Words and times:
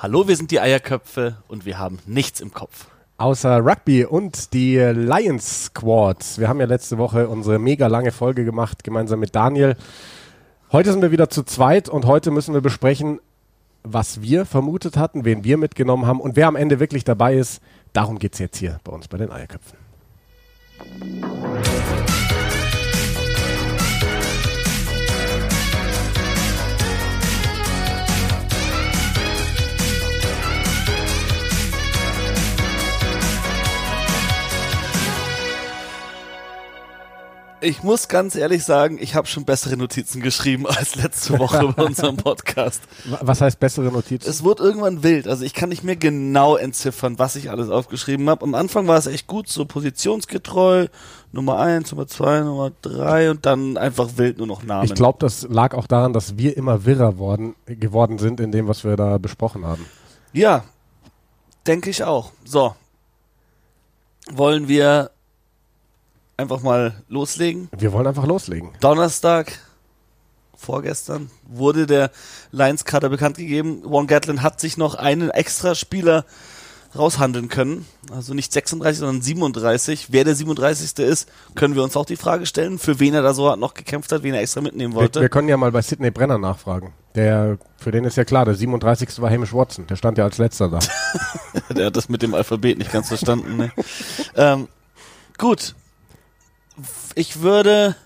Hallo, 0.00 0.28
wir 0.28 0.36
sind 0.36 0.52
die 0.52 0.60
Eierköpfe 0.60 1.38
und 1.48 1.66
wir 1.66 1.76
haben 1.76 1.98
nichts 2.06 2.38
im 2.38 2.52
Kopf. 2.52 2.86
Außer 3.16 3.58
Rugby 3.58 4.04
und 4.04 4.52
die 4.52 4.76
Lions 4.76 5.64
Squads. 5.64 6.38
Wir 6.38 6.48
haben 6.48 6.60
ja 6.60 6.66
letzte 6.66 6.98
Woche 6.98 7.26
unsere 7.26 7.58
mega 7.58 7.88
lange 7.88 8.12
Folge 8.12 8.44
gemacht, 8.44 8.84
gemeinsam 8.84 9.18
mit 9.18 9.34
Daniel. 9.34 9.74
Heute 10.70 10.92
sind 10.92 11.02
wir 11.02 11.10
wieder 11.10 11.30
zu 11.30 11.42
zweit 11.42 11.88
und 11.88 12.06
heute 12.06 12.30
müssen 12.30 12.54
wir 12.54 12.60
besprechen, 12.60 13.18
was 13.82 14.22
wir 14.22 14.46
vermutet 14.46 14.96
hatten, 14.96 15.24
wen 15.24 15.42
wir 15.42 15.56
mitgenommen 15.56 16.06
haben 16.06 16.20
und 16.20 16.36
wer 16.36 16.46
am 16.46 16.54
Ende 16.54 16.78
wirklich 16.78 17.02
dabei 17.02 17.34
ist. 17.34 17.60
Darum 17.92 18.20
geht 18.20 18.34
es 18.34 18.38
jetzt 18.38 18.58
hier 18.58 18.78
bei 18.84 18.92
uns 18.92 19.08
bei 19.08 19.18
den 19.18 19.32
Eierköpfen. 19.32 19.78
Ich 37.60 37.82
muss 37.82 38.06
ganz 38.06 38.36
ehrlich 38.36 38.64
sagen, 38.64 38.98
ich 39.00 39.16
habe 39.16 39.26
schon 39.26 39.44
bessere 39.44 39.76
Notizen 39.76 40.22
geschrieben 40.22 40.66
als 40.68 40.94
letzte 40.94 41.38
Woche 41.38 41.72
bei 41.76 41.82
unserem 41.82 42.16
Podcast. 42.18 42.82
Was 43.20 43.40
heißt 43.40 43.58
bessere 43.58 43.90
Notizen? 43.90 44.28
Es 44.30 44.44
wurde 44.44 44.62
irgendwann 44.62 45.02
wild. 45.02 45.26
Also 45.26 45.44
ich 45.44 45.54
kann 45.54 45.68
nicht 45.70 45.82
mehr 45.82 45.96
genau 45.96 46.56
entziffern, 46.56 47.18
was 47.18 47.34
ich 47.34 47.50
alles 47.50 47.68
aufgeschrieben 47.68 48.30
habe. 48.30 48.44
Am 48.44 48.54
Anfang 48.54 48.86
war 48.86 48.96
es 48.96 49.06
echt 49.06 49.26
gut, 49.26 49.48
so 49.48 49.64
positionsgetreu. 49.64 50.86
Nummer 51.32 51.58
eins, 51.58 51.90
Nummer 51.90 52.06
zwei, 52.06 52.40
Nummer 52.40 52.70
drei 52.80 53.30
und 53.30 53.44
dann 53.44 53.76
einfach 53.76 54.10
wild 54.16 54.38
nur 54.38 54.46
noch 54.46 54.62
Namen. 54.62 54.84
Ich 54.84 54.94
glaube, 54.94 55.18
das 55.20 55.42
lag 55.48 55.74
auch 55.74 55.88
daran, 55.88 56.12
dass 56.12 56.38
wir 56.38 56.56
immer 56.56 56.84
wirrer 56.84 57.18
worden, 57.18 57.56
geworden 57.66 58.18
sind 58.18 58.38
in 58.40 58.52
dem, 58.52 58.68
was 58.68 58.84
wir 58.84 58.96
da 58.96 59.18
besprochen 59.18 59.66
haben. 59.66 59.84
Ja, 60.32 60.64
denke 61.66 61.90
ich 61.90 62.04
auch. 62.04 62.32
So. 62.44 62.76
Wollen 64.30 64.68
wir 64.68 65.10
einfach 66.38 66.62
mal 66.62 66.94
loslegen? 67.08 67.68
Wir 67.76 67.92
wollen 67.92 68.06
einfach 68.06 68.26
loslegen. 68.26 68.70
Donnerstag, 68.80 69.58
vorgestern, 70.56 71.30
wurde 71.46 71.86
der 71.86 72.10
Lions-Kader 72.52 73.08
bekannt 73.10 73.36
gegeben. 73.36 73.82
Warren 73.84 74.06
Gatlin 74.06 74.42
hat 74.42 74.60
sich 74.60 74.76
noch 74.76 74.94
einen 74.94 75.30
extra 75.30 75.74
Spieler 75.74 76.24
raushandeln 76.96 77.48
können. 77.48 77.86
Also 78.10 78.32
nicht 78.32 78.52
36, 78.52 79.00
sondern 79.00 79.20
37. 79.20 80.06
Wer 80.10 80.24
der 80.24 80.34
37. 80.34 80.98
ist, 81.04 81.28
können 81.54 81.74
wir 81.74 81.82
uns 81.82 81.96
auch 81.96 82.06
die 82.06 82.16
Frage 82.16 82.46
stellen, 82.46 82.78
für 82.78 82.98
wen 82.98 83.12
er 83.12 83.22
da 83.22 83.34
so 83.34 83.54
noch 83.56 83.74
gekämpft 83.74 84.10
hat, 84.10 84.22
wen 84.22 84.32
er 84.32 84.40
extra 84.40 84.62
mitnehmen 84.62 84.94
wollte. 84.94 85.18
Wir, 85.18 85.22
wir 85.22 85.28
können 85.28 85.48
ja 85.48 85.56
mal 85.56 85.72
bei 85.72 85.82
Sidney 85.82 86.10
Brenner 86.10 86.38
nachfragen. 86.38 86.94
Der, 87.14 87.58
für 87.76 87.90
den 87.90 88.04
ist 88.04 88.16
ja 88.16 88.24
klar, 88.24 88.44
der 88.44 88.54
37. 88.54 89.20
war 89.20 89.28
Hamish 89.28 89.52
Watson. 89.52 89.86
Der 89.88 89.96
stand 89.96 90.16
ja 90.18 90.24
als 90.24 90.38
letzter 90.38 90.68
da. 90.68 90.78
der 91.74 91.86
hat 91.86 91.96
das 91.96 92.08
mit 92.08 92.22
dem 92.22 92.32
Alphabet 92.32 92.78
nicht 92.78 92.92
ganz 92.92 93.08
verstanden. 93.08 93.56
Ne? 93.56 93.72
ähm, 94.36 94.68
gut. 95.36 95.74
Ich 97.18 97.40
würde. 97.40 97.96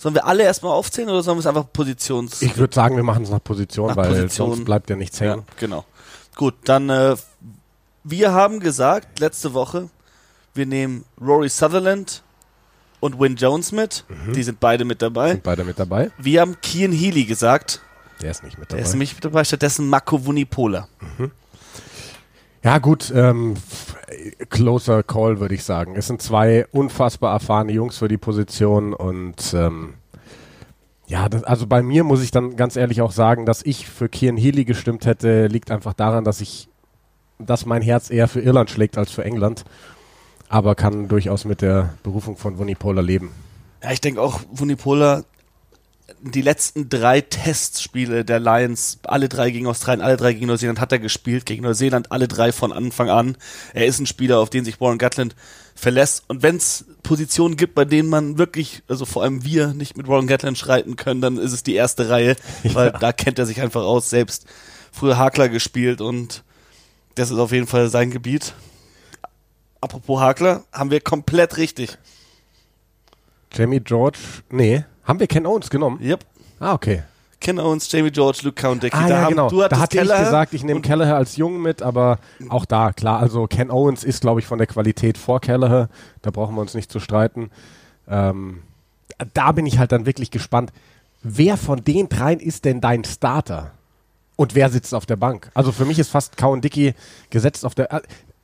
Sollen 0.00 0.14
wir 0.14 0.26
alle 0.26 0.44
erstmal 0.44 0.72
aufzählen 0.72 1.10
oder 1.10 1.24
sollen 1.24 1.38
wir 1.38 1.40
es 1.40 1.46
einfach 1.48 1.66
Positions... 1.72 2.40
Ich 2.40 2.56
würde 2.56 2.72
sagen, 2.72 2.94
wir 2.94 3.02
machen 3.02 3.24
es 3.24 3.30
nach 3.30 3.42
Position, 3.42 3.88
Nach 3.88 3.96
weil 3.96 4.10
Position. 4.10 4.50
sonst 4.52 4.64
bleibt 4.64 4.88
ja 4.90 4.94
nichts 4.94 5.18
Ja, 5.18 5.32
hängen. 5.32 5.42
genau. 5.58 5.84
Gut, 6.36 6.54
dann 6.66 6.88
äh, 6.88 7.16
wir 8.04 8.30
haben 8.32 8.60
gesagt 8.60 9.18
letzte 9.18 9.54
Woche, 9.54 9.88
wir 10.54 10.66
nehmen 10.66 11.04
Rory 11.20 11.48
Sutherland 11.48 12.22
und 13.00 13.18
Win 13.18 13.34
Jones 13.34 13.72
mit. 13.72 14.04
Die 14.36 14.42
sind 14.44 14.60
beide 14.60 14.84
mit 14.84 15.02
dabei. 15.02 15.32
Sind 15.32 15.42
beide 15.42 15.64
mit 15.64 15.80
dabei? 15.80 16.12
Wir 16.16 16.42
haben 16.42 16.56
Kian 16.60 16.92
Healy 16.92 17.24
gesagt. 17.24 17.80
Der 18.22 18.30
ist 18.30 18.44
nicht 18.44 18.56
mit 18.56 18.70
Der 18.70 18.76
dabei. 18.76 18.86
ist 18.86 18.92
nämlich 18.92 19.14
mit 19.14 19.24
dabei. 19.24 19.42
Stattdessen 19.42 19.88
Mako 19.88 20.24
Vunipola. 20.24 20.86
Ja, 22.64 22.78
gut, 22.78 23.12
ähm, 23.14 23.54
closer 24.50 25.02
call, 25.02 25.38
würde 25.38 25.54
ich 25.54 25.64
sagen. 25.64 25.94
Es 25.96 26.08
sind 26.08 26.20
zwei 26.20 26.66
unfassbar 26.72 27.32
erfahrene 27.32 27.72
Jungs 27.72 27.98
für 27.98 28.08
die 28.08 28.16
Position 28.16 28.92
und 28.94 29.54
ähm, 29.54 29.94
ja, 31.06 31.28
das, 31.28 31.44
also 31.44 31.66
bei 31.66 31.82
mir 31.82 32.04
muss 32.04 32.22
ich 32.22 32.30
dann 32.30 32.56
ganz 32.56 32.76
ehrlich 32.76 33.00
auch 33.00 33.12
sagen, 33.12 33.46
dass 33.46 33.64
ich 33.64 33.88
für 33.88 34.08
Kian 34.08 34.36
Healy 34.36 34.64
gestimmt 34.64 35.06
hätte, 35.06 35.46
liegt 35.46 35.70
einfach 35.70 35.94
daran, 35.94 36.24
dass 36.24 36.40
ich, 36.40 36.68
dass 37.38 37.64
mein 37.64 37.80
Herz 37.80 38.10
eher 38.10 38.28
für 38.28 38.40
Irland 38.40 38.70
schlägt 38.70 38.98
als 38.98 39.10
für 39.10 39.24
England, 39.24 39.64
aber 40.48 40.74
kann 40.74 41.08
durchaus 41.08 41.44
mit 41.44 41.62
der 41.62 41.94
Berufung 42.02 42.36
von 42.36 42.58
Vunipola 42.58 43.00
leben. 43.00 43.30
Ja, 43.82 43.92
ich 43.92 44.00
denke 44.00 44.20
auch, 44.20 44.40
Vunipola, 44.50 45.22
die 46.20 46.42
letzten 46.42 46.88
drei 46.88 47.20
Testspiele 47.20 48.24
der 48.24 48.40
Lions, 48.40 48.98
alle 49.04 49.28
drei 49.28 49.50
gegen 49.50 49.66
Australien, 49.66 50.04
alle 50.04 50.16
drei 50.16 50.32
gegen 50.32 50.46
Neuseeland 50.46 50.80
hat 50.80 50.92
er 50.92 50.98
gespielt, 50.98 51.46
gegen 51.46 51.62
Neuseeland 51.62 52.10
alle 52.12 52.28
drei 52.28 52.52
von 52.52 52.72
Anfang 52.72 53.10
an. 53.10 53.36
Er 53.74 53.86
ist 53.86 53.98
ein 53.98 54.06
Spieler, 54.06 54.38
auf 54.38 54.50
den 54.50 54.64
sich 54.64 54.80
Warren 54.80 54.98
Gatland 54.98 55.34
verlässt. 55.74 56.24
Und 56.28 56.42
wenn 56.42 56.56
es 56.56 56.86
Positionen 57.02 57.56
gibt, 57.56 57.74
bei 57.74 57.84
denen 57.84 58.08
man 58.08 58.38
wirklich, 58.38 58.82
also 58.88 59.04
vor 59.04 59.22
allem 59.22 59.44
wir, 59.44 59.68
nicht 59.68 59.96
mit 59.96 60.08
Warren 60.08 60.26
Gatland 60.26 60.58
schreiten 60.58 60.96
können, 60.96 61.20
dann 61.20 61.38
ist 61.38 61.52
es 61.52 61.62
die 61.62 61.74
erste 61.74 62.08
Reihe, 62.08 62.36
weil 62.64 62.92
da 62.92 63.12
kennt 63.12 63.38
er 63.38 63.46
sich 63.46 63.60
einfach 63.60 63.82
aus, 63.82 64.10
selbst 64.10 64.46
früher 64.92 65.18
Hakler 65.18 65.48
gespielt 65.48 66.00
und 66.00 66.42
das 67.14 67.30
ist 67.30 67.38
auf 67.38 67.52
jeden 67.52 67.66
Fall 67.66 67.88
sein 67.88 68.10
Gebiet. 68.10 68.54
Apropos 69.80 70.20
Hakler, 70.20 70.64
haben 70.72 70.90
wir 70.90 71.00
komplett 71.00 71.56
richtig. 71.56 71.98
Jamie 73.52 73.80
George, 73.80 74.18
nee, 74.50 74.84
haben 75.08 75.18
wir 75.18 75.26
Ken 75.26 75.46
Owens 75.46 75.68
genommen? 75.70 75.98
Yep. 76.02 76.24
Ah, 76.60 76.74
okay. 76.74 77.02
Ken 77.40 77.58
Owens, 77.60 77.90
Jamie 77.90 78.10
George, 78.10 78.40
Luke 78.42 78.60
Countdicky. 78.60 78.96
Ah, 78.96 79.02
da 79.02 79.08
ja, 79.08 79.20
haben, 79.22 79.30
genau. 79.30 79.48
Du 79.48 79.58
Da 79.60 79.78
hatte 79.78 79.96
ich 79.96 80.02
Kelleher 80.02 80.24
gesagt, 80.24 80.54
ich 80.54 80.64
nehme 80.64 80.80
Kelleher 80.80 81.16
als 81.16 81.36
Jungen 81.36 81.62
mit, 81.62 81.82
aber 81.82 82.18
auch 82.48 82.64
da, 82.64 82.92
klar, 82.92 83.20
also 83.20 83.46
Ken 83.46 83.70
Owens 83.70 84.02
ist, 84.04 84.20
glaube 84.20 84.40
ich, 84.40 84.46
von 84.46 84.58
der 84.58 84.66
Qualität 84.66 85.16
vor 85.18 85.40
Kelleher. 85.40 85.88
Da 86.22 86.30
brauchen 86.30 86.54
wir 86.56 86.60
uns 86.60 86.74
nicht 86.74 86.90
zu 86.90 86.98
streiten. 86.98 87.50
Ähm, 88.08 88.62
da 89.34 89.52
bin 89.52 89.66
ich 89.66 89.78
halt 89.78 89.92
dann 89.92 90.04
wirklich 90.04 90.30
gespannt. 90.32 90.72
Wer 91.22 91.56
von 91.56 91.82
den 91.84 92.08
dreien 92.08 92.40
ist 92.40 92.64
denn 92.64 92.80
dein 92.80 93.04
Starter? 93.04 93.72
Und 94.36 94.54
wer 94.54 94.68
sitzt 94.70 94.94
auf 94.94 95.06
der 95.06 95.16
Bank? 95.16 95.50
Also 95.54 95.72
für 95.72 95.84
mich 95.84 95.98
ist 95.98 96.10
fast 96.10 96.36
Cowan 96.36 96.60
Dickey 96.60 96.94
gesetzt 97.30 97.64
auf 97.64 97.74
der. 97.74 97.92
Äh, 97.92 98.00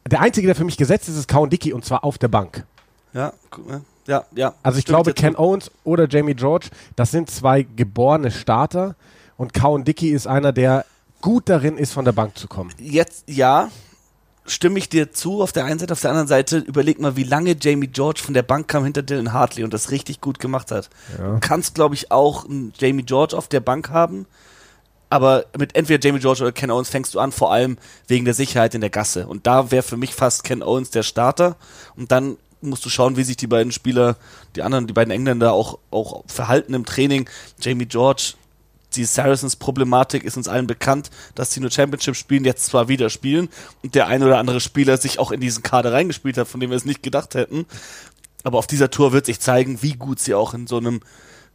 der 0.08 0.20
einzige, 0.20 0.46
der 0.46 0.54
für 0.56 0.64
mich 0.64 0.76
gesetzt 0.76 1.08
ist, 1.08 1.16
ist 1.16 1.28
Cowan 1.28 1.50
Dickey 1.50 1.72
und 1.72 1.84
zwar 1.84 2.04
auf 2.04 2.18
der 2.18 2.28
Bank. 2.28 2.64
Ja, 3.12 3.32
gu- 3.50 3.62
ja, 3.70 3.80
ja, 4.06 4.24
ja. 4.34 4.54
Also 4.62 4.78
ich 4.78 4.84
glaube, 4.84 5.12
Ken. 5.14 5.36
Owens 5.36 5.70
oder 5.84 6.08
Jamie 6.08 6.34
George, 6.34 6.68
das 6.96 7.10
sind 7.10 7.30
zwei 7.30 7.62
geborene 7.62 8.30
Starter. 8.30 8.96
Und 9.36 9.54
Cowan 9.54 9.84
Dickey 9.84 10.10
ist 10.10 10.26
einer, 10.26 10.52
der 10.52 10.84
gut 11.20 11.48
darin 11.48 11.76
ist, 11.76 11.92
von 11.92 12.04
der 12.04 12.12
Bank 12.12 12.38
zu 12.38 12.46
kommen. 12.46 12.72
Jetzt, 12.78 13.24
ja, 13.28 13.70
stimme 14.46 14.78
ich 14.78 14.88
dir 14.88 15.12
zu 15.12 15.42
auf 15.42 15.52
der 15.52 15.64
einen 15.64 15.78
Seite. 15.78 15.92
Auf 15.92 16.00
der 16.00 16.10
anderen 16.10 16.28
Seite, 16.28 16.58
überleg 16.58 17.00
mal, 17.00 17.16
wie 17.16 17.24
lange 17.24 17.56
Jamie 17.58 17.86
George 17.86 18.20
von 18.22 18.34
der 18.34 18.42
Bank 18.42 18.68
kam 18.68 18.84
hinter 18.84 19.02
Dylan 19.02 19.32
Hartley 19.32 19.64
und 19.64 19.72
das 19.72 19.90
richtig 19.90 20.20
gut 20.20 20.38
gemacht 20.38 20.70
hat. 20.70 20.90
Du 21.16 21.38
kannst, 21.40 21.74
glaube 21.74 21.94
ich, 21.94 22.12
auch 22.12 22.44
einen 22.44 22.72
Jamie 22.78 23.02
George 23.02 23.36
auf 23.36 23.48
der 23.48 23.60
Bank 23.60 23.90
haben. 23.90 24.26
Aber 25.10 25.44
mit 25.56 25.76
entweder 25.76 26.04
Jamie 26.04 26.20
George 26.20 26.42
oder 26.42 26.52
Ken 26.52 26.70
Owens 26.70 26.88
fängst 26.88 27.14
du 27.14 27.20
an, 27.20 27.30
vor 27.30 27.52
allem 27.52 27.78
wegen 28.08 28.24
der 28.24 28.34
Sicherheit 28.34 28.74
in 28.74 28.80
der 28.80 28.90
Gasse. 28.90 29.26
Und 29.26 29.46
da 29.46 29.70
wäre 29.70 29.82
für 29.82 29.96
mich 29.96 30.14
fast 30.14 30.44
Ken 30.44 30.62
Owens 30.62 30.90
der 30.90 31.04
Starter. 31.04 31.56
Und 31.96 32.10
dann 32.10 32.36
musst 32.68 32.84
du 32.84 32.88
schauen, 32.90 33.16
wie 33.16 33.24
sich 33.24 33.36
die 33.36 33.46
beiden 33.46 33.72
Spieler, 33.72 34.16
die 34.56 34.62
anderen, 34.62 34.86
die 34.86 34.92
beiden 34.92 35.10
Engländer 35.10 35.52
auch, 35.52 35.78
auch 35.90 36.24
verhalten 36.26 36.74
im 36.74 36.84
Training. 36.84 37.28
Jamie 37.60 37.86
George, 37.86 38.34
die 38.94 39.04
Saracens-Problematik 39.04 40.24
ist 40.24 40.36
uns 40.36 40.48
allen 40.48 40.66
bekannt, 40.66 41.10
dass 41.34 41.52
sie 41.52 41.60
nur 41.60 41.70
Championship 41.70 42.14
spielen, 42.16 42.44
jetzt 42.44 42.66
zwar 42.66 42.88
wieder 42.88 43.10
spielen 43.10 43.48
und 43.82 43.94
der 43.94 44.06
ein 44.06 44.22
oder 44.22 44.38
andere 44.38 44.60
Spieler 44.60 44.96
sich 44.96 45.18
auch 45.18 45.32
in 45.32 45.40
diesen 45.40 45.62
Kader 45.62 45.92
reingespielt 45.92 46.38
hat, 46.38 46.48
von 46.48 46.60
dem 46.60 46.70
wir 46.70 46.76
es 46.76 46.84
nicht 46.84 47.02
gedacht 47.02 47.34
hätten. 47.34 47.66
Aber 48.44 48.58
auf 48.58 48.66
dieser 48.66 48.90
Tour 48.90 49.12
wird 49.12 49.26
sich 49.26 49.40
zeigen, 49.40 49.82
wie 49.82 49.94
gut 49.94 50.20
sie 50.20 50.34
auch 50.34 50.54
in 50.54 50.66
so 50.66 50.76
einem 50.76 51.00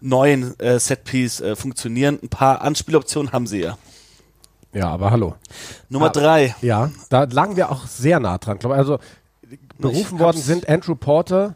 neuen 0.01 0.59
äh, 0.59 0.79
Setpiece 0.79 1.39
äh, 1.41 1.55
funktionieren. 1.55 2.19
Ein 2.23 2.29
paar 2.29 2.61
Anspieloptionen 2.61 3.31
haben 3.31 3.47
sie 3.47 3.59
ja. 3.61 3.77
Ja, 4.73 4.89
aber 4.89 5.11
hallo. 5.11 5.35
Nummer 5.89 6.07
Ah. 6.07 6.09
drei. 6.09 6.55
Ja, 6.61 6.91
da 7.09 7.23
lagen 7.23 7.55
wir 7.55 7.71
auch 7.71 7.87
sehr 7.87 8.19
nah 8.19 8.37
dran. 8.37 8.59
Glaub, 8.59 8.73
Also 8.73 8.99
berufen 9.77 10.19
worden 10.19 10.37
sind 10.37 10.67
Andrew 10.69 10.95
Porter, 10.95 11.55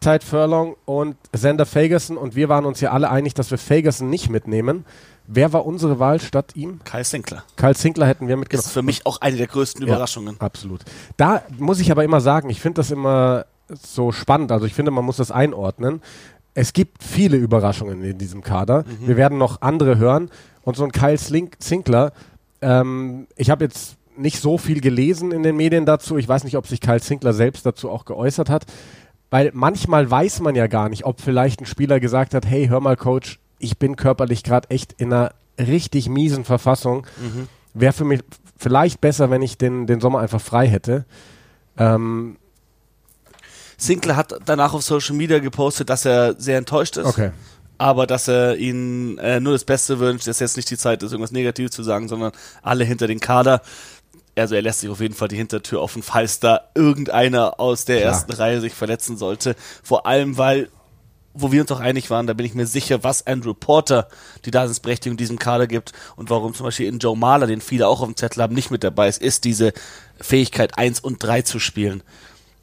Tide 0.00 0.24
Furlong 0.24 0.76
und 0.84 1.16
Xander 1.32 1.66
Fagerson 1.66 2.16
und 2.16 2.34
wir 2.34 2.48
waren 2.48 2.64
uns 2.64 2.80
ja 2.80 2.90
alle 2.90 3.10
einig, 3.10 3.34
dass 3.34 3.50
wir 3.50 3.58
Fagerson 3.58 4.10
nicht 4.10 4.30
mitnehmen. 4.30 4.84
Wer 5.26 5.52
war 5.52 5.64
unsere 5.64 5.98
Wahl 5.98 6.20
statt 6.20 6.52
ihm? 6.56 6.80
Kyle 6.84 7.04
Sinclair. 7.04 7.44
Kyle 7.56 7.74
Sinkler 7.74 8.06
hätten 8.06 8.26
wir 8.26 8.36
mitgenommen. 8.36 8.66
Ist 8.66 8.72
für 8.72 8.82
mich 8.82 9.06
auch 9.06 9.20
eine 9.20 9.36
der 9.36 9.46
größten 9.46 9.86
Ja, 9.86 9.88
Überraschungen. 9.88 10.40
Absolut. 10.40 10.80
Da 11.16 11.42
muss 11.58 11.78
ich 11.78 11.90
aber 11.92 12.02
immer 12.02 12.20
sagen, 12.20 12.50
ich 12.50 12.60
finde 12.60 12.80
das 12.80 12.90
immer 12.90 13.46
so 13.80 14.10
spannend. 14.10 14.50
Also 14.50 14.66
ich 14.66 14.74
finde, 14.74 14.90
man 14.90 15.04
muss 15.04 15.18
das 15.18 15.30
einordnen. 15.30 16.02
Es 16.54 16.72
gibt 16.72 17.02
viele 17.02 17.36
Überraschungen 17.36 18.02
in 18.02 18.18
diesem 18.18 18.42
Kader. 18.42 18.84
Wir 19.00 19.16
werden 19.16 19.38
noch 19.38 19.62
andere 19.62 19.96
hören. 19.96 20.30
Und 20.62 20.76
so 20.76 20.84
ein 20.84 20.92
Kyle 20.92 21.16
Sinkler, 21.16 22.12
ähm, 22.60 23.26
ich 23.36 23.48
habe 23.48 23.64
jetzt 23.64 23.96
nicht 24.22 24.40
so 24.40 24.58
viel 24.58 24.80
gelesen 24.80 25.32
in 25.32 25.42
den 25.42 25.56
Medien 25.56 25.84
dazu. 25.84 26.16
Ich 26.16 26.28
weiß 26.28 26.44
nicht, 26.44 26.56
ob 26.56 26.66
sich 26.66 26.80
Kyle 26.80 27.00
Sinkler 27.00 27.32
selbst 27.32 27.66
dazu 27.66 27.90
auch 27.90 28.04
geäußert 28.04 28.48
hat. 28.48 28.64
Weil 29.30 29.50
manchmal 29.54 30.10
weiß 30.10 30.40
man 30.40 30.54
ja 30.54 30.66
gar 30.66 30.88
nicht, 30.88 31.04
ob 31.04 31.20
vielleicht 31.20 31.60
ein 31.60 31.66
Spieler 31.66 32.00
gesagt 32.00 32.34
hat, 32.34 32.46
hey, 32.46 32.68
hör 32.68 32.80
mal, 32.80 32.96
Coach, 32.96 33.38
ich 33.58 33.78
bin 33.78 33.96
körperlich 33.96 34.42
gerade 34.42 34.68
echt 34.70 34.92
in 34.98 35.12
einer 35.12 35.32
richtig 35.58 36.08
miesen 36.08 36.44
Verfassung. 36.44 37.06
Wäre 37.74 37.92
für 37.92 38.04
mich, 38.04 38.20
vielleicht 38.58 39.00
besser, 39.00 39.30
wenn 39.30 39.42
ich 39.42 39.58
den, 39.58 39.86
den 39.86 40.00
Sommer 40.00 40.20
einfach 40.20 40.40
frei 40.40 40.68
hätte. 40.68 41.04
Ähm, 41.78 42.36
Sinclair 43.76 44.16
hat 44.16 44.34
danach 44.44 44.74
auf 44.74 44.82
Social 44.82 45.16
Media 45.16 45.38
gepostet, 45.38 45.90
dass 45.90 46.04
er 46.04 46.34
sehr 46.38 46.58
enttäuscht 46.58 46.96
ist. 46.96 47.06
okay. 47.06 47.30
aber 47.78 48.06
dass 48.06 48.28
er 48.28 48.56
ihnen 48.56 49.18
äh, 49.18 49.40
nur 49.40 49.54
das 49.54 49.64
Beste 49.64 49.98
wünscht, 49.98 50.26
dass 50.28 50.38
jetzt 50.38 50.56
nicht 50.56 50.70
die 50.70 50.76
Zeit 50.76 51.02
ist, 51.02 51.10
irgendwas 51.10 51.32
Negatives 51.32 51.72
zu 51.72 51.82
sagen, 51.82 52.06
sondern 52.06 52.32
alle 52.62 52.84
hinter 52.84 53.08
den 53.08 53.18
Kader. 53.18 53.60
Also 54.34 54.54
er 54.54 54.62
lässt 54.62 54.80
sich 54.80 54.88
auf 54.88 55.00
jeden 55.00 55.14
Fall 55.14 55.28
die 55.28 55.36
Hintertür 55.36 55.82
offen, 55.82 56.02
falls 56.02 56.40
da 56.40 56.68
irgendeiner 56.74 57.60
aus 57.60 57.84
der 57.84 57.98
Klar. 57.98 58.12
ersten 58.12 58.32
Reihe 58.32 58.60
sich 58.60 58.72
verletzen 58.72 59.16
sollte. 59.16 59.56
Vor 59.82 60.06
allem, 60.06 60.38
weil, 60.38 60.70
wo 61.34 61.52
wir 61.52 61.60
uns 61.60 61.70
auch 61.70 61.80
einig 61.80 62.08
waren, 62.08 62.26
da 62.26 62.32
bin 62.32 62.46
ich 62.46 62.54
mir 62.54 62.66
sicher, 62.66 63.04
was 63.04 63.26
Andrew 63.26 63.52
Porter 63.52 64.08
die 64.46 64.50
Daseinsberechtigung 64.50 65.14
in 65.14 65.18
diesem 65.18 65.38
Kader 65.38 65.66
gibt 65.66 65.92
und 66.16 66.30
warum 66.30 66.54
zum 66.54 66.64
Beispiel 66.64 66.86
in 66.86 66.98
Joe 66.98 67.16
Mahler, 67.16 67.46
den 67.46 67.60
viele 67.60 67.88
auch 67.88 68.00
auf 68.00 68.06
dem 68.06 68.16
Zettel 68.16 68.42
haben, 68.42 68.54
nicht 68.54 68.70
mit 68.70 68.84
dabei 68.84 69.08
ist, 69.08 69.20
ist 69.20 69.44
diese 69.44 69.72
Fähigkeit 70.18 70.78
1 70.78 71.00
und 71.00 71.22
3 71.22 71.42
zu 71.42 71.58
spielen. 71.58 72.02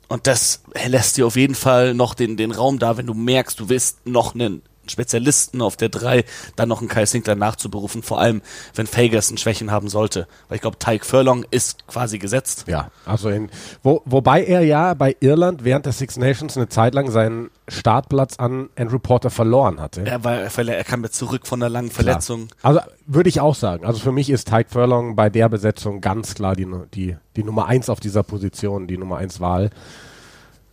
Und 0.08 0.26
das 0.26 0.64
lässt 0.88 1.18
dir 1.18 1.28
auf 1.28 1.36
jeden 1.36 1.54
Fall 1.54 1.94
noch 1.94 2.16
den, 2.16 2.36
den 2.36 2.52
Raum 2.52 2.80
da, 2.80 2.98
wenn 2.98 3.06
du 3.06 3.14
merkst, 3.14 3.60
du 3.60 3.70
willst 3.70 4.08
noch 4.08 4.34
einen 4.34 4.64
Spezialisten 4.90 5.62
auf 5.62 5.78
der 5.78 5.90
3, 5.90 6.24
dann 6.56 6.70
noch 6.70 6.80
einen 6.80 6.90
Kyle 6.90 7.06
Sinclair 7.06 7.36
nachzuberufen, 7.36 8.04
vor 8.04 8.20
allem 8.20 8.42
wenn 8.76 8.88
Fagerson 8.88 9.38
Schwächen 9.38 9.72
haben 9.72 9.90
sollte. 9.90 10.28
Weil 10.48 10.56
ich 10.56 10.62
glaube, 10.62 10.80
Tyke 10.80 11.06
Furlong 11.06 11.46
ist 11.52 11.88
quasi 11.88 12.20
gesetzt. 12.20 12.66
Ja, 12.68 12.92
also 13.06 13.30
in, 13.30 13.50
wo, 13.84 14.02
wobei 14.06 14.44
er 14.44 14.62
ja 14.62 14.94
bei 14.94 15.16
Irland 15.20 15.64
während 15.64 15.86
der 15.86 15.94
Six 15.94 16.18
Nations 16.18 16.58
eine 16.58 16.70
Zeit 16.70 16.94
lang 16.94 17.12
seinen 17.12 17.50
Startplatz 17.68 18.38
an 18.38 18.70
Andrew 18.76 19.00
Porter 19.00 19.30
verloren 19.30 19.80
hatte. 19.80 20.06
Er, 20.06 20.24
war, 20.24 20.38
er, 20.38 20.84
kam 20.84 21.04
jetzt 21.04 21.16
zurück 21.16 21.48
von 21.48 21.62
einer 21.62 21.70
langen 21.70 21.92
Verletzung. 21.92 22.50
Also 22.62 22.80
würde 23.06 23.30
ich 23.30 23.42
auch 23.42 23.56
sagen. 23.56 23.86
Also 23.86 24.00
für 24.00 24.12
mich 24.12 24.30
ist 24.30 24.50
Tyke 24.50 24.70
Furlong 24.70 25.16
bei 25.16 25.30
der 25.30 25.50
Besetzung 25.50 26.02
ganz 26.02 26.36
klar 26.36 26.56
die, 26.56 26.68
die, 26.94 27.16
die 27.36 27.44
Nummer 27.44 27.68
eins 27.68 27.90
auf 27.90 28.00
dieser 28.00 28.24
Position, 28.24 28.88
die 28.88 28.98
Nummer 28.98 29.18
eins 29.18 29.40
Wahl. 29.40 29.70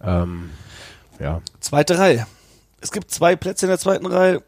Ähm, 0.02 0.50
ja. 1.18 1.40
Zweite 1.60 1.98
Reihe. 1.98 2.26
Es 2.87 2.93
gibt 2.93 3.11
zwei 3.11 3.35
Plätze 3.35 3.67
in 3.67 3.71
der 3.71 3.81
zweiten 3.81 4.06
Reihe. 4.06 4.44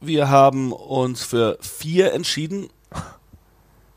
Wir 0.00 0.30
haben 0.30 0.72
uns 0.72 1.24
für 1.24 1.58
vier 1.60 2.14
entschieden. 2.14 2.70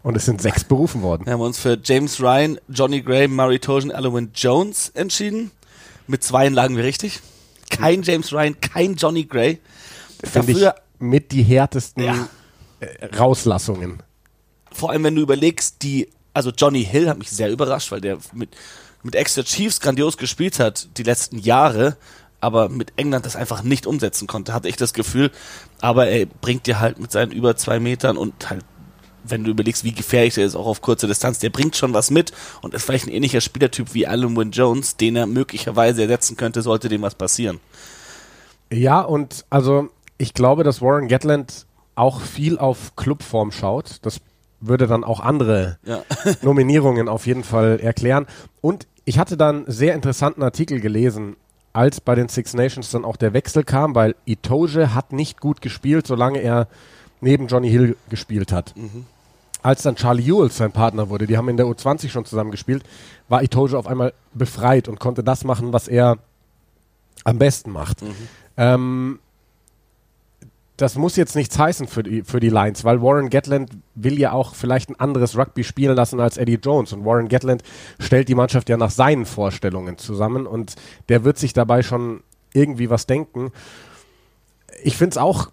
Und 0.03 0.17
es 0.17 0.25
sind 0.25 0.41
sechs 0.41 0.65
berufen 0.65 1.01
worden. 1.01 1.25
Wir 1.25 1.31
haben 1.31 1.39
uns 1.39 1.57
für 1.59 1.79
James 1.81 2.19
Ryan, 2.19 2.59
Johnny 2.67 3.01
Gray, 3.01 3.29
Murray 3.29 3.57
Tojan, 3.57 3.91
Alwyn 3.91 4.31
Jones 4.35 4.89
entschieden. 4.95 5.51
Mit 6.07 6.25
zweien 6.25 6.53
lagen 6.53 6.75
wir 6.75 6.83
richtig. 6.83 7.21
Kein 7.69 8.03
James 8.03 8.33
Ryan, 8.33 8.59
kein 8.59 8.95
Johnny 8.95 9.23
Gray. 9.23 9.61
Finde 10.21 10.51
ich 10.51 10.67
mit 10.99 11.31
die 11.31 11.43
härtesten 11.43 12.03
Ja. 12.03 12.27
äh, 12.81 13.05
Rauslassungen. 13.15 14.03
vor 14.73 14.89
allem 14.91 15.05
wenn 15.05 15.15
du 15.15 15.21
überlegst, 15.21 15.81
die, 15.83 16.09
also 16.33 16.49
Johnny 16.51 16.83
Hill 16.83 17.07
hat 17.07 17.17
mich 17.17 17.31
sehr 17.31 17.49
überrascht, 17.49 17.93
weil 17.93 18.01
der 18.01 18.17
mit, 18.33 18.49
mit 19.03 19.15
Exeter 19.15 19.47
Chiefs 19.47 19.79
grandios 19.79 20.17
gespielt 20.17 20.59
hat 20.59 20.89
die 20.97 21.03
letzten 21.03 21.39
Jahre, 21.39 21.95
aber 22.41 22.69
mit 22.69 22.93
England 22.95 23.25
das 23.25 23.35
einfach 23.35 23.63
nicht 23.63 23.87
umsetzen 23.87 24.27
konnte, 24.27 24.53
hatte 24.53 24.67
ich 24.67 24.75
das 24.75 24.93
Gefühl. 24.93 25.31
Aber 25.81 26.07
er 26.07 26.25
bringt 26.25 26.67
dir 26.67 26.79
halt 26.79 26.99
mit 26.99 27.11
seinen 27.11 27.31
über 27.31 27.55
zwei 27.55 27.79
Metern 27.79 28.17
und 28.17 28.49
halt, 28.49 28.63
wenn 29.23 29.43
du 29.43 29.51
überlegst, 29.51 29.83
wie 29.83 29.93
gefährlich 29.93 30.37
er 30.37 30.45
ist, 30.45 30.55
auch 30.55 30.67
auf 30.67 30.81
kurze 30.81 31.07
Distanz, 31.07 31.39
der 31.39 31.49
bringt 31.49 31.75
schon 31.75 31.93
was 31.93 32.11
mit 32.11 32.31
und 32.61 32.73
ist 32.73 32.83
vielleicht 32.83 33.07
ein 33.07 33.11
ähnlicher 33.13 33.41
Spielertyp 33.41 33.93
wie 33.93 34.05
Alan 34.05 34.35
Wynne 34.35 34.51
Jones, 34.51 34.97
den 34.97 35.15
er 35.15 35.25
möglicherweise 35.25 36.03
ersetzen 36.03 36.37
könnte, 36.37 36.61
sollte 36.61 36.89
dem 36.89 37.01
was 37.01 37.15
passieren. 37.15 37.59
Ja, 38.71 39.01
und 39.01 39.45
also 39.49 39.89
ich 40.17 40.33
glaube, 40.33 40.63
dass 40.63 40.81
Warren 40.81 41.07
Gatland 41.07 41.65
auch 41.95 42.21
viel 42.21 42.57
auf 42.57 42.95
Clubform 42.95 43.51
schaut. 43.51 43.99
Das 44.03 44.19
würde 44.59 44.87
dann 44.87 45.03
auch 45.03 45.19
andere 45.19 45.77
Ja. 45.85 46.03
Nominierungen 46.41 47.09
auf 47.09 47.25
jeden 47.25 47.43
Fall 47.43 47.79
erklären. 47.79 48.27
Und 48.61 48.87
ich 49.05 49.19
hatte 49.19 49.37
dann 49.37 49.65
einen 49.65 49.71
sehr 49.71 49.93
interessanten 49.93 50.43
Artikel 50.43 50.79
gelesen, 50.79 51.35
als 51.75 51.99
bei 51.99 52.15
den 52.15 52.29
Six 52.29 52.53
Nations 52.53 52.89
dann 52.91 53.03
auch 53.03 53.17
der 53.17 53.33
Wechsel 53.33 53.63
kam, 53.63 53.95
weil 53.95 54.15
Itoje 54.25 54.93
hat 54.95 55.11
nicht 55.11 55.41
gut 55.41 55.61
gespielt, 55.61 56.07
solange 56.07 56.39
er 56.39 56.67
neben 57.21 57.47
Johnny 57.47 57.69
Hill 57.69 57.97
gespielt 58.09 58.51
hat. 58.51 58.73
Als 59.61 59.81
dann 59.81 59.95
Charlie 59.95 60.23
Ewell 60.23 60.51
sein 60.51 60.71
Partner 60.71 61.09
wurde, 61.09 61.27
die 61.27 61.37
haben 61.37 61.49
in 61.49 61.57
der 61.57 61.65
U20 61.65 62.09
schon 62.09 62.23
zusammen 62.25 62.51
gespielt, 62.51 62.83
war 63.27 63.43
Itoje 63.43 63.77
auf 63.77 63.87
einmal 63.87 64.13
befreit 64.33 64.87
und 64.87 64.99
konnte 64.99 65.23
das 65.23 65.43
machen, 65.43 65.73
was 65.73 65.87
er 65.87 66.17
am 67.23 67.39
besten 67.39 67.71
macht. 67.71 68.03
Ähm, 68.57 69.19
das 70.77 70.95
muss 70.95 71.15
jetzt 71.15 71.35
nichts 71.35 71.57
heißen 71.57 71.87
für 71.87 72.03
die, 72.03 72.23
für 72.23 72.39
die 72.39 72.49
Lions, 72.49 72.83
weil 72.83 73.01
Warren 73.01 73.29
Gatland 73.29 73.71
will 73.95 74.19
ja 74.19 74.33
auch 74.33 74.55
vielleicht 74.55 74.89
ein 74.89 74.99
anderes 74.99 75.37
Rugby 75.37 75.63
spielen 75.63 75.95
lassen 75.95 76.19
als 76.19 76.37
Eddie 76.37 76.59
Jones. 76.61 76.91
Und 76.91 77.05
Warren 77.05 77.29
Gatland 77.29 77.63
stellt 77.99 78.27
die 78.27 78.35
Mannschaft 78.35 78.67
ja 78.69 78.75
nach 78.75 78.91
seinen 78.91 79.25
Vorstellungen 79.25 79.97
zusammen 79.97 80.45
und 80.45 80.75
der 81.07 81.23
wird 81.23 81.37
sich 81.37 81.53
dabei 81.53 81.81
schon 81.81 82.23
irgendwie 82.53 82.89
was 82.89 83.05
denken. 83.05 83.51
Ich 84.83 84.97
finde 84.97 85.11
es 85.11 85.17
auch 85.17 85.51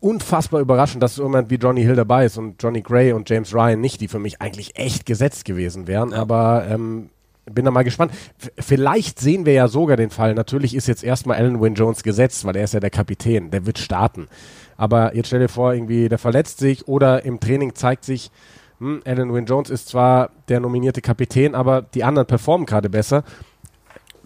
unfassbar 0.00 0.60
überraschend, 0.60 1.02
dass 1.02 1.14
so 1.14 1.22
jemand 1.24 1.50
wie 1.50 1.56
Johnny 1.56 1.82
Hill 1.82 1.96
dabei 1.96 2.24
ist 2.26 2.36
und 2.36 2.62
Johnny 2.62 2.82
Gray 2.82 3.12
und 3.12 3.28
James 3.28 3.54
Ryan 3.54 3.80
nicht, 3.80 4.00
die 4.00 4.08
für 4.08 4.18
mich 4.18 4.40
eigentlich 4.40 4.76
echt 4.76 5.06
gesetzt 5.06 5.44
gewesen 5.44 5.86
wären. 5.86 6.12
Aber 6.12 6.66
ähm, 6.68 7.10
bin 7.46 7.64
da 7.64 7.70
mal 7.70 7.84
gespannt. 7.84 8.12
Vielleicht 8.58 9.18
sehen 9.18 9.46
wir 9.46 9.52
ja 9.52 9.68
sogar 9.68 9.96
den 9.96 10.10
Fall. 10.10 10.34
Natürlich 10.34 10.74
ist 10.74 10.88
jetzt 10.88 11.04
erstmal 11.04 11.38
Alan 11.38 11.60
Wynne 11.60 11.76
Jones 11.76 12.02
gesetzt, 12.02 12.44
weil 12.44 12.56
er 12.56 12.64
ist 12.64 12.74
ja 12.74 12.80
der 12.80 12.90
Kapitän. 12.90 13.50
Der 13.50 13.66
wird 13.66 13.78
starten. 13.78 14.28
Aber 14.76 15.14
jetzt 15.14 15.26
stell 15.26 15.40
dir 15.40 15.48
vor, 15.48 15.74
irgendwie, 15.74 16.08
der 16.08 16.18
verletzt 16.18 16.58
sich 16.58 16.88
oder 16.88 17.24
im 17.24 17.40
Training 17.40 17.74
zeigt 17.74 18.04
sich, 18.04 18.30
hm, 18.78 19.02
Alan 19.04 19.32
Wynne 19.32 19.46
Jones 19.46 19.70
ist 19.70 19.88
zwar 19.88 20.30
der 20.48 20.60
nominierte 20.60 21.02
Kapitän, 21.02 21.54
aber 21.54 21.82
die 21.82 22.02
anderen 22.04 22.26
performen 22.26 22.66
gerade 22.66 22.88
besser. 22.88 23.24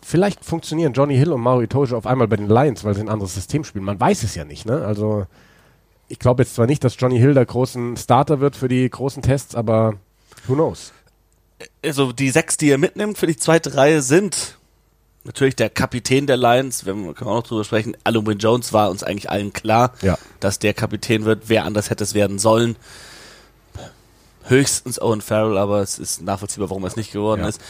Vielleicht 0.01 0.45
funktionieren 0.45 0.93
Johnny 0.93 1.17
Hill 1.17 1.33
und 1.33 1.41
Mauro 1.41 1.63
Itoje 1.63 1.97
auf 1.97 2.07
einmal 2.07 2.29
bei 2.29 2.37
den 2.37 2.49
Lions, 2.49 2.85
weil 2.85 2.95
sie 2.95 3.01
ein 3.01 3.09
anderes 3.09 3.35
System 3.35 3.65
spielen. 3.65 3.85
Man 3.85 3.99
weiß 3.99 4.23
es 4.23 4.35
ja 4.35 4.45
nicht, 4.45 4.67
ne? 4.67 4.85
Also, 4.85 5.27
ich 6.09 6.19
glaube 6.19 6.43
jetzt 6.43 6.55
zwar 6.55 6.67
nicht, 6.67 6.85
dass 6.85 6.97
Johnny 6.99 7.19
Hill 7.19 7.35
der 7.35 7.47
großen 7.47 7.97
Starter 7.97 8.39
wird 8.39 8.55
für 8.55 8.69
die 8.69 8.89
großen 8.89 9.23
Tests, 9.23 9.55
aber 9.55 9.95
who 10.47 10.55
knows? 10.55 10.93
Also 11.85 12.13
die 12.13 12.31
sechs, 12.31 12.57
die 12.57 12.71
er 12.71 12.79
mitnimmt 12.79 13.19
für 13.19 13.27
die 13.27 13.37
zweite 13.37 13.75
Reihe 13.75 14.03
sind 14.03 14.57
natürlich 15.27 15.57
der 15.57 15.71
Kapitän 15.71 16.27
der 16.27 16.37
Lions, 16.37 16.85
wenn 16.85 17.03
wir 17.07 17.15
können 17.15 17.31
auch 17.31 17.37
noch 17.37 17.43
drüber 17.47 17.65
sprechen, 17.65 17.97
Wynne 18.05 18.35
Jones 18.39 18.75
war 18.75 18.91
uns 18.91 19.03
eigentlich 19.03 19.31
allen 19.31 19.55
klar, 19.55 19.95
Ja. 20.03 20.19
dass 20.39 20.59
der 20.59 20.75
Kapitän 20.75 21.25
wird, 21.25 21.45
wer 21.49 21.65
anders 21.65 21.89
hätte 21.89 22.05
es 22.05 22.13
werden 22.13 22.39
sollen. 22.39 22.77
Höchstens 24.47 25.01
Owen 25.01 25.23
Farrell, 25.23 25.57
aber 25.57 25.81
es 25.81 25.99
ist 25.99 26.21
nachvollziehbar, 26.21 26.69
warum 26.69 26.85
er 26.85 26.89
es 26.89 26.97
nicht 26.97 27.13
geworden 27.13 27.41
Ja. 27.41 27.49
ist. 27.49 27.61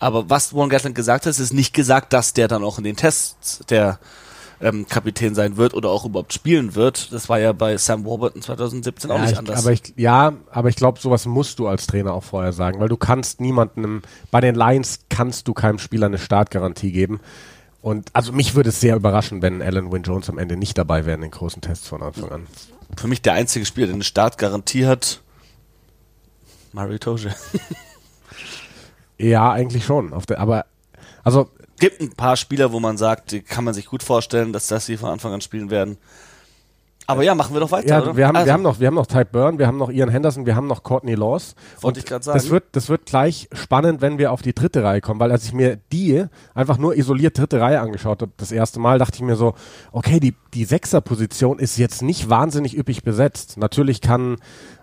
Aber 0.00 0.28
was 0.28 0.52
Warren 0.52 0.68
Gatland 0.68 0.96
gesagt 0.96 1.24
hat, 1.26 1.30
es 1.30 1.38
ist 1.38 1.52
nicht 1.54 1.72
gesagt, 1.72 2.12
dass 2.12 2.32
der 2.32 2.48
dann 2.48 2.64
auch 2.64 2.78
in 2.78 2.84
den 2.84 2.96
Tests 2.96 3.60
der 3.68 3.98
ähm, 4.60 4.86
Kapitän 4.88 5.34
sein 5.34 5.56
wird 5.56 5.74
oder 5.74 5.90
auch 5.90 6.04
überhaupt 6.04 6.32
spielen 6.32 6.74
wird. 6.74 7.12
Das 7.12 7.28
war 7.28 7.38
ja 7.38 7.52
bei 7.52 7.76
Sam 7.76 8.04
Warburton 8.04 8.42
2017 8.42 9.10
auch 9.10 9.16
Ja, 9.16 9.22
nicht 9.22 9.32
ich, 9.32 9.38
anders. 9.38 9.58
aber 9.64 9.72
ich, 9.72 9.82
ja, 9.96 10.32
aber 10.50 10.68
ich 10.68 10.76
glaube, 10.76 10.98
sowas 11.00 11.26
musst 11.26 11.58
du 11.58 11.68
als 11.68 11.86
Trainer 11.86 12.14
auch 12.14 12.24
vorher 12.24 12.52
sagen, 12.52 12.80
weil 12.80 12.88
du 12.88 12.96
kannst 12.96 13.40
niemandem, 13.40 14.02
bei 14.30 14.40
den 14.40 14.54
Lions 14.54 15.00
kannst 15.08 15.48
du 15.48 15.54
keinem 15.54 15.78
Spieler 15.78 16.06
eine 16.06 16.18
Startgarantie 16.18 16.92
geben. 16.92 17.20
Und 17.82 18.10
also 18.14 18.32
mich 18.32 18.54
würde 18.54 18.70
es 18.70 18.80
sehr 18.80 18.96
überraschen, 18.96 19.42
wenn 19.42 19.62
Alan 19.62 19.92
Wynne 19.92 20.04
Jones 20.04 20.28
am 20.28 20.38
Ende 20.38 20.56
nicht 20.56 20.76
dabei 20.76 21.06
wäre 21.06 21.14
in 21.14 21.20
den 21.22 21.30
großen 21.30 21.62
Tests 21.62 21.86
von 21.86 22.02
Anfang 22.02 22.32
an. 22.32 22.46
Für 22.96 23.06
mich 23.06 23.22
der 23.22 23.34
einzige 23.34 23.64
Spieler, 23.66 23.86
der 23.86 23.94
eine 23.94 24.04
Startgarantie 24.04 24.86
hat, 24.86 25.20
Mario 26.72 26.98
Toge. 26.98 27.34
Ja, 29.18 29.50
eigentlich 29.52 29.84
schon. 29.84 30.12
Auf 30.12 30.26
der, 30.26 30.40
aber 30.40 30.66
also 31.24 31.48
gibt 31.78 32.00
ein 32.00 32.10
paar 32.12 32.36
Spieler, 32.36 32.72
wo 32.72 32.80
man 32.80 32.96
sagt, 32.96 33.32
die 33.32 33.40
kann 33.42 33.64
man 33.64 33.74
sich 33.74 33.86
gut 33.86 34.02
vorstellen, 34.02 34.52
dass 34.52 34.66
das 34.66 34.86
sie 34.86 34.96
von 34.96 35.10
Anfang 35.10 35.32
an 35.32 35.40
spielen 35.40 35.70
werden. 35.70 35.98
Aber 37.08 37.22
ja, 37.22 37.36
machen 37.36 37.54
wir 37.54 37.60
doch 37.60 37.70
weiter, 37.70 37.86
ja, 37.88 38.02
oder? 38.02 38.16
wir 38.16 38.26
haben, 38.26 38.34
Also, 38.36 38.46
wir 38.46 38.52
haben 38.52 38.62
noch, 38.62 38.80
wir 38.80 38.86
haben 38.88 38.94
noch 38.94 39.06
Type 39.06 39.26
Burn, 39.26 39.58
wir 39.60 39.68
haben 39.68 39.78
noch 39.78 39.90
Ian 39.90 40.08
Henderson, 40.08 40.44
wir 40.44 40.56
haben 40.56 40.66
noch 40.66 40.82
Courtney 40.82 41.14
Laws. 41.14 41.54
Wollte 41.80 42.00
Und 42.00 42.04
ich 42.04 42.10
Das 42.10 42.24
sagen. 42.24 42.50
wird, 42.50 42.64
das 42.72 42.88
wird 42.88 43.06
gleich 43.06 43.48
spannend, 43.52 44.00
wenn 44.00 44.18
wir 44.18 44.32
auf 44.32 44.42
die 44.42 44.52
dritte 44.52 44.82
Reihe 44.82 45.00
kommen, 45.00 45.20
weil 45.20 45.30
als 45.30 45.44
ich 45.44 45.52
mir 45.52 45.78
die 45.92 46.24
einfach 46.52 46.78
nur 46.78 46.96
isoliert 46.96 47.38
dritte 47.38 47.60
Reihe 47.60 47.80
angeschaut 47.80 48.22
habe, 48.22 48.32
das 48.38 48.50
erste 48.50 48.80
Mal, 48.80 48.98
dachte 48.98 49.14
ich 49.16 49.22
mir 49.22 49.36
so, 49.36 49.54
okay, 49.92 50.18
die, 50.18 50.34
die 50.52 50.64
Sechser-Position 50.64 51.60
ist 51.60 51.76
jetzt 51.78 52.02
nicht 52.02 52.28
wahnsinnig 52.28 52.76
üppig 52.76 53.04
besetzt. 53.04 53.56
Natürlich 53.56 54.00
kann 54.00 54.38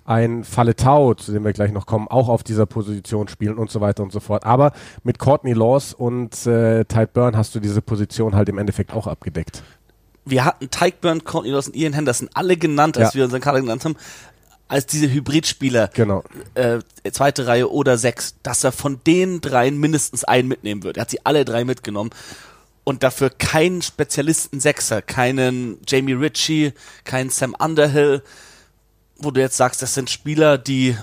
ein 0.05 0.43
Falletau, 0.43 1.13
zu 1.13 1.31
dem 1.31 1.43
wir 1.45 1.53
gleich 1.53 1.72
noch 1.72 1.86
kommen, 1.86 2.07
auch 2.07 2.27
auf 2.29 2.43
dieser 2.43 2.65
Position 2.65 3.27
spielen 3.27 3.57
und 3.57 3.72
so 3.72 3.79
weiter 3.81 4.03
und 4.03 4.12
so 4.12 4.19
fort. 4.19 4.45
Aber 4.45 4.74
mit 5.03 5.19
Courtney 5.19 5.53
Laws 5.53 5.93
und 5.93 6.45
äh, 6.45 6.83
Type 6.86 7.10
Burn 7.13 7.38
hast 7.38 7.55
du 7.55 7.60
diese 7.60 7.81
Position 7.81 8.36
halt 8.36 8.50
im 8.50 8.57
Endeffekt 8.57 8.93
auch 8.93 9.07
abgedeckt. 9.07 9.63
wir 10.25 10.45
hatten 10.45 10.69
Tyke 10.69 10.98
Burn, 11.01 11.24
Courtney 11.24 11.51
Lawson, 11.51 11.74
Ian 11.74 11.93
Henderson 11.93 12.29
alle 12.33 12.55
genannt, 12.57 12.98
als 12.98 13.10
Ja. 13.13 13.19
wir 13.19 13.24
unseren 13.25 13.41
Kader 13.41 13.60
genannt 13.62 13.83
haben, 13.86 13.95
als 14.69 14.86
diese 14.86 15.12
Hybridspieler, 15.12 15.89
Genau. 15.93 16.24
äh, 16.55 16.79
zweite 17.12 17.45
Reihe 17.48 17.69
oder 17.72 17.98
sechs, 17.98 18.36
dass 18.41 18.63
er 18.63 18.72
von 18.72 19.01
den 19.05 19.41
dreien 19.41 19.77
mindestens 19.77 20.24
einen 20.24 20.48
mitnehmen 20.48 20.83
wird. 20.83 20.98
Er 20.98 21.01
hat 21.01 21.10
sie 21.12 21.25
alle 21.25 21.45
drei 21.45 21.63
mitgenommen. 21.65 22.10
Und 22.86 23.03
dafür 23.03 23.29
keinen 23.29 23.81
Spezialisten 23.81 24.60
Sechser, 24.60 25.01
keinen 25.01 25.77
Jamie 25.88 26.13
Ritchie, 26.13 26.74
keinen 27.05 27.29
Sam 27.29 27.55
Underhill, 27.57 28.22
wo 29.23 29.31
du 29.31 29.41
jetzt 29.41 29.57
sagst, 29.57 29.81
das 29.81 29.93
sind 29.93 30.09
Spieler, 30.09 30.57
die 30.57 30.97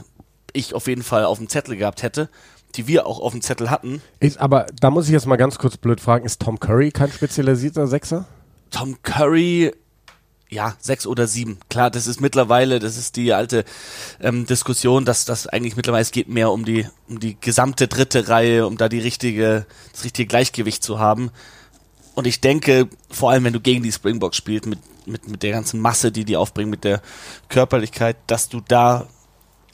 ich 0.52 0.74
auf 0.74 0.86
jeden 0.86 1.02
Fall 1.02 1.24
auf 1.24 1.38
dem 1.38 1.48
Zettel 1.48 1.76
gehabt 1.76 2.02
hätte, 2.02 2.28
die 2.74 2.86
wir 2.86 3.06
auch 3.06 3.20
auf 3.20 3.32
dem 3.32 3.42
Zettel 3.42 3.70
hatten. 3.70 4.02
Ist, 4.20 4.38
aber 4.38 4.66
da 4.80 4.90
muss 4.90 5.06
ich 5.06 5.12
jetzt 5.12 5.26
mal 5.26 5.36
ganz 5.36 5.58
kurz 5.58 5.76
blöd 5.76 6.00
fragen, 6.00 6.24
ist 6.24 6.40
Tom 6.40 6.60
Curry 6.60 6.90
kein 6.90 7.10
spezialisierter 7.10 7.86
Sechser? 7.86 8.26
Tom 8.70 9.02
Curry, 9.02 9.72
ja, 10.48 10.74
sechs 10.80 11.06
oder 11.06 11.26
sieben. 11.26 11.58
Klar, 11.68 11.90
das 11.90 12.06
ist 12.06 12.20
mittlerweile, 12.20 12.78
das 12.78 12.96
ist 12.96 13.16
die 13.16 13.32
alte 13.32 13.64
ähm, 14.20 14.46
Diskussion, 14.46 15.04
dass 15.04 15.24
das 15.24 15.46
eigentlich 15.46 15.76
mittlerweile 15.76 16.02
es 16.02 16.12
geht 16.12 16.28
mehr 16.28 16.50
um 16.50 16.64
die 16.64 16.86
um 17.08 17.20
die 17.20 17.36
gesamte 17.40 17.88
dritte 17.88 18.28
Reihe, 18.28 18.66
um 18.66 18.76
da 18.76 18.88
die 18.88 18.98
richtige 18.98 19.66
das 19.92 20.04
richtige 20.04 20.28
Gleichgewicht 20.28 20.82
zu 20.82 20.98
haben. 20.98 21.30
Und 22.14 22.26
ich 22.26 22.40
denke, 22.40 22.88
vor 23.08 23.30
allem 23.30 23.44
wenn 23.44 23.52
du 23.52 23.60
gegen 23.60 23.82
die 23.82 23.92
Springboks 23.92 24.36
spielst 24.36 24.66
mit 24.66 24.78
mit 25.06 25.28
mit 25.28 25.42
der 25.42 25.52
ganzen 25.52 25.80
Masse, 25.80 26.12
die 26.12 26.24
die 26.24 26.36
aufbringen, 26.36 26.70
mit 26.70 26.84
der 26.84 27.02
Körperlichkeit, 27.48 28.16
dass 28.26 28.48
du 28.48 28.60
da 28.66 29.06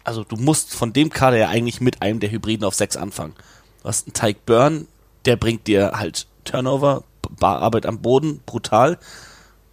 also 0.06 0.22
du 0.22 0.36
musst 0.36 0.72
von 0.72 0.92
dem 0.92 1.10
Kader 1.10 1.36
ja 1.36 1.48
eigentlich 1.48 1.80
mit 1.80 2.00
einem 2.00 2.20
der 2.20 2.30
Hybriden 2.30 2.64
auf 2.64 2.74
sechs 2.74 2.96
anfangen. 2.96 3.34
Du 3.82 3.88
hast 3.88 4.06
einen 4.06 4.14
Tyke 4.14 4.40
Burn, 4.46 4.86
der 5.24 5.36
bringt 5.36 5.66
dir 5.66 5.92
halt 5.96 6.28
Turnover, 6.44 7.02
Arbeit 7.40 7.86
am 7.86 8.00
Boden, 8.00 8.40
brutal. 8.46 8.98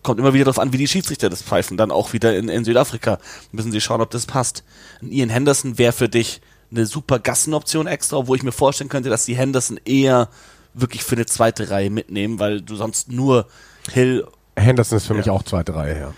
Kommt 0.02 0.20
immer 0.20 0.34
wieder 0.34 0.46
darauf 0.46 0.60
an, 0.60 0.74
wie 0.74 0.78
die 0.78 0.88
Schiedsrichter 0.88 1.30
das 1.30 1.44
pfeifen. 1.44 1.78
Dann 1.78 1.92
auch 1.92 2.14
wieder 2.14 2.36
in, 2.36 2.50
in 2.50 2.66
Südafrika 2.66 3.20
müssen 3.52 3.72
sie 3.72 3.80
schauen, 3.80 4.02
ob 4.02 4.10
das 4.10 4.26
passt. 4.26 4.64
Ein 5.02 5.12
Ian 5.12 5.30
Henderson 5.30 5.78
wäre 5.78 5.94
für 5.94 6.10
dich 6.10 6.42
eine 6.72 6.88
super 6.88 7.20
Gassenoption 7.20 7.86
extra, 7.86 8.26
wo 8.26 8.34
ich 8.34 8.42
mir 8.42 8.52
vorstellen 8.52 8.90
könnte, 8.90 9.10
dass 9.12 9.26
die 9.26 9.38
Henderson 9.38 9.80
eher 9.86 10.30
wirklich 10.74 11.04
für 11.04 11.16
eine 11.16 11.28
zweite 11.28 11.70
Reihe 11.70 11.92
mitnehmen, 11.92 12.40
weil 12.40 12.62
du 12.62 12.76
sonst 12.76 13.12
nur 13.12 13.48
Hill. 13.92 14.26
Henderson 14.56 14.98
ist 14.98 15.08
für 15.08 15.14
ja. 15.14 15.20
mich 15.20 15.30
auch 15.30 15.44
zweite 15.44 15.76
Reihe, 15.76 16.00
ja. 16.00 16.14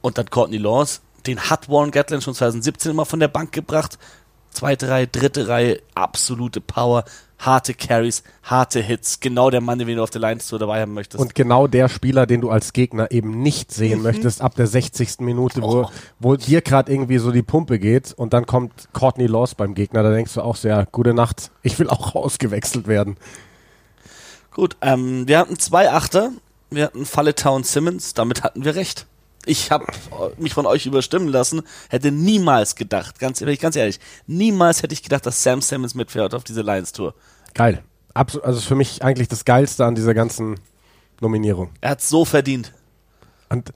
Und 0.00 0.18
dann 0.18 0.30
Courtney 0.30 0.58
Laws, 0.58 1.00
den 1.26 1.38
hat 1.40 1.68
Warren 1.68 1.90
Gatlin 1.90 2.20
schon 2.20 2.34
2017 2.34 2.92
immer 2.92 3.04
von 3.04 3.20
der 3.20 3.28
Bank 3.28 3.52
gebracht. 3.52 3.98
Zweite 4.50 4.88
Reihe, 4.88 5.06
dritte 5.06 5.48
Reihe, 5.48 5.80
absolute 5.94 6.60
Power, 6.60 7.04
harte 7.38 7.74
Carries, 7.74 8.22
harte 8.42 8.80
Hits. 8.80 9.20
Genau 9.20 9.50
der 9.50 9.60
Mann, 9.60 9.78
den 9.78 9.88
du 9.88 10.02
auf 10.02 10.10
der 10.10 10.20
Line 10.20 10.40
so 10.40 10.58
dabei 10.58 10.80
haben 10.80 10.94
möchtest. 10.94 11.20
Und 11.20 11.34
genau 11.34 11.66
der 11.66 11.88
Spieler, 11.88 12.26
den 12.26 12.40
du 12.40 12.50
als 12.50 12.72
Gegner 12.72 13.10
eben 13.10 13.42
nicht 13.42 13.72
sehen 13.72 13.98
mhm. 13.98 14.04
möchtest, 14.04 14.40
ab 14.40 14.54
der 14.56 14.66
60. 14.66 15.20
Minute, 15.20 15.62
wo, 15.62 15.82
oh. 15.82 15.90
wo 16.18 16.36
dir 16.36 16.62
gerade 16.62 16.90
irgendwie 16.90 17.18
so 17.18 17.30
die 17.30 17.42
Pumpe 17.42 17.78
geht 17.78 18.12
und 18.12 18.32
dann 18.32 18.46
kommt 18.46 18.88
Courtney 18.92 19.26
Laws 19.26 19.54
beim 19.54 19.74
Gegner. 19.74 20.02
Da 20.02 20.10
denkst 20.10 20.34
du 20.34 20.42
auch 20.42 20.56
sehr, 20.56 20.86
gute 20.90 21.14
Nacht, 21.14 21.50
ich 21.62 21.78
will 21.78 21.88
auch 21.88 22.14
ausgewechselt 22.14 22.88
werden. 22.88 23.16
Gut, 24.52 24.76
ähm, 24.80 25.28
wir 25.28 25.38
hatten 25.38 25.58
zwei 25.58 25.90
Achter. 25.90 26.32
Wir 26.70 26.84
hatten 26.84 27.06
Falle 27.06 27.34
Town 27.34 27.64
Simmons, 27.64 28.14
damit 28.14 28.42
hatten 28.42 28.64
wir 28.64 28.74
recht 28.74 29.06
ich 29.48 29.70
habe 29.70 29.86
mich 30.36 30.54
von 30.54 30.66
euch 30.66 30.86
überstimmen 30.86 31.28
lassen, 31.28 31.62
hätte 31.88 32.12
niemals 32.12 32.76
gedacht, 32.76 33.18
ganz, 33.18 33.42
ganz 33.60 33.76
ehrlich, 33.76 33.98
niemals 34.26 34.82
hätte 34.82 34.92
ich 34.92 35.02
gedacht, 35.02 35.24
dass 35.26 35.42
Sam 35.42 35.62
Simmons 35.62 35.94
mitfährt 35.94 36.34
auf 36.34 36.44
diese 36.44 36.62
Lions 36.62 36.92
Tour. 36.92 37.14
Geil. 37.54 37.82
Absolut, 38.14 38.46
also 38.46 38.60
für 38.60 38.74
mich 38.74 39.02
eigentlich 39.02 39.28
das 39.28 39.44
Geilste 39.44 39.84
an 39.84 39.94
dieser 39.94 40.12
ganzen 40.12 40.60
Nominierung. 41.20 41.70
Er 41.80 41.90
hat 41.90 42.02
so 42.02 42.24
verdient. 42.24 42.72
Und 43.48 43.72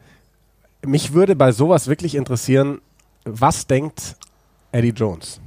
mich 0.84 1.12
würde 1.12 1.36
bei 1.36 1.52
sowas 1.52 1.86
wirklich 1.86 2.14
interessieren, 2.14 2.80
was 3.24 3.66
denkt 3.66 4.16
Eddie 4.72 4.90
Jones? 4.90 5.40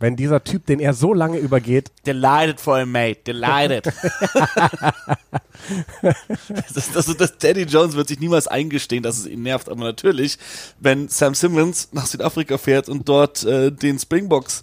Wenn 0.00 0.14
dieser 0.14 0.44
Typ, 0.44 0.66
den 0.66 0.78
er 0.78 0.94
so 0.94 1.12
lange 1.12 1.38
übergeht. 1.38 1.90
Delighted 2.06 2.60
for 2.60 2.78
him, 2.78 2.92
mate. 2.92 3.20
Delighted. 3.26 3.86
das, 6.74 6.92
das, 6.92 7.16
das, 7.16 7.38
Daddy 7.38 7.62
Jones 7.62 7.96
wird 7.96 8.06
sich 8.06 8.20
niemals 8.20 8.46
eingestehen, 8.46 9.02
dass 9.02 9.18
es 9.18 9.26
ihn 9.26 9.42
nervt. 9.42 9.68
Aber 9.68 9.82
natürlich, 9.82 10.38
wenn 10.78 11.08
Sam 11.08 11.34
Simmons 11.34 11.88
nach 11.92 12.06
Südafrika 12.06 12.58
fährt 12.58 12.88
und 12.88 13.08
dort 13.08 13.44
äh, 13.44 13.72
den 13.72 13.98
Springboks 13.98 14.62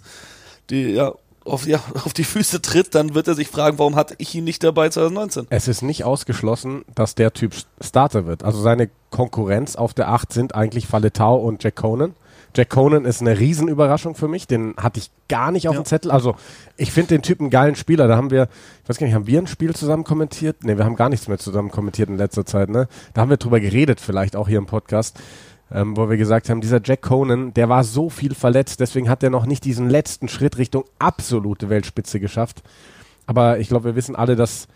die, 0.70 0.92
ja, 0.92 1.12
auf, 1.46 1.66
ja, 1.66 1.80
auf 2.04 2.12
die 2.12 2.24
Füße 2.24 2.60
tritt, 2.60 2.94
dann 2.94 3.14
wird 3.14 3.28
er 3.28 3.34
sich 3.34 3.48
fragen, 3.48 3.78
warum 3.78 3.96
hatte 3.96 4.14
ich 4.18 4.34
ihn 4.34 4.44
nicht 4.44 4.64
dabei 4.64 4.88
2019? 4.88 5.46
Es 5.50 5.68
ist 5.68 5.82
nicht 5.82 6.04
ausgeschlossen, 6.04 6.84
dass 6.94 7.14
der 7.14 7.32
Typ 7.32 7.54
Starter 7.80 8.26
wird. 8.26 8.42
Also 8.42 8.60
seine 8.60 8.90
Konkurrenz 9.10 9.76
auf 9.76 9.94
der 9.94 10.08
8 10.08 10.32
sind 10.32 10.54
eigentlich 10.54 10.86
Faletau 10.86 11.36
und 11.36 11.62
Jack 11.62 11.76
Conan. 11.76 12.14
Jack 12.56 12.70
Conan 12.70 13.04
ist 13.04 13.20
eine 13.20 13.38
Riesenüberraschung 13.38 14.14
für 14.14 14.28
mich. 14.28 14.46
Den 14.46 14.74
hatte 14.78 14.98
ich 14.98 15.10
gar 15.28 15.52
nicht 15.52 15.68
auf 15.68 15.74
ja. 15.74 15.82
dem 15.82 15.84
Zettel. 15.84 16.10
Also 16.10 16.36
ich 16.78 16.90
finde 16.90 17.08
den 17.08 17.22
Typen 17.22 17.50
geilen 17.50 17.74
Spieler. 17.74 18.08
Da 18.08 18.16
haben 18.16 18.30
wir, 18.30 18.48
ich 18.82 18.88
weiß 18.88 18.96
gar 18.96 19.06
nicht, 19.06 19.14
haben 19.14 19.26
wir 19.26 19.38
ein 19.38 19.46
Spiel 19.46 19.74
zusammen 19.74 20.04
kommentiert? 20.04 20.64
Ne, 20.64 20.78
wir 20.78 20.86
haben 20.86 20.96
gar 20.96 21.10
nichts 21.10 21.28
mehr 21.28 21.38
zusammen 21.38 21.70
kommentiert 21.70 22.08
in 22.08 22.16
letzter 22.16 22.46
Zeit. 22.46 22.70
Ne? 22.70 22.88
Da 23.12 23.20
haben 23.20 23.30
wir 23.30 23.36
drüber 23.36 23.60
geredet, 23.60 24.00
vielleicht 24.00 24.36
auch 24.36 24.48
hier 24.48 24.58
im 24.58 24.66
Podcast. 24.66 25.20
Ähm, 25.70 25.96
wo 25.96 26.08
wir 26.08 26.16
gesagt 26.16 26.48
haben, 26.48 26.60
dieser 26.60 26.80
Jack 26.82 27.02
Conan, 27.02 27.52
der 27.52 27.68
war 27.68 27.82
so 27.82 28.08
viel 28.08 28.36
verletzt, 28.36 28.78
deswegen 28.78 29.08
hat 29.08 29.24
er 29.24 29.30
noch 29.30 29.46
nicht 29.46 29.64
diesen 29.64 29.90
letzten 29.90 30.28
Schritt 30.28 30.58
Richtung 30.58 30.84
absolute 31.00 31.68
Weltspitze 31.68 32.20
geschafft. 32.20 32.62
Aber 33.26 33.58
ich 33.58 33.68
glaube, 33.68 33.86
wir 33.86 33.96
wissen 33.96 34.14
alle, 34.14 34.36
dass 34.36 34.68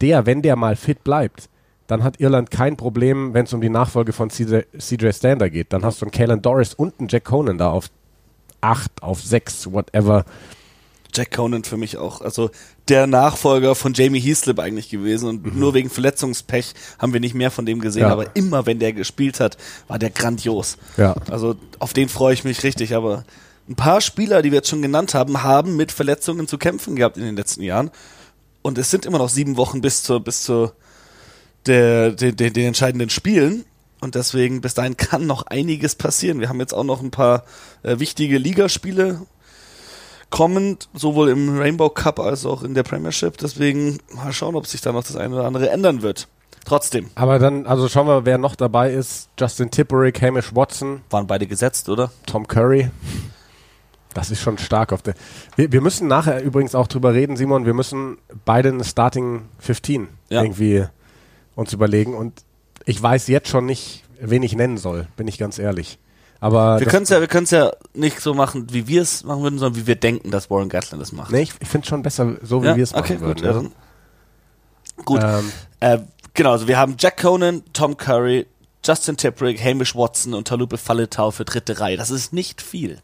der, 0.00 0.24
wenn 0.24 0.40
der 0.40 0.56
mal 0.56 0.74
fit 0.74 1.04
bleibt, 1.04 1.50
dann 1.88 2.04
hat 2.04 2.20
Irland 2.20 2.50
kein 2.50 2.76
Problem, 2.76 3.34
wenn 3.34 3.46
es 3.46 3.52
um 3.52 3.60
die 3.60 3.70
Nachfolge 3.70 4.12
von 4.12 4.30
CJ, 4.30 4.60
CJ 4.78 5.10
Stander 5.12 5.50
geht. 5.50 5.72
Dann 5.72 5.84
hast 5.84 6.00
du 6.00 6.04
einen 6.04 6.12
Kalen 6.12 6.42
Doris 6.42 6.74
und 6.74 7.00
einen 7.00 7.08
Jack 7.08 7.24
Conan 7.24 7.58
da 7.58 7.70
auf 7.70 7.90
8, 8.60 9.02
auf 9.02 9.22
6, 9.22 9.72
whatever. 9.72 10.26
Jack 11.14 11.32
Conan 11.32 11.64
für 11.64 11.78
mich 11.78 11.96
auch, 11.96 12.20
also 12.20 12.50
der 12.88 13.06
Nachfolger 13.06 13.74
von 13.74 13.94
Jamie 13.94 14.20
Heaslip 14.20 14.58
eigentlich 14.58 14.90
gewesen 14.90 15.28
und 15.30 15.46
mhm. 15.46 15.58
nur 15.58 15.72
wegen 15.72 15.88
Verletzungspech 15.88 16.74
haben 16.98 17.14
wir 17.14 17.20
nicht 17.20 17.34
mehr 17.34 17.50
von 17.50 17.64
dem 17.64 17.80
gesehen, 17.80 18.02
ja. 18.02 18.10
aber 18.10 18.36
immer 18.36 18.66
wenn 18.66 18.78
der 18.78 18.92
gespielt 18.92 19.40
hat, 19.40 19.56
war 19.88 19.98
der 19.98 20.10
grandios. 20.10 20.76
Ja. 20.98 21.14
Also 21.30 21.56
auf 21.78 21.94
den 21.94 22.10
freue 22.10 22.34
ich 22.34 22.44
mich 22.44 22.62
richtig, 22.62 22.94
aber 22.94 23.24
ein 23.66 23.76
paar 23.76 24.02
Spieler, 24.02 24.42
die 24.42 24.52
wir 24.52 24.56
jetzt 24.56 24.68
schon 24.68 24.82
genannt 24.82 25.14
haben, 25.14 25.42
haben 25.42 25.76
mit 25.76 25.90
Verletzungen 25.90 26.46
zu 26.46 26.58
kämpfen 26.58 26.96
gehabt 26.96 27.16
in 27.16 27.24
den 27.24 27.36
letzten 27.36 27.62
Jahren 27.62 27.90
und 28.60 28.76
es 28.76 28.90
sind 28.90 29.06
immer 29.06 29.18
noch 29.18 29.30
sieben 29.30 29.56
Wochen 29.56 29.80
bis 29.80 30.02
zur, 30.02 30.20
bis 30.20 30.42
zur 30.42 30.74
der, 31.66 32.12
der, 32.12 32.32
der, 32.32 32.50
den 32.50 32.66
entscheidenden 32.66 33.10
Spielen. 33.10 33.64
Und 34.00 34.14
deswegen, 34.14 34.60
bis 34.60 34.74
dahin 34.74 34.96
kann 34.96 35.26
noch 35.26 35.46
einiges 35.46 35.94
passieren. 35.94 36.40
Wir 36.40 36.48
haben 36.48 36.60
jetzt 36.60 36.72
auch 36.72 36.84
noch 36.84 37.02
ein 37.02 37.10
paar 37.10 37.44
äh, 37.82 37.98
wichtige 37.98 38.38
Ligaspiele 38.38 39.22
kommend, 40.30 40.88
sowohl 40.94 41.30
im 41.30 41.58
Rainbow 41.58 41.88
Cup 41.90 42.20
als 42.20 42.46
auch 42.46 42.62
in 42.62 42.74
der 42.74 42.82
Premiership. 42.82 43.38
Deswegen 43.38 43.98
mal 44.12 44.32
schauen, 44.32 44.54
ob 44.54 44.66
sich 44.66 44.80
da 44.80 44.92
noch 44.92 45.04
das 45.04 45.16
eine 45.16 45.34
oder 45.34 45.46
andere 45.46 45.70
ändern 45.70 46.02
wird. 46.02 46.28
Trotzdem. 46.64 47.08
Aber 47.14 47.38
dann, 47.38 47.66
also 47.66 47.88
schauen 47.88 48.06
wir, 48.06 48.26
wer 48.26 48.36
noch 48.36 48.54
dabei 48.54 48.92
ist. 48.92 49.30
Justin 49.38 49.70
Tipperick, 49.70 50.20
Hamish 50.20 50.54
Watson. 50.54 51.00
Waren 51.10 51.26
beide 51.26 51.46
gesetzt, 51.46 51.88
oder? 51.88 52.10
Tom 52.26 52.46
Curry. 52.46 52.90
Das 54.12 54.30
ist 54.30 54.40
schon 54.40 54.58
stark 54.58 54.92
auf 54.92 55.02
der. 55.02 55.14
Wir, 55.56 55.72
wir 55.72 55.80
müssen 55.80 56.08
nachher 56.08 56.42
übrigens 56.42 56.74
auch 56.74 56.86
drüber 56.86 57.14
reden, 57.14 57.36
Simon. 57.36 57.64
Wir 57.64 57.74
müssen 57.74 58.18
beide 58.44 58.68
eine 58.68 58.84
Starting 58.84 59.42
15 59.58 60.08
ja. 60.28 60.42
irgendwie 60.42 60.86
uns 61.58 61.72
überlegen. 61.72 62.14
Und 62.14 62.44
ich 62.84 63.02
weiß 63.02 63.26
jetzt 63.26 63.48
schon 63.48 63.66
nicht, 63.66 64.04
wen 64.20 64.42
ich 64.42 64.54
nennen 64.54 64.78
soll, 64.78 65.08
bin 65.16 65.26
ich 65.26 65.38
ganz 65.38 65.58
ehrlich. 65.58 65.98
Aber 66.40 66.78
wir 66.78 66.86
können 66.86 67.02
es 67.02 67.08
ja, 67.08 67.20
wir 67.20 67.26
können 67.26 67.44
es 67.44 67.50
ja 67.50 67.72
nicht 67.94 68.20
so 68.20 68.32
machen, 68.32 68.68
wie 68.70 68.86
wir 68.86 69.02
es 69.02 69.24
machen 69.24 69.42
würden, 69.42 69.58
sondern 69.58 69.80
wie 69.80 69.88
wir 69.88 69.96
denken, 69.96 70.30
dass 70.30 70.50
Warren 70.50 70.68
Gatlin 70.68 71.00
das 71.00 71.10
macht. 71.10 71.32
Nee, 71.32 71.42
ich, 71.42 71.52
ich 71.58 71.68
finde 71.68 71.84
es 71.84 71.88
schon 71.88 72.02
besser, 72.02 72.36
so 72.42 72.62
wie 72.62 72.66
ja? 72.66 72.76
wir 72.76 72.84
es 72.84 72.92
machen 72.92 73.16
okay, 73.16 73.20
würden. 73.20 73.72
Gut, 75.04 75.20
ja. 75.20 75.40
gut. 75.40 75.44
Ähm, 75.44 75.52
äh, 75.80 75.98
genau, 76.34 76.52
also 76.52 76.68
wir 76.68 76.78
haben 76.78 76.94
Jack 76.96 77.20
Conan, 77.20 77.64
Tom 77.72 77.96
Curry, 77.96 78.46
Justin 78.84 79.16
Tipperick, 79.16 79.60
Hamish 79.62 79.96
Watson 79.96 80.32
und 80.32 80.46
Talupe 80.46 80.78
Falletau 80.78 81.32
für 81.32 81.44
dritte 81.44 81.80
Reihe. 81.80 81.96
Das 81.96 82.10
ist 82.10 82.32
nicht 82.32 82.62
viel. 82.62 83.02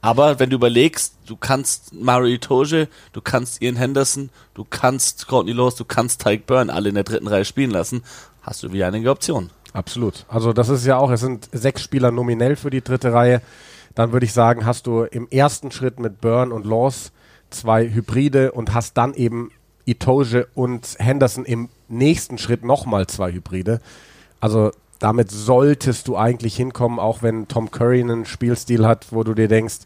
Aber 0.00 0.38
wenn 0.38 0.50
du 0.50 0.56
überlegst, 0.56 1.14
du 1.26 1.36
kannst 1.36 1.92
Mario 1.92 2.34
Itoje, 2.34 2.88
du 3.12 3.20
kannst 3.20 3.60
Ian 3.60 3.76
Henderson, 3.76 4.30
du 4.54 4.64
kannst 4.68 5.28
Courtney 5.28 5.52
Lewis, 5.52 5.74
du 5.74 5.84
kannst 5.84 6.22
Tyke 6.22 6.44
Byrne 6.46 6.72
alle 6.72 6.88
in 6.88 6.94
der 6.94 7.04
dritten 7.04 7.26
Reihe 7.26 7.44
spielen 7.44 7.70
lassen, 7.70 8.02
hast 8.42 8.62
du 8.62 8.72
wieder 8.72 8.86
einige 8.86 9.10
Optionen. 9.10 9.50
Absolut. 9.72 10.24
Also 10.28 10.52
das 10.52 10.68
ist 10.68 10.86
ja 10.86 10.96
auch, 10.96 11.10
es 11.10 11.20
sind 11.20 11.48
sechs 11.52 11.82
Spieler 11.82 12.10
nominell 12.10 12.56
für 12.56 12.70
die 12.70 12.82
dritte 12.82 13.12
Reihe. 13.12 13.42
Dann 13.94 14.12
würde 14.12 14.26
ich 14.26 14.32
sagen, 14.32 14.64
hast 14.66 14.86
du 14.86 15.02
im 15.02 15.28
ersten 15.28 15.70
Schritt 15.70 16.00
mit 16.00 16.20
Byrne 16.20 16.54
und 16.54 16.64
Laws 16.64 17.12
zwei 17.50 17.88
Hybride 17.88 18.52
und 18.52 18.74
hast 18.74 18.96
dann 18.96 19.14
eben 19.14 19.50
Itoje 19.84 20.46
und 20.54 20.96
Henderson 20.98 21.44
im 21.44 21.68
nächsten 21.88 22.38
Schritt 22.38 22.64
nochmal 22.64 23.06
zwei 23.06 23.32
Hybride. 23.32 23.80
Also 24.40 24.70
damit 25.00 25.30
solltest 25.30 26.06
du 26.06 26.16
eigentlich 26.16 26.54
hinkommen, 26.54 27.00
auch 27.00 27.22
wenn 27.22 27.48
Tom 27.48 27.70
Curry 27.70 28.00
einen 28.00 28.26
Spielstil 28.26 28.86
hat, 28.86 29.06
wo 29.10 29.24
du 29.24 29.34
dir 29.34 29.48
denkst, 29.48 29.78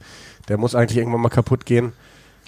der 0.48 0.58
muss 0.58 0.74
eigentlich 0.74 0.98
irgendwann 0.98 1.22
mal 1.22 1.30
kaputt 1.30 1.64
gehen. 1.64 1.92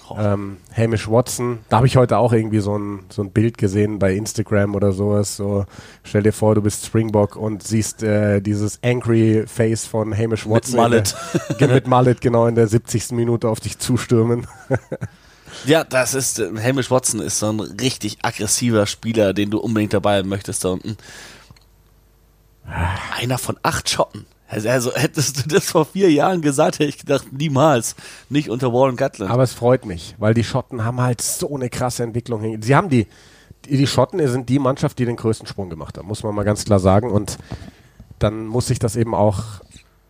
Oh. 0.09 0.15
Ähm, 0.17 0.57
Hamish 0.75 1.09
Watson, 1.09 1.59
da 1.67 1.77
habe 1.77 1.87
ich 1.87 1.97
heute 1.97 2.17
auch 2.17 2.31
irgendwie 2.31 2.59
so 2.59 2.77
ein, 2.77 3.01
so 3.09 3.21
ein 3.23 3.31
Bild 3.31 3.57
gesehen 3.57 3.99
bei 3.99 4.13
Instagram 4.13 4.75
oder 4.75 4.93
sowas. 4.93 5.35
So, 5.35 5.65
stell 6.03 6.23
dir 6.23 6.31
vor, 6.31 6.55
du 6.55 6.61
bist 6.61 6.85
Springbok 6.85 7.35
und 7.35 7.63
siehst 7.63 8.03
äh, 8.03 8.39
dieses 8.41 8.79
angry 8.83 9.43
Face 9.47 9.85
von 9.85 10.15
Hamish 10.17 10.47
Watson. 10.47 10.79
Mit 10.79 10.89
Mullet. 10.89 11.15
Der, 11.59 11.67
mit 11.67 11.87
Mullet 11.87 12.21
genau 12.21 12.47
in 12.47 12.55
der 12.55 12.67
70. 12.67 13.11
Minute 13.11 13.49
auf 13.49 13.59
dich 13.59 13.79
zustürmen. 13.79 14.47
ja, 15.65 15.83
das 15.83 16.13
ist, 16.13 16.39
äh, 16.39 16.51
Hamish 16.61 16.89
Watson 16.89 17.19
ist 17.19 17.39
so 17.39 17.49
ein 17.49 17.59
richtig 17.59 18.19
aggressiver 18.21 18.85
Spieler, 18.85 19.33
den 19.33 19.49
du 19.49 19.59
unbedingt 19.59 19.93
dabei 19.93 20.19
haben 20.19 20.29
möchtest 20.29 20.63
da 20.63 20.69
unten. 20.69 20.95
Einer 23.15 23.37
von 23.37 23.57
acht 23.63 23.89
Schotten. 23.89 24.25
Also, 24.49 24.69
also 24.69 24.95
hättest 24.95 25.43
du 25.45 25.49
das 25.55 25.65
vor 25.71 25.85
vier 25.85 26.09
Jahren 26.11 26.41
gesagt, 26.41 26.79
hätte 26.79 26.89
ich 26.89 26.97
gedacht, 26.99 27.27
niemals. 27.33 27.95
Nicht 28.29 28.49
unter 28.49 28.71
Warren 28.73 28.95
Gatland. 28.95 29.31
Aber 29.31 29.43
es 29.43 29.53
freut 29.53 29.85
mich, 29.85 30.15
weil 30.19 30.33
die 30.33 30.43
Schotten 30.45 30.85
haben 30.85 31.01
halt 31.01 31.21
so 31.21 31.53
eine 31.53 31.69
krasse 31.69 32.03
Entwicklung. 32.03 32.41
hin- 32.41 32.61
Sie 32.61 32.73
haben 32.75 32.89
die, 32.89 33.07
die, 33.65 33.77
die 33.77 33.87
Schotten 33.87 34.25
sind 34.27 34.47
die 34.47 34.59
Mannschaft, 34.59 34.99
die 34.99 35.05
den 35.05 35.17
größten 35.17 35.47
Sprung 35.47 35.69
gemacht 35.69 35.97
hat, 35.97 36.05
muss 36.05 36.23
man 36.23 36.33
mal 36.33 36.43
ganz 36.43 36.63
klar 36.63 36.79
sagen. 36.79 37.11
Und 37.11 37.37
dann 38.19 38.45
muss 38.47 38.67
sich 38.67 38.79
das 38.79 38.95
eben 38.95 39.13
auch 39.13 39.43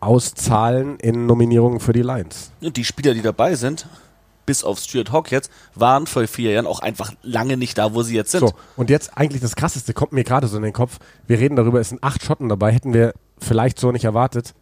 auszahlen 0.00 0.98
in 1.00 1.26
Nominierungen 1.26 1.80
für 1.80 1.92
die 1.92 2.02
Lions. 2.02 2.52
Und 2.60 2.76
die 2.76 2.84
Spieler, 2.84 3.14
die 3.14 3.22
dabei 3.22 3.56
sind, 3.56 3.86
bis 4.48 4.64
auf 4.64 4.78
Stuart 4.78 5.12
Hawk 5.12 5.30
jetzt, 5.30 5.50
waren 5.74 6.06
vor 6.06 6.26
vier 6.26 6.52
Jahren 6.52 6.66
auch 6.66 6.80
einfach 6.80 7.12
lange 7.22 7.58
nicht 7.58 7.76
da, 7.76 7.92
wo 7.92 8.02
sie 8.02 8.14
jetzt 8.16 8.30
sind. 8.30 8.40
So, 8.40 8.54
und 8.76 8.88
jetzt 8.88 9.14
eigentlich 9.18 9.42
das 9.42 9.56
Krasseste 9.56 9.92
kommt 9.92 10.12
mir 10.12 10.24
gerade 10.24 10.48
so 10.48 10.56
in 10.56 10.62
den 10.62 10.72
Kopf. 10.72 10.98
Wir 11.26 11.38
reden 11.38 11.54
darüber, 11.54 11.80
es 11.80 11.90
sind 11.90 12.02
acht 12.02 12.24
Schotten 12.24 12.48
dabei, 12.48 12.72
hätten 12.72 12.94
wir 12.94 13.12
vielleicht 13.38 13.78
so 13.78 13.92
nicht 13.92 14.04
erwartet. 14.06 14.54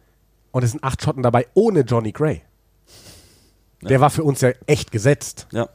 Und 0.51 0.63
es 0.63 0.71
sind 0.71 0.83
acht 0.83 1.01
Schotten 1.01 1.23
dabei 1.23 1.47
ohne 1.53 1.81
Johnny 1.81 2.11
Gray. 2.11 2.41
Der 3.81 4.01
war 4.01 4.09
für 4.09 4.23
uns 4.25 4.41
ja 4.41 4.49
echt 4.65 4.91
gesetzt. 4.91 5.47
Ja. 5.53 5.69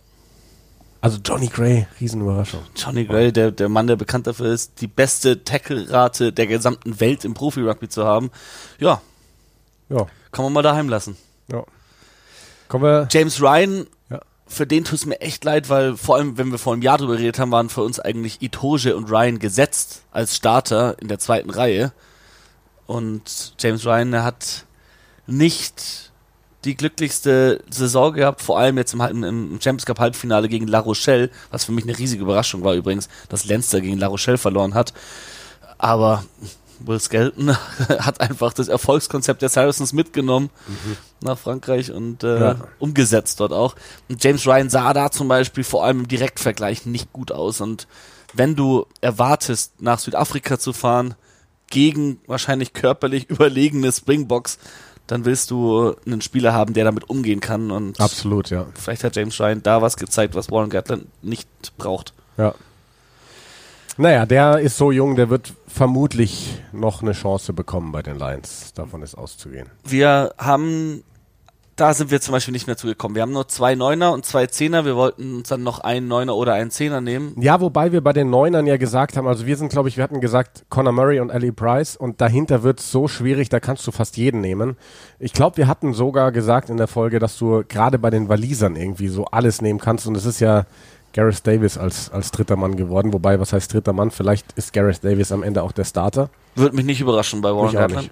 Also 1.01 1.19
Johnny 1.25 1.47
Gray, 1.49 1.87
Riesenüberraschung. 1.99 2.61
Johnny 2.77 3.07
Gray, 3.07 3.33
der, 3.33 3.51
der 3.51 3.71
Mann, 3.71 3.87
der 3.87 3.97
bekannt 3.97 4.27
dafür 4.27 4.53
ist, 4.53 4.81
die 4.83 4.87
beste 4.89 5.43
Tackle-Rate 5.43 6.35
der 6.35 6.47
gesamten 6.47 7.01
Welt 7.01 7.25
im 7.25 7.33
Profi-Rugby 7.33 7.89
zu 7.89 8.05
haben. 8.05 8.31
Ja, 8.79 9.01
Ja, 9.89 10.07
kann 10.33 10.45
man 10.45 10.53
mal 10.53 10.63
daheim 10.63 10.89
lassen. 10.91 11.17
ja. 11.51 11.65
Kommen 12.73 12.85
wir. 12.85 13.07
James 13.11 13.39
Ryan, 13.39 13.87
Ja. 14.09 14.21
für 14.47 14.67
den 14.67 14.85
tut 14.85 14.95
es 14.95 15.05
mir 15.05 15.21
echt 15.21 15.45
leid, 15.45 15.69
weil 15.69 15.95
vor 15.95 16.17
allem, 16.17 16.39
wenn 16.39 16.51
wir 16.51 16.59
vor 16.59 16.73
einem 16.73 16.81
Jahr 16.81 16.97
drüber 16.97 17.17
geredet 17.17 17.39
haben, 17.39 17.53
waren 17.53 17.69
für 17.69 17.83
uns 17.83 18.01
eigentlich 18.01 18.41
Itoge 18.41 18.97
und 18.97 19.11
Ryan 19.11 19.39
gesetzt 19.39 20.01
als 20.11 20.35
Starter 20.35 20.97
in 20.99 21.09
der 21.09 21.19
zweiten 21.19 21.51
Reihe. 21.51 21.93
Und 22.87 23.53
James 23.59 23.85
Ryan, 23.85 24.23
hat 24.23 24.65
nicht 25.27 26.13
die 26.65 26.75
glücklichste 26.75 27.63
Saison 27.69 28.15
gehabt, 28.15 28.41
vor 28.41 28.59
allem 28.59 28.79
jetzt 28.79 28.95
im, 28.95 29.03
im 29.23 29.61
Champions 29.61 29.85
Cup 29.85 29.99
Halbfinale 29.99 30.49
gegen 30.49 30.67
La 30.67 30.79
Rochelle, 30.79 31.29
was 31.51 31.67
für 31.67 31.73
mich 31.73 31.85
eine 31.85 31.99
riesige 31.99 32.23
Überraschung 32.23 32.65
war 32.65 32.73
übrigens, 32.73 33.11
dass 33.29 33.45
Leinster 33.45 33.83
gegen 33.83 33.99
La 33.99 34.07
Rochelle 34.07 34.39
verloren 34.39 34.73
hat. 34.73 34.95
Aber 35.77 36.25
Will 36.87 37.01
Skelton 37.01 37.57
hat 37.89 38.21
einfach 38.21 38.53
das 38.53 38.69
Erfolgskonzept 38.69 39.43
der 39.43 39.49
Saracens 39.49 39.93
mitgenommen 39.93 40.51
nach 41.21 41.39
Frankreich 41.39 41.93
und 41.93 42.23
äh, 42.25 42.41
Ja. 42.41 42.57
umgesetzt 42.79 43.41
dort 43.41 43.53
auch. 43.53 43.75
Und 44.09 44.23
James 44.23 44.47
Ryan 44.47 44.71
sah 44.71 44.93
da 44.93 45.11
zum 45.11 45.29
Beispiel 45.29 45.65
vor 45.65 45.85
allem 45.85 46.01
im 46.01 46.09
Direktvergleich 46.09 46.87
nicht 46.87 47.13
gut 47.13 47.33
aus. 47.33 47.61
Und 47.61 47.87
wenn 48.35 48.57
du 48.57 48.87
erwartest, 49.01 49.81
nach 49.81 49.99
Südafrika 49.99 50.59
zu 50.59 50.73
fahren, 50.73 51.15
gegen 51.71 52.21
wahrscheinlich 52.27 52.73
körperlich 52.73 53.31
überlegene 53.31 53.91
Springboks, 53.93 54.59
dann 55.07 55.25
willst 55.25 55.51
du 55.51 55.95
einen 56.07 56.21
Spieler 56.21 56.53
haben, 56.53 56.75
der 56.75 56.85
damit 56.85 57.11
umgehen 57.11 57.41
kann. 57.41 57.71
Und 57.71 58.01
Absolut, 58.01 58.51
ja. 58.51 58.67
vielleicht 58.75 59.05
hat 59.05 59.17
James 59.17 59.39
Ryan 59.41 59.63
da 59.63 59.83
was 59.83 59.97
gezeigt, 59.97 60.35
was 60.35 60.51
Warren 60.51 60.71
Gatland 60.71 61.07
nicht 61.23 61.49
braucht. 61.79 62.13
Ja. 62.39 62.55
Naja, 63.99 64.25
der 64.27 64.59
ist 64.61 64.77
so 64.79 64.91
jung, 64.91 65.17
der 65.17 65.29
wird 65.29 65.53
vermutlich 65.73 66.63
noch 66.73 67.03
eine 67.03 67.13
Chance 67.13 67.53
bekommen 67.53 67.93
bei 67.93 68.03
den 68.03 68.19
Lions. 68.19 68.73
Davon 68.75 69.03
ist 69.03 69.15
auszugehen. 69.15 69.69
Wir 69.85 70.35
haben, 70.37 71.03
da 71.77 71.95
sind 71.95 72.11
wir 72.11 72.21
zum 72.21 72.33
Beispiel 72.33 72.53
nicht 72.53 72.67
mehr 72.67 72.77
zugekommen. 72.77 73.15
Wir 73.15 73.23
haben 73.23 73.33
nur 73.33 73.49
zwei 73.49 73.75
Neuner 73.75 74.13
und 74.13 74.27
zwei 74.27 74.47
Zehner. 74.47 74.85
Wir 74.85 74.97
wollten 74.97 75.37
uns 75.37 75.49
dann 75.49 75.63
noch 75.63 75.81
einen 75.81 76.09
Neuner 76.09 76.37
oder 76.37 76.53
einen 76.53 76.71
Zehner 76.71 77.01
nehmen. 77.01 77.35
Ja, 77.41 77.61
wobei 77.61 77.91
wir 77.91 78.03
bei 78.03 78.13
den 78.13 78.29
Neunern 78.29 78.67
ja 78.67 78.77
gesagt 78.77 79.17
haben, 79.17 79.27
also 79.27 79.47
wir 79.47 79.57
sind, 79.57 79.71
glaube 79.71 79.89
ich, 79.89 79.97
wir 79.97 80.05
hatten 80.05 80.21
gesagt 80.21 80.67
Conor 80.69 80.93
Murray 80.93 81.21
und 81.21 81.31
Ali 81.31 81.53
Price 81.53 81.97
und 81.97 82.21
dahinter 82.21 82.63
wird 82.63 82.81
es 82.81 82.91
so 82.93 83.09
schwierig, 83.09 83.49
da 83.49 83.59
kannst 83.59 83.87
du 83.87 83.93
fast 83.93 84.19
jeden 84.19 84.43
nehmen. 84.43 84.77
Ich 85.19 85.33
glaube, 85.33 85.57
wir 85.57 85.69
hatten 85.69 85.95
sogar 85.95 86.33
gesagt 86.33 86.69
in 86.69 86.77
der 86.77 86.89
Folge, 86.89 87.19
dass 87.19 87.39
du 87.39 87.65
gerade 87.67 87.99
bei 87.99 88.11
den 88.11 88.29
Walisern 88.29 88.77
irgendwie 88.77 89.09
so 89.09 89.25
alles 89.25 89.63
nehmen 89.63 89.79
kannst 89.79 90.07
und 90.07 90.17
es 90.17 90.27
ist 90.27 90.41
ja 90.41 90.67
Gareth 91.13 91.47
Davis 91.47 91.77
als, 91.77 92.11
als 92.11 92.31
dritter 92.31 92.57
Mann 92.57 92.77
geworden. 92.77 93.13
Wobei, 93.13 93.39
was 93.39 93.53
heißt 93.53 93.73
dritter 93.73 93.93
Mann? 93.93 94.11
Vielleicht 94.11 94.53
ist 94.53 94.73
Gareth 94.73 95.05
Davis 95.05 95.33
am 95.33 95.43
Ende 95.43 95.63
auch 95.63 95.73
der 95.73 95.85
Starter. 95.85 96.31
Würde 96.55 96.77
mich 96.77 96.85
nicht 96.85 97.01
überraschen 97.01 97.41
bei 97.41 97.55
Warren 97.55 97.73
Gatland. 97.73 98.11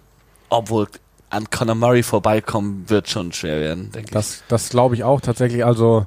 Obwohl 0.48 0.88
an 1.30 1.48
Conor 1.48 1.76
Murray 1.76 2.02
vorbeikommen 2.02 2.84
wird 2.88 3.08
schon 3.08 3.32
schwer 3.32 3.60
werden, 3.60 3.92
denke 3.92 4.08
ich. 4.08 4.12
Das, 4.12 4.42
das 4.48 4.68
glaube 4.68 4.96
ich 4.96 5.04
auch 5.04 5.20
tatsächlich. 5.20 5.64
Also 5.64 6.06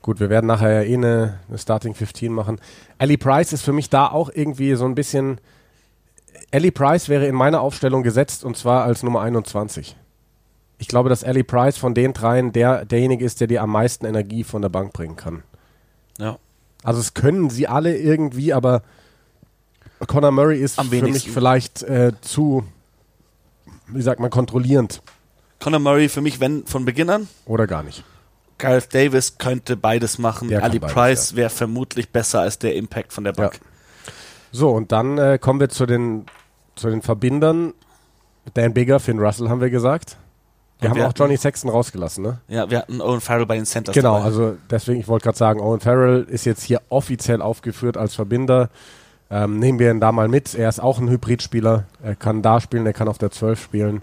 gut, 0.00 0.18
wir 0.18 0.30
werden 0.30 0.46
nachher 0.46 0.82
ja 0.82 0.82
eh 0.82 0.94
eine, 0.94 1.40
eine 1.48 1.58
Starting 1.58 1.94
15 1.94 2.32
machen. 2.32 2.60
Ali 2.98 3.16
Price 3.16 3.52
ist 3.52 3.62
für 3.62 3.72
mich 3.72 3.90
da 3.90 4.08
auch 4.08 4.30
irgendwie 4.32 4.74
so 4.74 4.84
ein 4.84 4.94
bisschen. 4.94 5.40
Ali 6.50 6.70
Price 6.70 7.08
wäre 7.08 7.26
in 7.26 7.34
meiner 7.34 7.60
Aufstellung 7.60 8.02
gesetzt 8.02 8.44
und 8.44 8.56
zwar 8.56 8.84
als 8.84 9.02
Nummer 9.02 9.20
21. 9.20 9.96
Ich 10.78 10.88
glaube, 10.88 11.08
dass 11.08 11.22
Ali 11.22 11.44
Price 11.44 11.78
von 11.78 11.94
den 11.94 12.12
dreien 12.12 12.52
der, 12.52 12.84
derjenige 12.84 13.24
ist, 13.24 13.40
der 13.40 13.46
dir 13.46 13.62
am 13.62 13.70
meisten 13.70 14.04
Energie 14.04 14.42
von 14.42 14.62
der 14.62 14.68
Bank 14.68 14.92
bringen 14.92 15.16
kann. 15.16 15.44
Ja. 16.18 16.38
Also 16.82 17.00
es 17.00 17.14
können 17.14 17.50
sie 17.50 17.68
alle 17.68 17.96
irgendwie, 17.96 18.52
aber 18.52 18.82
Conor 20.06 20.32
Murray 20.32 20.58
ist 20.60 20.78
Am 20.78 20.88
für 20.88 21.02
mich 21.02 21.30
vielleicht 21.30 21.82
äh, 21.82 22.12
zu, 22.22 22.64
wie 23.86 24.02
sagt 24.02 24.20
man, 24.20 24.30
kontrollierend 24.30 25.00
Conor 25.60 25.78
Murray 25.78 26.08
für 26.08 26.20
mich, 26.20 26.40
wenn 26.40 26.66
von 26.66 26.84
Beginn 26.84 27.08
an. 27.08 27.28
oder 27.46 27.68
gar 27.68 27.84
nicht. 27.84 28.02
Gareth 28.58 28.92
Davis 28.94 29.38
könnte 29.38 29.76
beides 29.76 30.18
machen. 30.18 30.48
Der 30.48 30.62
Ali 30.62 30.78
beides, 30.78 30.94
Price 30.94 31.36
wäre 31.36 31.50
vermutlich 31.50 32.10
besser 32.10 32.40
als 32.40 32.58
der 32.58 32.74
Impact 32.74 33.12
von 33.12 33.24
der 33.24 33.32
Bank. 33.32 33.60
So, 34.50 34.70
und 34.70 34.92
dann 34.92 35.18
äh, 35.18 35.38
kommen 35.40 35.60
wir 35.60 35.68
zu 35.68 35.86
den, 35.86 36.26
zu 36.74 36.90
den 36.90 37.02
Verbindern. 37.02 37.74
Dan 38.54 38.74
Bigger, 38.74 38.98
Finn 39.00 39.18
Russell 39.18 39.48
haben 39.48 39.60
wir 39.60 39.70
gesagt. 39.70 40.16
Wir 40.82 40.90
haben 40.90 40.96
wir 40.96 41.08
auch 41.08 41.12
Johnny 41.16 41.36
Sexton 41.36 41.70
rausgelassen, 41.70 42.22
ne? 42.24 42.38
Ja, 42.48 42.68
wir 42.70 42.78
hatten 42.78 43.00
Owen 43.00 43.20
Farrell 43.20 43.46
bei 43.46 43.56
den 43.56 43.64
Centers 43.66 43.94
Genau, 43.94 44.14
dabei. 44.14 44.24
also 44.24 44.56
deswegen, 44.70 45.00
ich 45.00 45.08
wollte 45.08 45.24
gerade 45.24 45.38
sagen, 45.38 45.60
Owen 45.60 45.80
Farrell 45.80 46.24
ist 46.28 46.44
jetzt 46.44 46.62
hier 46.62 46.82
offiziell 46.88 47.40
aufgeführt 47.40 47.96
als 47.96 48.14
Verbinder. 48.14 48.68
Ähm, 49.30 49.58
nehmen 49.58 49.78
wir 49.78 49.90
ihn 49.90 50.00
da 50.00 50.12
mal 50.12 50.28
mit. 50.28 50.54
Er 50.54 50.68
ist 50.68 50.80
auch 50.82 50.98
ein 50.98 51.08
Hybridspieler. 51.08 51.84
Er 52.02 52.14
kann 52.16 52.42
da 52.42 52.60
spielen, 52.60 52.84
er 52.84 52.92
kann 52.92 53.08
auf 53.08 53.18
der 53.18 53.30
12 53.30 53.62
spielen. 53.62 54.02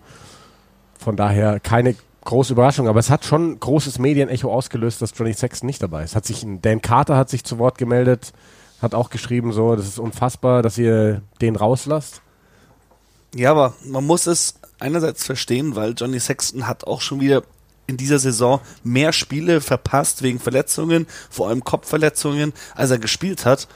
Von 0.98 1.16
daher 1.16 1.60
keine 1.60 1.96
große 2.26 2.54
Überraschung, 2.54 2.88
aber 2.88 3.00
es 3.00 3.10
hat 3.10 3.26
schon 3.26 3.60
großes 3.60 4.00
Medienecho 4.00 4.52
ausgelöst, 4.52 5.02
dass 5.02 5.12
Johnny 5.16 5.34
Sexton 5.34 5.68
nicht 5.68 5.82
dabei 5.82 6.04
ist. 6.04 6.16
Hat 6.16 6.26
sich 6.26 6.46
Dan 6.62 6.82
Carter 6.82 7.16
hat 7.18 7.30
sich 7.30 7.44
zu 7.44 7.58
Wort 7.60 7.78
gemeldet, 7.78 8.34
hat 8.82 8.94
auch 8.94 9.10
geschrieben, 9.10 9.52
so, 9.52 9.76
das 9.76 9.88
ist 9.88 10.00
unfassbar, 10.00 10.62
dass 10.62 10.78
ihr 10.78 11.22
den 11.42 11.56
rauslasst. 11.56 12.22
Ja, 13.36 13.52
aber 13.52 13.74
man 13.86 14.06
muss 14.06 14.28
es 14.28 14.59
einerseits 14.80 15.26
verstehen, 15.26 15.76
weil 15.76 15.94
Johnny 15.96 16.20
Sexton 16.20 16.68
hat 16.68 16.86
auch 16.86 17.02
schon 17.02 17.20
wieder 17.20 17.44
in 17.88 17.98
dieser 17.98 18.20
Saison 18.20 18.62
mehr 18.84 19.12
Spiele 19.14 19.62
verpasst 19.62 20.22
wegen 20.22 20.40
Verletzungen, 20.40 21.08
vor 21.30 21.48
allem 21.48 21.64
Kopfverletzungen, 21.64 22.54
als 22.76 22.92
er 22.92 23.00
gespielt 23.00 23.46
hat. 23.46 23.68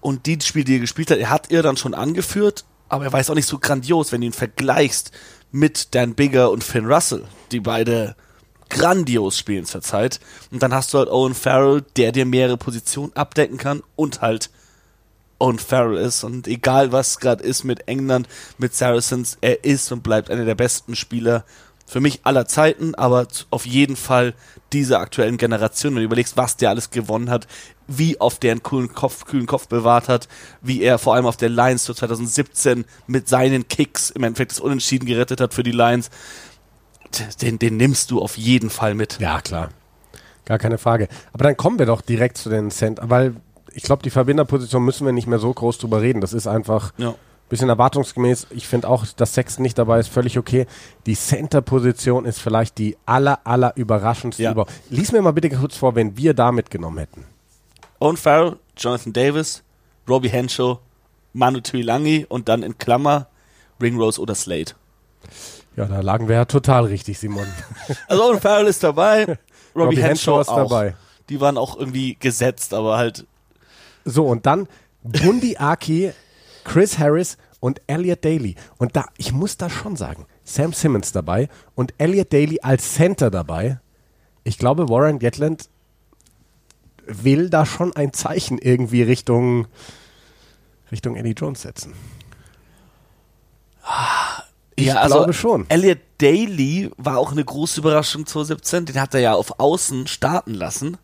Und 0.00 0.26
die 0.26 0.38
Spiele, 0.40 0.64
die 0.64 0.76
er 0.76 0.80
gespielt 0.80 1.10
hat, 1.10 1.18
er 1.18 1.30
hat 1.30 1.50
er 1.52 1.62
dann 1.62 1.76
schon 1.76 1.94
angeführt, 1.94 2.64
aber 2.88 3.04
er 3.04 3.16
jetzt 3.16 3.30
auch 3.30 3.34
nicht 3.34 3.48
so 3.48 3.58
grandios, 3.58 4.10
wenn 4.10 4.20
du 4.20 4.26
ihn 4.26 4.32
vergleichst 4.32 5.12
mit 5.52 5.94
Dan 5.94 6.14
Bigger 6.14 6.50
und 6.50 6.64
Finn 6.64 6.86
Russell, 6.86 7.24
die 7.52 7.60
beide 7.60 8.16
grandios 8.68 9.38
spielen 9.38 9.64
zurzeit. 9.64 10.20
Und 10.50 10.62
dann 10.62 10.74
hast 10.74 10.92
du 10.92 10.98
halt 10.98 11.08
Owen 11.08 11.34
Farrell, 11.34 11.82
der 11.96 12.12
dir 12.12 12.26
mehrere 12.26 12.56
Positionen 12.56 13.14
abdecken 13.14 13.58
kann 13.58 13.82
und 13.96 14.20
halt 14.20 14.50
Owen 15.38 15.58
Farrell 15.58 15.98
ist. 15.98 16.24
Und 16.24 16.46
egal 16.48 16.92
was 16.92 17.18
gerade 17.18 17.44
ist 17.44 17.64
mit 17.64 17.88
England, 17.88 18.28
mit 18.58 18.74
Saracens, 18.74 19.38
er 19.40 19.64
ist 19.64 19.90
und 19.92 20.02
bleibt 20.02 20.30
einer 20.30 20.44
der 20.44 20.54
besten 20.54 20.96
Spieler 20.96 21.44
für 21.86 22.00
mich 22.00 22.20
aller 22.24 22.46
Zeiten, 22.46 22.94
aber 22.94 23.26
auf 23.50 23.64
jeden 23.64 23.96
Fall 23.96 24.34
dieser 24.74 25.00
aktuellen 25.00 25.38
Generation. 25.38 25.94
Wenn 25.94 26.02
du 26.02 26.06
überlegst, 26.06 26.36
was 26.36 26.56
der 26.56 26.68
alles 26.68 26.90
gewonnen 26.90 27.30
hat, 27.30 27.46
wie 27.86 28.20
oft 28.20 28.42
der 28.42 28.52
einen 28.52 28.62
coolen 28.62 28.92
Kopf, 28.92 29.24
kühlen 29.24 29.46
Kopf 29.46 29.68
bewahrt 29.68 30.08
hat, 30.08 30.28
wie 30.60 30.82
er 30.82 30.98
vor 30.98 31.14
allem 31.14 31.24
auf 31.24 31.38
der 31.38 31.48
Lions 31.48 31.84
zu 31.84 31.94
2017 31.94 32.84
mit 33.06 33.28
seinen 33.28 33.66
Kicks 33.68 34.10
im 34.10 34.22
Endeffekt 34.22 34.52
das 34.52 34.60
Unentschieden 34.60 35.06
gerettet 35.06 35.40
hat 35.40 35.54
für 35.54 35.62
die 35.62 35.72
Lions. 35.72 36.10
Den, 37.40 37.58
den 37.58 37.78
nimmst 37.78 38.10
du 38.10 38.20
auf 38.20 38.36
jeden 38.36 38.68
Fall 38.68 38.94
mit. 38.94 39.18
Ja, 39.18 39.40
klar. 39.40 39.70
Gar 40.44 40.58
keine 40.58 40.76
Frage. 40.76 41.08
Aber 41.32 41.44
dann 41.44 41.56
kommen 41.56 41.78
wir 41.78 41.86
doch 41.86 42.02
direkt 42.02 42.36
zu 42.36 42.50
den 42.50 42.70
Cent, 42.70 43.00
weil 43.02 43.36
ich 43.78 43.84
glaube, 43.84 44.02
die 44.02 44.10
Verbinderposition 44.10 44.84
müssen 44.84 45.06
wir 45.06 45.12
nicht 45.12 45.28
mehr 45.28 45.38
so 45.38 45.52
groß 45.54 45.78
drüber 45.78 46.02
reden. 46.02 46.20
Das 46.20 46.32
ist 46.32 46.48
einfach 46.48 46.92
Ja. 46.98 47.14
bisschen 47.48 47.68
erwartungsgemäß. 47.68 48.48
Ich 48.50 48.66
finde 48.66 48.88
auch, 48.88 49.06
dass 49.16 49.34
Sexton 49.34 49.62
nicht 49.62 49.78
dabei 49.78 50.00
ist, 50.00 50.08
völlig 50.08 50.36
okay. 50.36 50.66
Die 51.06 51.14
Center-Position 51.14 52.24
ist 52.24 52.40
vielleicht 52.40 52.76
die 52.78 52.96
aller, 53.06 53.38
aller 53.44 53.72
überraschendste 53.76 54.42
Ja. 54.42 54.50
überhaupt. 54.52 54.72
Lies 54.90 55.12
mir 55.12 55.22
mal 55.22 55.30
bitte 55.32 55.48
kurz 55.50 55.76
vor, 55.76 55.94
wenn 55.94 56.16
wir 56.16 56.34
da 56.34 56.50
mitgenommen 56.50 56.98
hätten. 56.98 57.24
Owen 58.00 58.16
Farrell, 58.16 58.56
Jonathan 58.76 59.12
Davis, 59.12 59.62
Robbie 60.08 60.28
Henshaw, 60.28 60.78
Manu 61.32 61.60
Tuilangi 61.60 62.26
und 62.28 62.48
dann 62.48 62.62
in 62.64 62.76
Klammer 62.78 63.28
Ringrose 63.80 64.20
oder 64.20 64.34
Slade. 64.34 64.72
Ja, 65.76 65.84
da 65.84 66.00
lagen 66.00 66.26
wir 66.28 66.34
ja 66.34 66.44
total 66.46 66.86
richtig, 66.86 67.18
Simon. 67.20 67.46
Also 68.08 68.24
Owen 68.24 68.40
Farrell 68.40 68.66
ist 68.66 68.82
dabei, 68.82 69.20
Robbie, 69.26 69.38
Robbie 69.76 69.96
Henshaw, 70.02 70.38
Henshaw 70.38 70.40
ist 70.40 70.48
auch. 70.48 70.56
dabei. 70.68 70.96
Die 71.28 71.40
waren 71.40 71.56
auch 71.56 71.78
irgendwie 71.78 72.16
gesetzt, 72.18 72.74
aber 72.74 72.96
halt 72.98 73.26
So, 74.08 74.26
und 74.26 74.46
dann 74.46 74.68
Bundi 75.02 75.56
Aki, 75.56 76.12
Chris 76.64 76.98
Harris 76.98 77.36
und 77.60 77.80
Elliot 77.86 78.24
Daly. 78.24 78.56
Und 78.78 78.96
da, 78.96 79.06
ich 79.16 79.32
muss 79.32 79.56
da 79.56 79.70
schon 79.70 79.96
sagen, 79.96 80.26
Sam 80.44 80.72
Simmons 80.72 81.12
dabei 81.12 81.48
und 81.74 81.94
Elliot 81.98 82.32
Daly 82.32 82.60
als 82.62 82.94
Center 82.94 83.30
dabei. 83.30 83.80
Ich 84.44 84.58
glaube, 84.58 84.88
Warren 84.88 85.18
Gatland 85.18 85.68
will 87.06 87.50
da 87.50 87.66
schon 87.66 87.94
ein 87.96 88.12
Zeichen 88.12 88.58
irgendwie 88.58 89.02
Richtung, 89.02 89.66
Richtung 90.92 91.16
Eddie 91.16 91.34
Jones 91.36 91.62
setzen. 91.62 91.94
Ich 94.76 94.86
ja, 94.86 94.96
also 94.96 95.16
glaube 95.16 95.32
schon. 95.32 95.66
Elliot 95.68 95.98
Daly 96.18 96.90
war 96.96 97.18
auch 97.18 97.32
eine 97.32 97.44
große 97.44 97.80
Überraschung 97.80 98.26
2017. 98.26 98.86
Den 98.86 99.00
hat 99.00 99.14
er 99.14 99.20
ja 99.20 99.34
auf 99.34 99.58
Außen 99.58 100.06
starten 100.06 100.54
lassen. 100.54 100.98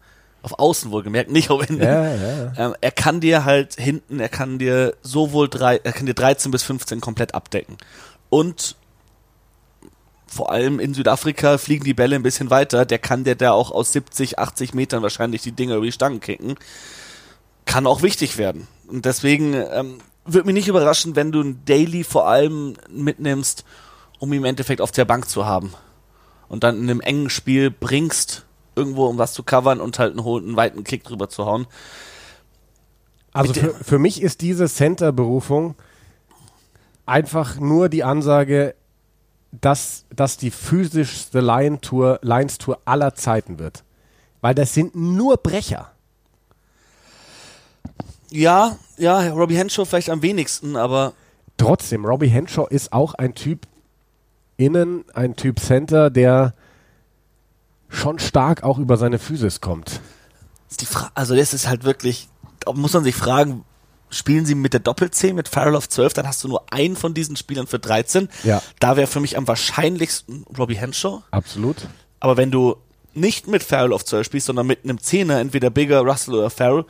Auf 0.44 0.58
Außen 0.58 0.90
wohlgemerkt, 0.90 1.30
nicht 1.30 1.48
auf 1.48 1.66
Innen. 1.66 1.80
Ja, 1.80 2.14
ja. 2.14 2.52
Ähm, 2.58 2.74
er 2.82 2.90
kann 2.90 3.20
dir 3.20 3.46
halt 3.46 3.76
hinten, 3.76 4.20
er 4.20 4.28
kann 4.28 4.58
dir 4.58 4.94
sowohl 5.00 5.48
drei, 5.48 5.80
er 5.82 5.92
kann 5.92 6.04
dir 6.04 6.12
13 6.12 6.50
bis 6.50 6.62
15 6.64 7.00
komplett 7.00 7.34
abdecken. 7.34 7.78
Und 8.28 8.76
vor 10.26 10.52
allem 10.52 10.80
in 10.80 10.92
Südafrika 10.92 11.56
fliegen 11.56 11.84
die 11.84 11.94
Bälle 11.94 12.14
ein 12.14 12.22
bisschen 12.22 12.50
weiter. 12.50 12.84
Der 12.84 12.98
kann 12.98 13.24
dir 13.24 13.36
da 13.36 13.52
auch 13.52 13.70
aus 13.70 13.92
70, 13.92 14.38
80 14.38 14.74
Metern 14.74 15.02
wahrscheinlich 15.02 15.40
die 15.40 15.52
Dinger 15.52 15.76
über 15.76 15.86
die 15.86 15.92
Stangen 15.92 16.20
kicken. 16.20 16.56
Kann 17.64 17.86
auch 17.86 18.02
wichtig 18.02 18.36
werden. 18.36 18.66
Und 18.86 19.06
deswegen 19.06 19.54
ähm, 19.54 19.98
würde 20.26 20.44
mich 20.44 20.54
nicht 20.54 20.68
überraschen, 20.68 21.16
wenn 21.16 21.32
du 21.32 21.40
ein 21.40 21.64
Daily 21.64 22.04
vor 22.04 22.28
allem 22.28 22.74
mitnimmst, 22.90 23.64
um 24.18 24.30
ihn 24.34 24.40
im 24.40 24.44
Endeffekt 24.44 24.82
auf 24.82 24.92
der 24.92 25.06
Bank 25.06 25.26
zu 25.26 25.46
haben. 25.46 25.72
Und 26.48 26.64
dann 26.64 26.76
in 26.76 26.90
einem 26.90 27.00
engen 27.00 27.30
Spiel 27.30 27.70
bringst, 27.70 28.44
irgendwo 28.76 29.06
um 29.06 29.18
was 29.18 29.32
zu 29.32 29.42
covern 29.42 29.80
und 29.80 29.98
halt 29.98 30.18
einen, 30.18 30.26
einen 30.26 30.56
weiten 30.56 30.84
Kick 30.84 31.04
drüber 31.04 31.28
zu 31.28 31.46
hauen. 31.46 31.66
Also 33.32 33.52
für, 33.52 33.74
für 33.74 33.98
mich 33.98 34.22
ist 34.22 34.40
diese 34.40 34.68
Center-Berufung 34.68 35.74
einfach 37.06 37.58
nur 37.58 37.88
die 37.88 38.04
Ansage, 38.04 38.74
dass 39.60 40.04
das 40.14 40.36
die 40.36 40.50
physischste 40.50 41.40
Lion-Tour, 41.40 42.20
Lions-Tour 42.22 42.80
aller 42.84 43.14
Zeiten 43.14 43.58
wird. 43.58 43.84
Weil 44.40 44.54
das 44.54 44.74
sind 44.74 44.94
nur 44.94 45.36
Brecher. 45.36 45.90
Ja, 48.30 48.76
ja, 48.96 49.32
Robbie 49.32 49.56
Henshaw 49.56 49.84
vielleicht 49.84 50.10
am 50.10 50.22
wenigsten, 50.22 50.76
aber. 50.76 51.12
Trotzdem, 51.56 52.04
Robbie 52.04 52.28
Henshaw 52.28 52.66
ist 52.68 52.92
auch 52.92 53.14
ein 53.14 53.34
Typ 53.34 53.66
innen, 54.56 55.04
ein 55.14 55.36
Typ 55.36 55.60
Center, 55.60 56.10
der 56.10 56.54
schon 57.94 58.18
stark 58.18 58.62
auch 58.62 58.78
über 58.78 58.96
seine 58.96 59.18
Physis 59.18 59.60
kommt. 59.60 60.00
also 61.14 61.36
das 61.36 61.54
ist 61.54 61.68
halt 61.68 61.84
wirklich, 61.84 62.28
da 62.60 62.72
muss 62.72 62.92
man 62.92 63.04
sich 63.04 63.14
fragen, 63.14 63.64
spielen 64.10 64.46
sie 64.46 64.54
mit 64.54 64.72
der 64.72 64.80
Doppel-C, 64.80 65.32
mit 65.32 65.48
Farrell 65.48 65.76
auf 65.76 65.88
12, 65.88 66.14
dann 66.14 66.26
hast 66.26 66.42
du 66.44 66.48
nur 66.48 66.64
einen 66.72 66.96
von 66.96 67.14
diesen 67.14 67.36
Spielern 67.36 67.66
für 67.66 67.78
13. 67.78 68.28
Ja. 68.44 68.62
Da 68.80 68.96
wäre 68.96 69.06
für 69.06 69.20
mich 69.20 69.36
am 69.36 69.46
wahrscheinlichsten 69.48 70.44
Robbie 70.56 70.76
Henshaw. 70.76 71.22
Absolut. 71.30 71.88
Aber 72.20 72.36
wenn 72.36 72.50
du 72.50 72.76
nicht 73.14 73.46
mit 73.46 73.62
Farrell 73.62 73.92
auf 73.92 74.04
12 74.04 74.26
spielst, 74.26 74.46
sondern 74.46 74.66
mit 74.66 74.84
einem 74.84 75.00
Zehner, 75.00 75.40
entweder 75.40 75.70
Bigger, 75.70 76.00
Russell 76.00 76.34
oder 76.34 76.50
Farrell, 76.50 76.84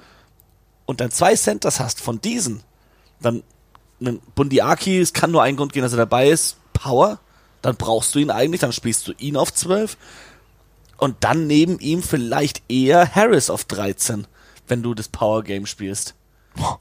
und 0.87 1.01
dann 1.01 1.11
zwei 1.11 1.35
Centers 1.35 1.81
hast 1.81 2.01
von 2.01 2.21
diesen, 2.21 2.62
dann 3.21 3.43
ein 4.01 4.21
Bundiaki, 4.35 5.01
es 5.01 5.12
kann 5.12 5.31
nur 5.31 5.43
einen 5.43 5.57
Grund 5.57 5.73
gehen, 5.73 5.83
dass 5.83 5.93
er 5.93 5.99
dabei 5.99 6.29
ist, 6.29 6.57
Power, 6.73 7.21
dann 7.62 7.77
brauchst 7.77 8.14
du 8.14 8.19
ihn 8.19 8.31
eigentlich, 8.31 8.61
dann 8.61 8.73
spielst 8.73 9.09
du 9.09 9.12
ihn 9.12 9.37
auf 9.37 9.53
12 9.53 9.97
und 11.05 11.17
dann 11.21 11.47
neben 11.47 11.79
ihm 11.81 12.03
vielleicht 12.03 12.62
eher 12.69 13.14
Harris 13.14 13.51
auf 13.51 13.64
13, 13.64 14.27
wenn 14.69 14.83
du 14.83 14.95
das 14.95 15.09
Power 15.09 15.45
Game 15.45 15.67
spielst. 15.67 16.14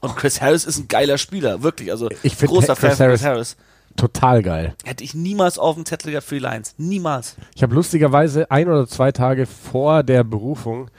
Und 0.00 0.16
Chris 0.16 0.40
Harris 0.40 0.64
ist 0.64 0.78
ein 0.78 0.88
geiler 0.88 1.18
Spieler, 1.18 1.62
wirklich. 1.62 1.90
Also 1.90 2.08
ich 2.22 2.38
großer 2.38 2.74
Fan 2.74 2.92
von 2.92 3.06
Chris 3.08 3.22
Harris. 3.22 3.56
Total 3.96 4.42
geil. 4.42 4.74
Hätte 4.84 5.04
ich 5.04 5.14
niemals 5.14 5.58
auf 5.58 5.74
dem 5.74 5.84
Zettel 5.84 6.12
gehabt 6.12 6.26
für 6.26 6.36
die 6.36 6.40
Lions. 6.40 6.74
Niemals. 6.78 7.36
Ich 7.54 7.62
habe 7.62 7.74
lustigerweise 7.74 8.50
ein 8.50 8.66
oder 8.68 8.88
zwei 8.88 9.12
Tage 9.12 9.46
vor 9.46 10.02
der 10.02 10.24
Berufung 10.24 10.90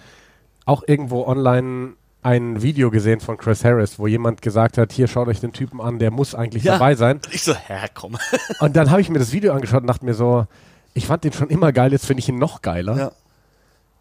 auch 0.65 0.83
irgendwo 0.85 1.25
online 1.25 1.93
ein 2.21 2.61
Video 2.61 2.91
gesehen 2.91 3.21
von 3.21 3.37
Chris 3.37 3.63
Harris, 3.63 3.97
wo 3.97 4.05
jemand 4.05 4.41
gesagt 4.43 4.77
hat, 4.77 4.91
hier 4.91 5.07
schaut 5.07 5.27
euch 5.27 5.39
den 5.39 5.51
Typen 5.51 5.81
an, 5.81 5.97
der 5.97 6.11
muss 6.11 6.35
eigentlich 6.35 6.63
ja. 6.63 6.73
dabei 6.73 6.95
sein. 6.95 7.17
Und 7.17 7.33
ich 7.33 7.43
so, 7.43 7.55
hä, 7.55 7.87
komm. 7.93 8.17
und 8.59 8.75
dann 8.75 8.91
habe 8.91 9.01
ich 9.01 9.09
mir 9.09 9.19
das 9.19 9.31
Video 9.31 9.53
angeschaut 9.53 9.81
und 9.81 9.87
dachte 9.87 10.05
mir 10.05 10.13
so, 10.15 10.47
ich 10.95 11.05
fand 11.05 11.23
den 11.23 11.33
schon 11.33 11.49
immer 11.49 11.71
geil, 11.71 11.91
jetzt 11.91 12.07
finde 12.07 12.21
ich 12.21 12.29
ihn 12.29 12.39
noch 12.39 12.63
geiler. 12.63 12.97
Ja. 12.97 13.11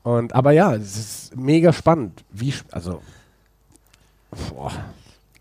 Und 0.03 0.35
aber 0.35 0.53
ja, 0.53 0.75
es 0.75 0.97
ist 0.97 1.37
mega 1.37 1.73
spannend. 1.73 2.25
Wie, 2.31 2.55
also 2.71 3.03
Boah. 4.51 4.73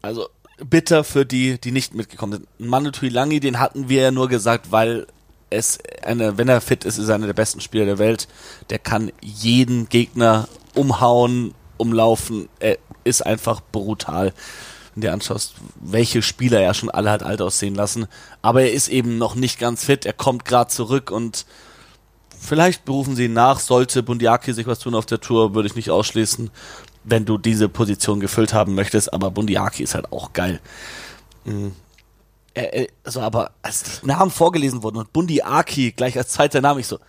Also 0.01 0.27
bitter 0.57 1.03
für 1.03 1.25
die, 1.25 1.59
die 1.59 1.71
nicht 1.71 1.93
mitgekommen 1.93 2.33
sind. 2.33 2.69
Manu 2.69 2.91
Tuilangi, 2.91 3.39
den 3.39 3.59
hatten 3.59 3.89
wir 3.89 4.01
ja 4.01 4.11
nur 4.11 4.27
gesagt, 4.29 4.71
weil 4.71 5.07
es 5.49 5.79
eine, 6.03 6.37
wenn 6.37 6.49
er 6.49 6.61
fit 6.61 6.83
ist, 6.85 6.97
ist 6.97 7.09
er 7.09 7.15
einer 7.15 7.27
der 7.27 7.33
besten 7.33 7.61
Spieler 7.61 7.85
der 7.85 7.99
Welt. 7.99 8.27
Der 8.69 8.79
kann 8.79 9.11
jeden 9.21 9.89
Gegner 9.89 10.47
umhauen, 10.73 11.53
umlaufen. 11.77 12.49
Er 12.59 12.77
ist 13.03 13.25
einfach 13.25 13.61
brutal. 13.71 14.33
Wenn 14.93 15.01
du 15.01 15.07
dir 15.07 15.13
anschaust, 15.13 15.55
welche 15.75 16.21
Spieler 16.21 16.61
er 16.61 16.73
schon 16.73 16.89
alle 16.89 17.11
hat 17.11 17.23
alt 17.23 17.41
aussehen 17.41 17.75
lassen. 17.75 18.07
Aber 18.41 18.61
er 18.61 18.73
ist 18.73 18.87
eben 18.87 19.17
noch 19.17 19.35
nicht 19.35 19.59
ganz 19.59 19.85
fit. 19.85 20.05
Er 20.05 20.13
kommt 20.13 20.45
gerade 20.45 20.69
zurück 20.69 21.11
und 21.11 21.45
vielleicht 22.39 22.85
berufen 22.85 23.15
sie 23.15 23.25
ihn 23.25 23.33
nach. 23.33 23.59
Sollte 23.59 24.03
Bundiaki 24.03 24.53
sich 24.53 24.67
was 24.67 24.79
tun 24.79 24.95
auf 24.95 25.05
der 25.05 25.21
Tour, 25.21 25.55
würde 25.55 25.67
ich 25.67 25.75
nicht 25.75 25.89
ausschließen 25.89 26.51
wenn 27.03 27.25
du 27.25 27.37
diese 27.37 27.69
Position 27.69 28.19
gefüllt 28.19 28.53
haben 28.53 28.75
möchtest, 28.75 29.13
aber 29.13 29.31
Bundiaki 29.31 29.83
ist 29.83 29.95
halt 29.95 30.11
auch 30.11 30.33
geil. 30.33 30.59
Mhm. 31.45 31.73
Also, 33.03 33.21
aber 33.21 33.51
als 33.61 34.01
die 34.01 34.07
Namen 34.07 34.29
vorgelesen 34.29 34.83
wurden 34.83 34.97
und 34.97 35.11
Bundiaki 35.11 35.91
gleich 35.91 36.17
als 36.17 36.29
zweiter 36.29 36.61
Name, 36.61 36.79
ich 36.79 36.87
so, 36.87 36.99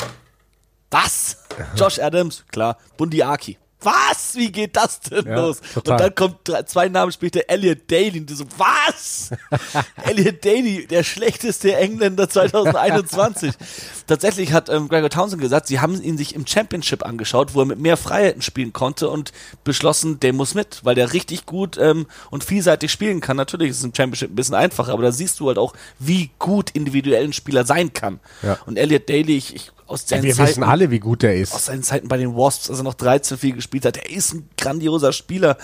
was? 0.91 1.39
Josh 1.77 1.99
Adams, 1.99 2.45
klar, 2.51 2.79
Bundiaki 2.97 3.59
was? 3.85 4.35
Wie 4.35 4.51
geht 4.51 4.77
das 4.77 5.01
denn 5.01 5.27
ja, 5.27 5.37
los? 5.37 5.61
Total. 5.75 5.93
Und 5.93 6.01
dann 6.01 6.15
kommt 6.15 6.69
zwei 6.69 6.89
Namen 6.89 7.13
später 7.13 7.41
Elliot 7.49 7.91
Daly 7.91 8.21
und 8.21 8.31
du 8.31 8.35
so, 8.35 8.45
was? 8.57 9.31
Elliot 10.05 10.45
Daly, 10.45 10.87
der 10.87 11.05
schlechteste 11.05 11.77
Engländer 11.77 12.29
2021. 12.29 13.53
Tatsächlich 14.07 14.53
hat 14.53 14.69
ähm, 14.69 14.89
Gregor 14.89 15.11
Townsend 15.11 15.41
gesagt, 15.41 15.67
sie 15.67 15.81
haben 15.81 16.01
ihn 16.03 16.19
sich 16.19 16.35
im 16.35 16.47
Championship 16.47 17.05
angeschaut, 17.05 17.55
wo 17.55 17.61
er 17.61 17.67
mit 17.67 17.79
mehr 17.79 17.97
Freiheiten 17.97 18.43
spielen 18.43 18.73
konnte 18.73 19.09
und 19.09 19.33
beschlossen, 19.65 20.21
der 20.21 20.33
muss 20.33 20.55
mit, 20.55 20.85
weil 20.85 20.95
der 20.95 21.13
richtig 21.13 21.47
gut 21.47 21.79
ähm, 21.79 22.07
und 22.31 22.45
vielseitig 22.45 22.91
spielen 22.91 23.21
kann. 23.21 23.37
Natürlich 23.37 23.71
ist 23.71 23.79
es 23.79 23.85
im 23.85 23.95
Championship 23.95 24.31
ein 24.31 24.37
bisschen 24.37 24.55
einfacher, 24.55 24.93
aber 24.93 25.03
da 25.03 25.13
siehst 25.13 25.41
du 25.41 25.49
halt 25.49 25.59
auch, 25.59 25.75
wie 25.99 26.31
gut 26.39 26.71
individuell 26.71 27.25
ein 27.25 27.33
Spieler 27.33 27.65
sein 27.65 27.93
kann. 27.93 28.21
Ja. 28.43 28.59
Und 28.67 28.77
Elliot 28.77 29.09
Daly, 29.09 29.37
ich, 29.37 29.55
ich 29.55 29.73
aus 29.87 30.09
seinen 30.09 30.23
ja, 30.23 30.29
wir 30.29 30.35
Zeiten, 30.35 30.49
wissen 30.49 30.63
alle, 30.63 30.91
wie 30.91 31.01
gut 31.01 31.23
er 31.23 31.35
ist. 31.35 31.55
Aus 31.55 31.67
seinen 31.67 31.83
Zeiten 31.83 32.09
bei 32.09 32.17
den 32.17 32.35
Wasps, 32.35 32.71
als 32.71 32.79
er 32.79 32.85
noch 32.85 32.95
13 32.95 33.37
viel 33.37 33.53
gespielt 33.53 33.85
hat. 33.85 33.97
Er 33.97 34.11
ist 34.11 34.35
ein 34.35 34.49
grandioser 34.57 35.13
Spieler. 35.13 35.57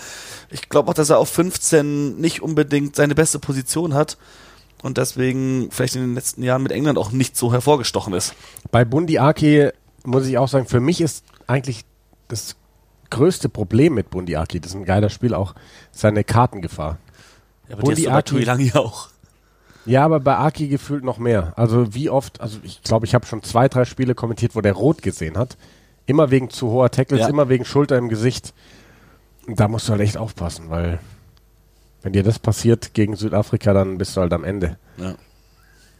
Ich 0.49 0.69
glaube 0.69 0.89
auch, 0.89 0.93
dass 0.93 1.09
er 1.09 1.17
auf 1.17 1.29
15 1.29 2.17
nicht 2.19 2.41
unbedingt 2.41 2.95
seine 2.95 3.15
beste 3.15 3.39
Position 3.39 3.93
hat 3.93 4.17
und 4.83 4.97
deswegen 4.97 5.69
vielleicht 5.71 5.95
in 5.95 6.01
den 6.01 6.15
letzten 6.15 6.43
Jahren 6.43 6.63
mit 6.63 6.71
England 6.71 6.97
auch 6.97 7.11
nicht 7.11 7.35
so 7.35 7.51
hervorgestochen 7.51 8.13
ist. 8.13 8.33
Bei 8.71 8.85
Bundi 8.85 9.17
Aki 9.19 9.69
muss 10.03 10.25
ich 10.25 10.37
auch 10.37 10.47
sagen, 10.47 10.67
für 10.67 10.79
mich 10.79 11.01
ist 11.01 11.23
eigentlich 11.47 11.85
das 12.27 12.55
größte 13.09 13.49
Problem 13.49 13.93
mit 13.93 14.09
Bundi 14.09 14.35
Aki, 14.35 14.59
das 14.59 14.71
ist 14.71 14.77
ein 14.77 14.85
geiler 14.85 15.09
Spiel, 15.09 15.33
auch 15.33 15.53
seine 15.91 16.23
Kartengefahr. 16.23 16.97
Ja, 17.67 17.75
aber 17.75 17.83
Bundi 17.83 18.07
Aki 18.07 18.43
lange 18.43 18.75
auch. 18.75 19.10
Ja, 19.85 20.05
aber 20.05 20.19
bei 20.19 20.37
Aki 20.37 20.67
gefühlt 20.67 21.03
noch 21.03 21.17
mehr. 21.17 21.53
Also 21.55 21.93
wie 21.93 22.09
oft, 22.09 22.39
also 22.41 22.59
ich 22.63 22.83
glaube, 22.83 23.05
ich 23.05 23.15
habe 23.15 23.25
schon 23.25 23.43
zwei, 23.43 23.67
drei 23.67 23.85
Spiele 23.85 24.15
kommentiert, 24.15 24.55
wo 24.55 24.61
der 24.61 24.73
rot 24.73 25.01
gesehen 25.01 25.37
hat. 25.37 25.57
Immer 26.05 26.31
wegen 26.31 26.49
zu 26.49 26.69
hoher 26.69 26.91
Tackles, 26.91 27.21
ja. 27.21 27.27
immer 27.27 27.49
wegen 27.49 27.65
Schulter 27.65 27.97
im 27.97 28.09
Gesicht. 28.09 28.53
Und 29.47 29.59
da 29.59 29.67
musst 29.67 29.87
du 29.87 29.91
halt 29.91 30.01
echt 30.01 30.17
aufpassen, 30.17 30.69
weil 30.69 30.99
wenn 32.01 32.13
dir 32.13 32.23
das 32.23 32.39
passiert 32.39 32.93
gegen 32.93 33.15
Südafrika, 33.15 33.73
dann 33.73 33.97
bist 33.97 34.15
du 34.15 34.21
halt 34.21 34.33
am 34.33 34.43
Ende. 34.43 34.77
Ja. 34.97 35.15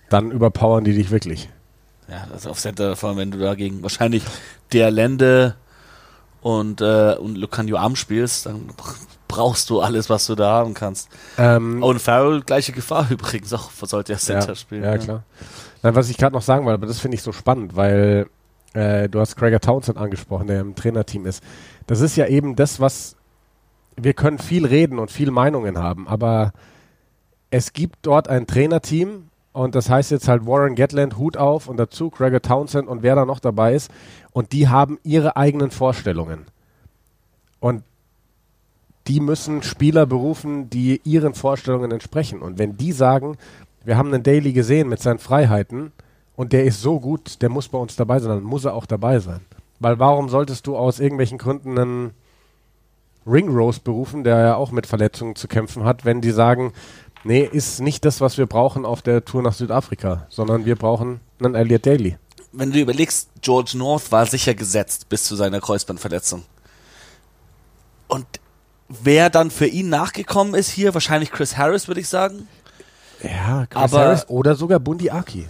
Dann 0.10 0.32
überpowern 0.32 0.84
die 0.84 0.94
dich 0.94 1.12
wirklich. 1.12 1.50
Ja, 2.10 2.26
das 2.30 2.42
ist 2.42 2.48
auf 2.48 2.60
Center, 2.60 2.96
vor 2.96 3.10
allem 3.10 3.18
wenn 3.20 3.32
du 3.32 3.38
dagegen 3.38 3.82
wahrscheinlich 3.84 4.24
der 4.74 4.92
Lände 4.92 5.56
und, 6.42 6.82
äh, 6.82 7.16
und 7.16 7.38
Lucanio 7.38 7.78
Arm 7.78 7.96
spielst, 7.96 8.48
dann 8.48 8.70
brauchst 9.32 9.70
du 9.70 9.80
alles, 9.80 10.10
was 10.10 10.26
du 10.26 10.36
da 10.36 10.52
haben 10.52 10.74
kannst. 10.74 11.10
Ähm, 11.38 11.82
und 11.82 12.00
Farrell, 12.02 12.42
gleiche 12.42 12.74
Gefahr 12.74 13.08
übrigens 13.10 13.54
auch, 13.54 13.72
sollte 13.72 14.14
er 14.14 14.20
Center 14.20 14.50
ja, 14.50 14.56
spielen. 14.56 14.84
Ja, 14.84 14.92
ja. 14.92 14.98
klar. 14.98 15.24
Nein, 15.82 15.96
was 15.96 16.10
ich 16.10 16.18
gerade 16.18 16.36
noch 16.36 16.42
sagen 16.42 16.66
wollte, 16.66 16.76
aber 16.76 16.88
das 16.88 17.00
finde 17.00 17.16
ich 17.16 17.24
so 17.24 17.32
spannend, 17.32 17.76
weil 17.76 18.28
äh, 18.74 19.08
du 19.08 19.20
hast 19.20 19.38
Gregor 19.38 19.62
Townsend 19.62 19.98
angesprochen, 19.98 20.48
der 20.48 20.60
im 20.60 20.76
Trainerteam 20.76 21.26
ist. 21.26 21.42
Das 21.88 22.02
ist 22.02 22.18
ja 22.18 22.28
eben 22.28 22.56
das, 22.56 22.80
was 22.80 23.16
wir 23.96 24.14
können 24.14 24.38
viel 24.38 24.66
reden 24.66 25.00
und 25.00 25.12
viel 25.12 25.32
Meinungen 25.32 25.78
haben, 25.78 26.08
aber 26.08 26.52
es 27.50 27.74
gibt 27.74 28.00
dort 28.04 28.28
ein 28.28 28.48
Trainerteam 28.48 29.30
und 29.54 29.76
das 29.76 29.90
heißt 29.90 30.12
jetzt 30.12 30.28
halt 30.28 30.46
Warren 30.46 30.76
Gatland, 30.76 31.18
Hut 31.18 31.38
auf 31.38 31.68
und 31.68 31.78
dazu 31.78 32.10
Gregor 32.10 32.42
Townsend 32.42 32.88
und 32.88 33.02
wer 33.02 33.16
da 33.16 33.26
noch 33.26 33.40
dabei 33.40 33.76
ist 33.76 33.92
und 34.32 34.52
die 34.52 34.68
haben 34.68 35.00
ihre 35.04 35.36
eigenen 35.38 35.72
Vorstellungen. 35.72 36.46
Und 37.60 37.84
die 39.12 39.20
müssen 39.20 39.62
Spieler 39.62 40.06
berufen, 40.06 40.70
die 40.70 41.02
ihren 41.04 41.34
Vorstellungen 41.34 41.92
entsprechen. 41.92 42.42
Und 42.42 42.58
wenn 42.58 42.78
die 42.78 42.94
sagen, 42.94 43.38
wir 43.84 43.98
haben 43.98 44.14
einen 44.14 44.24
Daily 44.24 44.54
gesehen 44.54 44.88
mit 44.88 45.02
seinen 45.02 45.20
Freiheiten 45.20 45.92
und 46.38 46.54
der 46.54 46.64
ist 46.64 46.82
so 46.82 46.98
gut, 46.98 47.42
der 47.42 47.50
muss 47.50 47.68
bei 47.68 47.78
uns 47.78 47.98
dabei 47.98 48.20
sein, 48.20 48.30
dann 48.30 48.44
muss 48.44 48.64
er 48.64 48.74
auch 48.74 48.86
dabei 48.86 49.20
sein. 49.20 49.42
Weil 49.82 50.00
warum 50.00 50.30
solltest 50.30 50.66
du 50.66 50.78
aus 50.78 51.02
irgendwelchen 51.02 51.38
Gründen 51.38 51.78
einen 51.78 52.12
Ringrose 53.28 53.82
berufen, 53.82 54.24
der 54.24 54.40
ja 54.40 54.56
auch 54.56 54.72
mit 54.72 54.88
Verletzungen 54.88 55.36
zu 55.36 55.50
kämpfen 55.50 55.84
hat, 55.84 56.06
wenn 56.06 56.22
die 56.22 56.32
sagen, 56.32 56.72
nee, 57.26 57.44
ist 57.44 57.82
nicht 57.82 58.06
das, 58.06 58.22
was 58.22 58.38
wir 58.38 58.46
brauchen 58.46 58.86
auf 58.86 59.02
der 59.02 59.26
Tour 59.26 59.42
nach 59.42 59.54
Südafrika, 59.54 60.26
sondern 60.30 60.64
wir 60.64 60.78
brauchen 60.78 61.20
einen 61.44 61.56
Elliot 61.56 61.86
Daly. 61.86 62.18
Wenn 62.54 62.72
du 62.72 62.80
überlegst, 62.80 63.28
George 63.42 63.74
North 63.76 64.10
war 64.14 64.26
sicher 64.26 64.54
gesetzt 64.54 65.10
bis 65.10 65.26
zu 65.26 65.36
seiner 65.36 65.60
Kreuzbandverletzung. 65.60 66.44
Und 68.08 68.26
wer 69.04 69.30
dann 69.30 69.52
für 69.52 69.68
ihn 69.68 69.90
nachgekommen 69.90 70.54
ist 70.54 70.70
hier, 70.70 70.94
wahrscheinlich 70.94 71.32
Chris 71.32 71.58
Harris, 71.58 71.88
würde 71.88 72.02
ich 72.02 72.08
sagen. 72.10 72.48
Ja, 73.24 73.66
Chris 73.68 73.82
Aber- 73.84 74.00
Harris 74.00 74.26
oder 74.30 74.56
sogar 74.56 74.80
Bundy 74.80 75.10
Aki. 75.10 75.48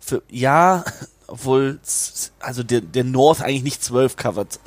Für, 0.00 0.22
ja, 0.28 0.84
obwohl, 1.26 1.78
also 2.40 2.62
der, 2.62 2.80
der 2.80 3.04
North 3.04 3.40
eigentlich 3.42 3.62
nicht 3.62 3.84
zwölf 3.84 4.16
covert. 4.16 4.58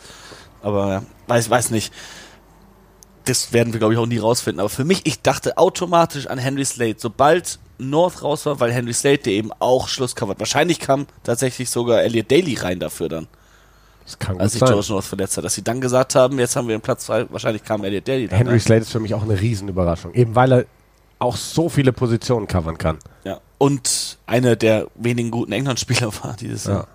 Aber 0.62 0.92
ja, 0.92 1.04
weiß, 1.28 1.50
weiß 1.50 1.72
nicht. 1.72 1.94
Das 3.26 3.54
werden 3.54 3.74
wir, 3.74 3.80
glaube 3.80 3.94
ich, 3.94 4.00
auch 4.00 4.06
nie 4.06 4.20
rausfinden. 4.20 4.60
Aber 4.60 4.70
für 4.70 4.86
mich, 4.86 5.02
ich 5.06 5.22
dachte 5.22 5.58
automatisch 5.58 6.28
an 6.28 6.38
Henry 6.38 6.64
Slade. 6.64 6.96
Sobald 6.98 7.60
North 7.80 8.24
raus 8.24 8.46
war, 8.46 8.60
weil 8.60 8.72
Henry 8.72 8.94
Slade, 8.94 9.18
der 9.18 9.34
eben 9.34 9.52
auch 9.60 9.88
Schluss 9.88 10.16
covert. 10.16 10.40
Wahrscheinlich 10.40 10.80
kam 10.80 11.08
tatsächlich 11.24 11.70
sogar 11.70 12.02
Elliot 12.04 12.32
Daly 12.32 12.54
rein 12.56 12.80
dafür 12.80 13.10
dann, 13.10 13.28
Das 14.06 14.20
kann 14.20 14.40
als 14.40 14.54
sich. 14.54 14.64
George 14.64 14.86
North 14.90 15.06
verletzt 15.06 15.36
hat. 15.38 15.44
Dass 15.44 15.56
sie 15.56 15.64
dann 15.64 15.82
gesagt 15.82 16.16
haben, 16.16 16.38
jetzt 16.40 16.56
haben 16.56 16.68
wir 16.68 16.76
einen 16.76 16.82
Platz 16.82 17.06
frei. 17.06 17.26
Wahrscheinlich 17.30 17.64
kam 17.64 17.84
Elliot 17.84 18.08
Daly 18.08 18.28
dann. 18.28 18.38
Henry 18.38 18.54
ne? 18.54 18.60
Slade 18.60 18.82
ist 18.82 18.92
für 18.92 19.00
mich 19.00 19.14
auch 19.14 19.24
eine 19.24 19.40
Riesenüberraschung. 19.40 20.14
Eben 20.14 20.36
weil 20.36 20.52
er 20.54 20.66
auch 21.20 21.36
so 21.36 21.70
viele 21.70 21.92
Positionen 21.92 22.48
covern 22.48 22.78
kann. 22.78 23.00
Ja. 23.24 23.40
Und 23.58 24.18
einer 24.28 24.56
der 24.56 24.88
wenigen 24.96 25.32
guten 25.32 25.52
England-Spieler 25.52 26.14
war 26.24 26.36
dieses 26.40 26.66
Ja. 26.66 26.74
Jahr. 26.74 26.88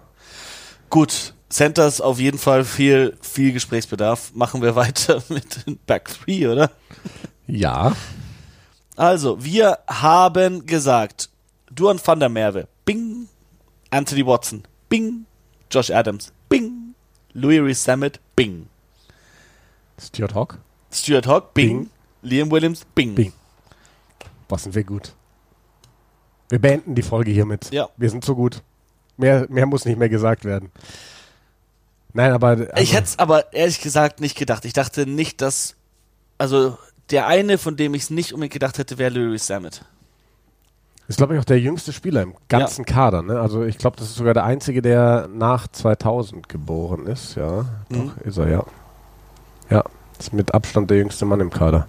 Gut, 0.88 1.34
Centers 1.48 2.00
auf 2.00 2.20
jeden 2.20 2.38
Fall 2.38 2.64
viel, 2.64 3.16
viel 3.20 3.52
Gesprächsbedarf. 3.52 4.32
Machen 4.34 4.62
wir 4.62 4.76
weiter 4.76 5.22
mit 5.28 5.66
den 5.66 5.78
Back 5.86 6.08
Three, 6.08 6.46
oder? 6.46 6.70
Ja. 7.46 7.96
Also, 8.96 9.42
wir 9.42 9.78
haben 9.88 10.66
gesagt, 10.66 11.28
Duan 11.72 11.98
van 12.04 12.20
der 12.20 12.28
Merwe, 12.28 12.68
bing, 12.84 13.28
Anthony 13.90 14.26
Watson, 14.26 14.62
bing, 14.88 15.24
Josh 15.70 15.90
Adams, 15.90 16.32
Louis 17.32 17.60
Rees 17.60 17.82
Sammet, 17.84 18.20
bing, 18.36 18.68
Stuart 20.00 20.34
Hawk. 20.34 20.58
Stuart 20.92 21.26
Hawk, 21.26 21.54
bing, 21.54 21.88
Bing. 21.88 21.90
Liam 22.22 22.50
Williams, 22.50 22.84
bing. 22.94 23.14
Bing. 23.14 23.32
Was 24.48 24.64
sind 24.64 24.74
wir 24.74 24.84
gut. 24.84 25.14
Wir 26.48 26.58
beenden 26.58 26.94
die 26.94 27.02
Folge 27.02 27.30
hiermit. 27.30 27.70
Ja. 27.70 27.88
Wir 27.96 28.10
sind 28.10 28.24
so 28.24 28.34
gut. 28.34 28.62
Mehr, 29.16 29.46
mehr 29.48 29.66
muss 29.66 29.84
nicht 29.84 29.98
mehr 29.98 30.08
gesagt 30.08 30.44
werden. 30.44 30.70
Nein, 32.12 32.32
aber. 32.32 32.48
Also, 32.48 32.82
Ich 32.82 32.92
hätte 32.94 33.04
es 33.04 33.18
aber 33.18 33.52
ehrlich 33.52 33.80
gesagt 33.80 34.20
nicht 34.20 34.36
gedacht. 34.36 34.64
Ich 34.64 34.72
dachte 34.72 35.06
nicht, 35.06 35.40
dass. 35.40 35.76
Also, 36.38 36.76
der 37.10 37.26
eine, 37.26 37.58
von 37.58 37.76
dem 37.76 37.94
ich 37.94 38.02
es 38.02 38.10
nicht 38.10 38.32
unbedingt 38.32 38.52
gedacht 38.52 38.78
hätte, 38.78 38.98
wäre 38.98 39.10
Louis 39.10 39.46
Sammet. 39.46 39.84
Ist, 41.10 41.16
glaube 41.16 41.34
ich, 41.34 41.40
auch 41.40 41.44
der 41.44 41.60
jüngste 41.60 41.92
Spieler 41.92 42.22
im 42.22 42.34
ganzen 42.48 42.84
Kader. 42.84 43.22
Ne? 43.22 43.38
Also, 43.40 43.64
ich 43.64 43.76
glaube, 43.78 43.96
das 43.98 44.06
ist 44.08 44.14
sogar 44.16 44.32
der 44.32 44.44
einzige, 44.44 44.80
der 44.80 45.28
nach 45.32 45.66
2000 45.68 46.48
geboren 46.48 47.06
ist. 47.06 47.34
Ja, 47.34 47.66
Mhm. 47.88 48.12
doch, 48.16 48.16
ist 48.24 48.38
er, 48.38 48.48
ja. 48.48 48.64
Ja, 49.70 49.84
ist 50.18 50.32
mit 50.32 50.54
Abstand 50.54 50.88
der 50.90 50.98
jüngste 50.98 51.24
Mann 51.26 51.40
im 51.40 51.50
Kader. 51.50 51.88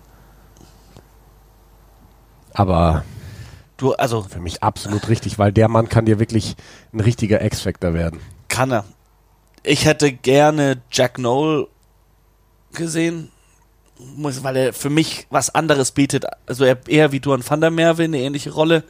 Aber 2.53 3.03
Du, 3.77 3.93
also, 3.93 4.21
für 4.21 4.39
mich 4.39 4.61
absolut 4.61 5.09
richtig, 5.09 5.39
weil 5.39 5.51
der 5.51 5.67
Mann 5.67 5.89
kann 5.89 6.05
dir 6.05 6.19
wirklich 6.19 6.55
ein 6.93 6.99
richtiger 6.99 7.43
X-Factor 7.43 7.93
werden. 7.95 8.19
kann 8.47 8.71
er. 8.71 8.83
Ich 9.63 9.85
hätte 9.85 10.11
gerne 10.11 10.81
Jack 10.91 11.17
Noel 11.17 11.67
gesehen, 12.73 13.29
muss, 14.15 14.43
weil 14.43 14.55
er 14.55 14.73
für 14.73 14.89
mich 14.89 15.27
was 15.29 15.53
anderes 15.53 15.91
bietet. 15.91 16.25
Also, 16.45 16.63
er 16.65 16.77
eher 16.87 17.11
wie 17.11 17.19
Duan 17.19 17.47
van 17.47 17.61
der 17.61 17.71
Merwe, 17.71 18.03
eine 18.03 18.19
ähnliche 18.19 18.51
Rolle. 18.51 18.83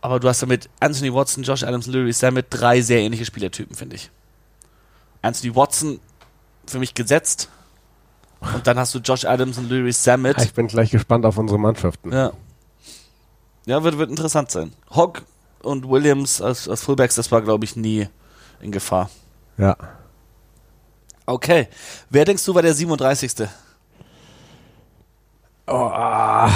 Aber 0.00 0.18
du 0.18 0.28
hast 0.28 0.42
damit 0.42 0.70
Anthony 0.80 1.12
Watson, 1.12 1.42
Josh 1.42 1.62
Adams, 1.62 1.86
Louis 1.86 2.18
Sammet 2.18 2.46
drei 2.50 2.80
sehr 2.80 3.00
ähnliche 3.00 3.24
Spielertypen, 3.24 3.76
finde 3.76 3.96
ich. 3.96 4.10
Anthony 5.22 5.54
Watson 5.54 6.00
für 6.66 6.78
mich 6.78 6.94
gesetzt. 6.94 7.48
Und 8.54 8.66
dann 8.66 8.78
hast 8.78 8.94
du 8.94 9.00
Josh 9.00 9.26
Adams 9.26 9.58
und 9.58 9.68
Louis 9.68 10.02
Sammet. 10.02 10.40
Ich 10.42 10.54
bin 10.54 10.66
gleich 10.66 10.90
gespannt 10.90 11.26
auf 11.26 11.36
unsere 11.36 11.58
Mannschaften. 11.58 12.12
Ja. 12.12 12.32
Ja, 13.66 13.84
wird, 13.84 13.98
wird 13.98 14.08
interessant 14.08 14.50
sein. 14.50 14.72
Hogg 14.90 15.20
und 15.62 15.88
Williams 15.88 16.40
als, 16.40 16.66
als 16.66 16.82
Fullbacks, 16.82 17.16
das 17.16 17.30
war, 17.30 17.42
glaube 17.42 17.66
ich, 17.66 17.76
nie 17.76 18.08
in 18.60 18.72
Gefahr. 18.72 19.10
Ja. 19.58 19.76
Okay. 21.30 21.68
Wer 22.10 22.24
denkst 22.24 22.44
du 22.44 22.54
war 22.54 22.62
der 22.62 22.74
37.? 22.74 23.48
Oh, 25.68 25.72
ah. 25.72 26.50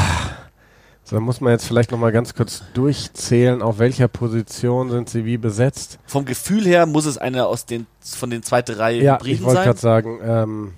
So, 1.05 1.17
dann 1.17 1.23
muss 1.23 1.41
man 1.41 1.53
jetzt 1.53 1.67
vielleicht 1.67 1.93
noch 1.93 1.99
mal 1.99 2.11
ganz 2.11 2.35
kurz 2.35 2.65
durchzählen, 2.73 3.63
auf 3.63 3.79
welcher 3.79 4.09
Position 4.09 4.91
sind 4.91 5.09
sie 5.09 5.25
wie 5.25 5.37
besetzt. 5.37 5.99
Vom 6.07 6.25
Gefühl 6.25 6.65
her 6.65 6.87
muss 6.87 7.05
es 7.05 7.19
einer 7.19 7.47
aus 7.47 7.67
den, 7.67 7.87
von 8.01 8.31
den 8.31 8.43
zweite 8.43 8.79
Reihe 8.79 9.03
Ja, 9.03 9.17
ich 9.17 9.21
Hybriden 9.21 9.45
wollte 9.45 9.57
sein. 9.59 9.65
gerade 9.65 9.79
sagen, 9.79 10.21
ähm, 10.23 10.75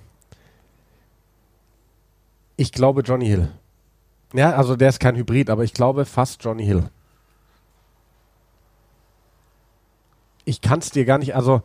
ich 2.56 2.72
glaube 2.72 3.00
Johnny 3.00 3.26
Hill. 3.26 3.48
Ja, 4.35 4.56
also 4.56 4.76
der 4.76 4.90
ist 4.90 5.00
kein 5.00 5.16
Hybrid, 5.16 5.48
aber 5.48 5.64
ich 5.64 5.72
glaube 5.72 6.04
fast 6.04 6.44
Johnny 6.44 6.66
Hill. 6.66 6.90
Ich 10.44 10.61
kann 10.61 10.80
es 10.80 10.90
dir 10.90 11.04
gar 11.06 11.18
nicht, 11.18 11.35
also 11.35 11.62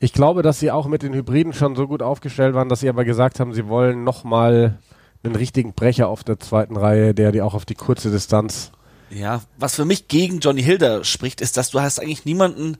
ich 0.00 0.12
glaube, 0.14 0.42
dass 0.42 0.58
sie 0.58 0.70
auch 0.70 0.86
mit 0.86 1.02
den 1.02 1.12
Hybriden 1.12 1.52
schon 1.52 1.76
so 1.76 1.86
gut 1.86 2.02
aufgestellt 2.02 2.54
waren, 2.54 2.68
dass 2.70 2.80
sie 2.80 2.88
aber 2.88 3.04
gesagt 3.04 3.38
haben, 3.38 3.52
sie 3.52 3.68
wollen 3.68 4.02
noch 4.02 4.24
mal 4.24 4.78
einen 5.22 5.36
richtigen 5.36 5.74
Brecher 5.74 6.08
auf 6.08 6.24
der 6.24 6.40
zweiten 6.40 6.76
Reihe, 6.76 7.14
der 7.14 7.32
die 7.32 7.42
auch 7.42 7.52
auf 7.52 7.66
die 7.66 7.74
kurze 7.74 8.10
Distanz 8.10 8.72
Ja, 9.10 9.42
was 9.58 9.74
für 9.74 9.84
mich 9.84 10.08
gegen 10.08 10.40
Johnny 10.40 10.62
Hilder 10.62 11.04
spricht, 11.04 11.42
ist, 11.42 11.58
dass 11.58 11.70
du 11.70 11.80
hast 11.80 12.00
eigentlich 12.00 12.24
niemanden 12.24 12.78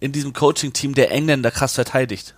in 0.00 0.12
diesem 0.12 0.32
Coaching-Team, 0.32 0.94
der 0.94 1.12
Engländer 1.12 1.50
krass 1.50 1.74
verteidigt. 1.74 2.34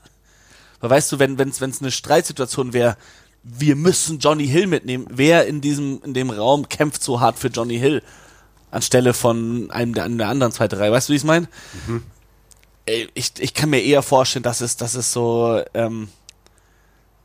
Weil 0.81 0.91
weißt 0.91 1.13
du, 1.13 1.19
wenn 1.21 1.39
es 1.39 1.63
eine 1.63 1.93
Streitsituation 1.93 2.73
wäre, 2.73 2.97
wir 3.45 3.77
müssen 3.77 4.19
Johnny 4.19 4.49
Hill 4.49 4.67
mitnehmen, 4.67 5.07
wer 5.11 5.47
in 5.47 5.61
diesem 5.61 6.03
in 6.03 6.13
dem 6.13 6.31
Raum 6.31 6.69
kämpft 6.69 7.03
so 7.03 7.21
hart 7.21 7.39
für 7.39 7.49
Johnny 7.49 7.79
Hill 7.79 8.03
anstelle 8.71 9.15
von 9.15 9.71
einem 9.71 9.95
der, 9.95 10.09
der 10.09 10.29
anderen 10.29 10.53
zweite 10.53 10.79
Reihe. 10.79 10.91
Weißt 10.91 11.09
du, 11.09 11.13
wie 11.13 11.17
ich 11.17 11.23
es 11.23 11.27
meine? 11.27 11.47
Ey, 11.87 12.01
Ich, 12.87 13.33
ich 13.39 13.55
kann 13.55 13.71
mir 13.71 13.81
eher 13.81 14.03
vorstellen, 14.03 14.43
dass 14.43 14.61
es, 14.61 14.77
dass 14.77 14.95
es 14.95 15.13
so, 15.13 15.63
ähm, 15.73 16.09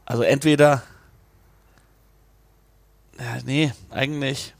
also 0.05 0.23
entweder, 0.23 0.83
ja, 3.19 3.37
nee, 3.45 3.73
eigentlich. 3.89 4.53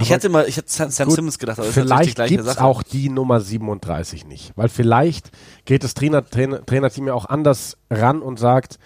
Ich 0.00 0.10
hätte 0.10 0.28
mal, 0.30 0.48
ich 0.48 0.56
hätte 0.56 0.70
Sam, 0.70 0.90
Sam 0.90 1.08
Gut, 1.08 1.16
Simmons 1.16 1.38
gedacht, 1.38 1.58
aber 1.58 1.70
Vielleicht 1.70 2.16
gibt 2.26 2.44
es 2.44 2.58
auch 2.58 2.82
die 2.82 3.08
Nummer 3.08 3.40
37 3.40 4.26
nicht. 4.26 4.52
Weil 4.56 4.68
vielleicht 4.68 5.30
geht 5.64 5.84
das 5.84 5.94
Trainer, 5.94 6.24
Trainer, 6.28 6.64
Trainerteam 6.64 7.06
ja 7.06 7.14
auch 7.14 7.26
anders 7.26 7.76
ran 7.90 8.22
und 8.22 8.38
sagt, 8.38 8.78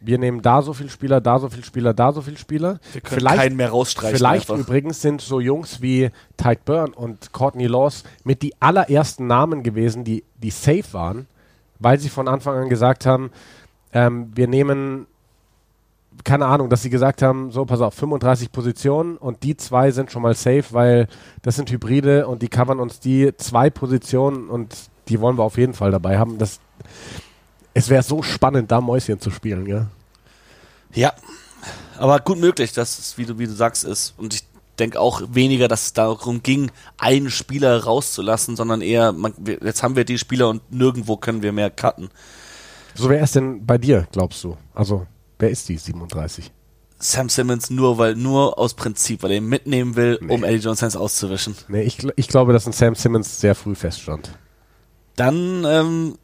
wir 0.00 0.18
nehmen 0.18 0.40
da 0.42 0.62
so 0.62 0.72
viel 0.72 0.88
Spieler, 0.88 1.20
da 1.20 1.38
so 1.38 1.48
viel 1.48 1.64
Spieler, 1.64 1.92
da 1.92 2.12
so 2.12 2.22
viel 2.22 2.38
Spieler. 2.38 2.80
Wir 2.92 3.00
können 3.02 3.26
keinen 3.26 3.56
mehr 3.56 3.70
rausstreichen 3.70 4.16
Vielleicht 4.16 4.50
einfach. 4.50 4.66
übrigens 4.66 5.02
sind 5.02 5.20
so 5.20 5.40
Jungs 5.40 5.82
wie 5.82 6.10
Tide 6.36 6.60
Byrne 6.64 6.94
und 6.94 7.32
Courtney 7.32 7.66
Laws 7.66 8.04
mit 8.24 8.42
die 8.42 8.54
allerersten 8.60 9.26
Namen 9.26 9.62
gewesen, 9.62 10.04
die, 10.04 10.24
die 10.42 10.50
safe 10.50 10.92
waren, 10.92 11.26
weil 11.78 11.98
sie 11.98 12.08
von 12.08 12.28
Anfang 12.28 12.56
an 12.56 12.68
gesagt 12.68 13.04
haben, 13.04 13.30
ähm, 13.92 14.30
wir 14.34 14.48
nehmen 14.48 15.06
keine 16.24 16.46
Ahnung, 16.46 16.68
dass 16.68 16.82
sie 16.82 16.90
gesagt 16.90 17.22
haben, 17.22 17.50
so, 17.50 17.64
pass 17.64 17.80
auf, 17.80 17.94
35 17.94 18.52
Positionen 18.52 19.16
und 19.16 19.42
die 19.42 19.56
zwei 19.56 19.90
sind 19.90 20.10
schon 20.10 20.22
mal 20.22 20.34
safe, 20.34 20.64
weil 20.72 21.08
das 21.42 21.56
sind 21.56 21.70
Hybride 21.70 22.26
und 22.26 22.42
die 22.42 22.48
covern 22.48 22.78
uns 22.78 23.00
die 23.00 23.32
zwei 23.36 23.70
Positionen 23.70 24.48
und 24.48 24.74
die 25.08 25.20
wollen 25.20 25.38
wir 25.38 25.44
auf 25.44 25.56
jeden 25.56 25.72
Fall 25.72 25.90
dabei 25.90 26.18
haben. 26.18 26.38
Das, 26.38 26.60
es 27.74 27.88
wäre 27.88 28.02
so 28.02 28.22
spannend, 28.22 28.70
da 28.70 28.80
Mäuschen 28.80 29.20
zu 29.20 29.30
spielen, 29.30 29.66
ja. 29.66 29.86
Ja, 30.92 31.12
aber 31.98 32.18
gut 32.20 32.38
möglich, 32.38 32.72
dass 32.72 32.98
es, 32.98 33.18
wie 33.18 33.26
du, 33.26 33.38
wie 33.38 33.46
du 33.46 33.52
sagst, 33.52 33.84
ist. 33.84 34.14
Und 34.16 34.34
ich 34.34 34.42
denke 34.78 34.98
auch 34.98 35.22
weniger, 35.32 35.68
dass 35.68 35.84
es 35.86 35.92
darum 35.92 36.42
ging, 36.42 36.70
einen 36.98 37.30
Spieler 37.30 37.84
rauszulassen, 37.84 38.56
sondern 38.56 38.80
eher, 38.80 39.12
man, 39.12 39.34
jetzt 39.62 39.82
haben 39.82 39.94
wir 39.94 40.04
die 40.04 40.18
Spieler 40.18 40.48
und 40.48 40.72
nirgendwo 40.72 41.16
können 41.16 41.42
wir 41.42 41.52
mehr 41.52 41.70
cutten. 41.70 42.08
So, 42.94 43.08
wer 43.08 43.22
ist 43.22 43.36
denn 43.36 43.66
bei 43.66 43.78
dir, 43.78 44.08
glaubst 44.10 44.42
du? 44.42 44.56
Also, 44.74 45.06
wer 45.38 45.50
ist 45.50 45.68
die 45.68 45.76
37? 45.76 46.50
Sam 46.98 47.28
Simmons 47.28 47.70
nur, 47.70 47.98
weil, 47.98 48.14
nur 48.16 48.58
aus 48.58 48.74
Prinzip, 48.74 49.22
weil 49.22 49.30
er 49.30 49.36
ihn 49.38 49.46
mitnehmen 49.46 49.96
will, 49.96 50.18
Nee. 50.20 50.34
um 50.34 50.44
Eddie 50.44 50.58
Jones 50.58 50.82
auszuwischen. 50.96 51.56
Nee, 51.68 51.82
ich, 51.82 51.98
ich 52.16 52.28
glaube, 52.28 52.52
dass 52.52 52.66
ein 52.66 52.72
Sam 52.72 52.94
Simmons 52.94 53.40
sehr 53.40 53.54
früh 53.54 53.74
feststand. 53.74 54.32
Dann 55.16 55.64
ähm, 55.66 56.18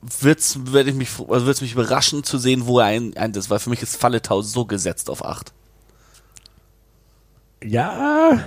wird's, 0.00 0.58
werd 0.72 0.86
ich 0.86 0.94
mich, 0.94 1.10
also 1.28 1.46
wird's 1.46 1.60
mich 1.60 1.72
überraschen 1.72 2.24
zu 2.24 2.38
sehen, 2.38 2.66
wo 2.66 2.78
er 2.78 2.86
ein, 2.86 3.16
ein 3.16 3.32
ist, 3.32 3.50
weil 3.50 3.58
für 3.58 3.70
mich 3.70 3.82
ist 3.82 3.96
Falletau 3.96 4.42
so 4.42 4.64
gesetzt 4.64 5.10
auf 5.10 5.24
8. 5.24 5.52
Ja, 7.64 8.38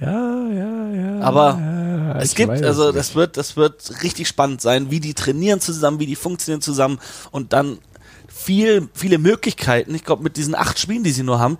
Ja, 0.00 0.48
ja, 0.48 0.90
ja. 0.90 1.20
Aber 1.20 1.58
ja, 1.60 2.18
es 2.20 2.34
gibt, 2.34 2.62
also 2.64 2.90
das 2.90 3.14
wird, 3.14 3.36
das 3.36 3.56
wird 3.56 4.02
richtig 4.02 4.28
spannend 4.28 4.60
sein, 4.60 4.90
wie 4.90 5.00
die 5.00 5.14
trainieren 5.14 5.60
zusammen, 5.60 6.00
wie 6.00 6.06
die 6.06 6.16
funktionieren 6.16 6.62
zusammen 6.62 6.98
und 7.30 7.52
dann 7.52 7.78
viel, 8.28 8.88
viele 8.94 9.18
Möglichkeiten. 9.18 9.94
Ich 9.94 10.04
glaube, 10.04 10.22
mit 10.22 10.36
diesen 10.36 10.54
acht 10.54 10.78
Spielen, 10.78 11.04
die 11.04 11.10
sie 11.10 11.22
nur 11.22 11.38
haben, 11.38 11.58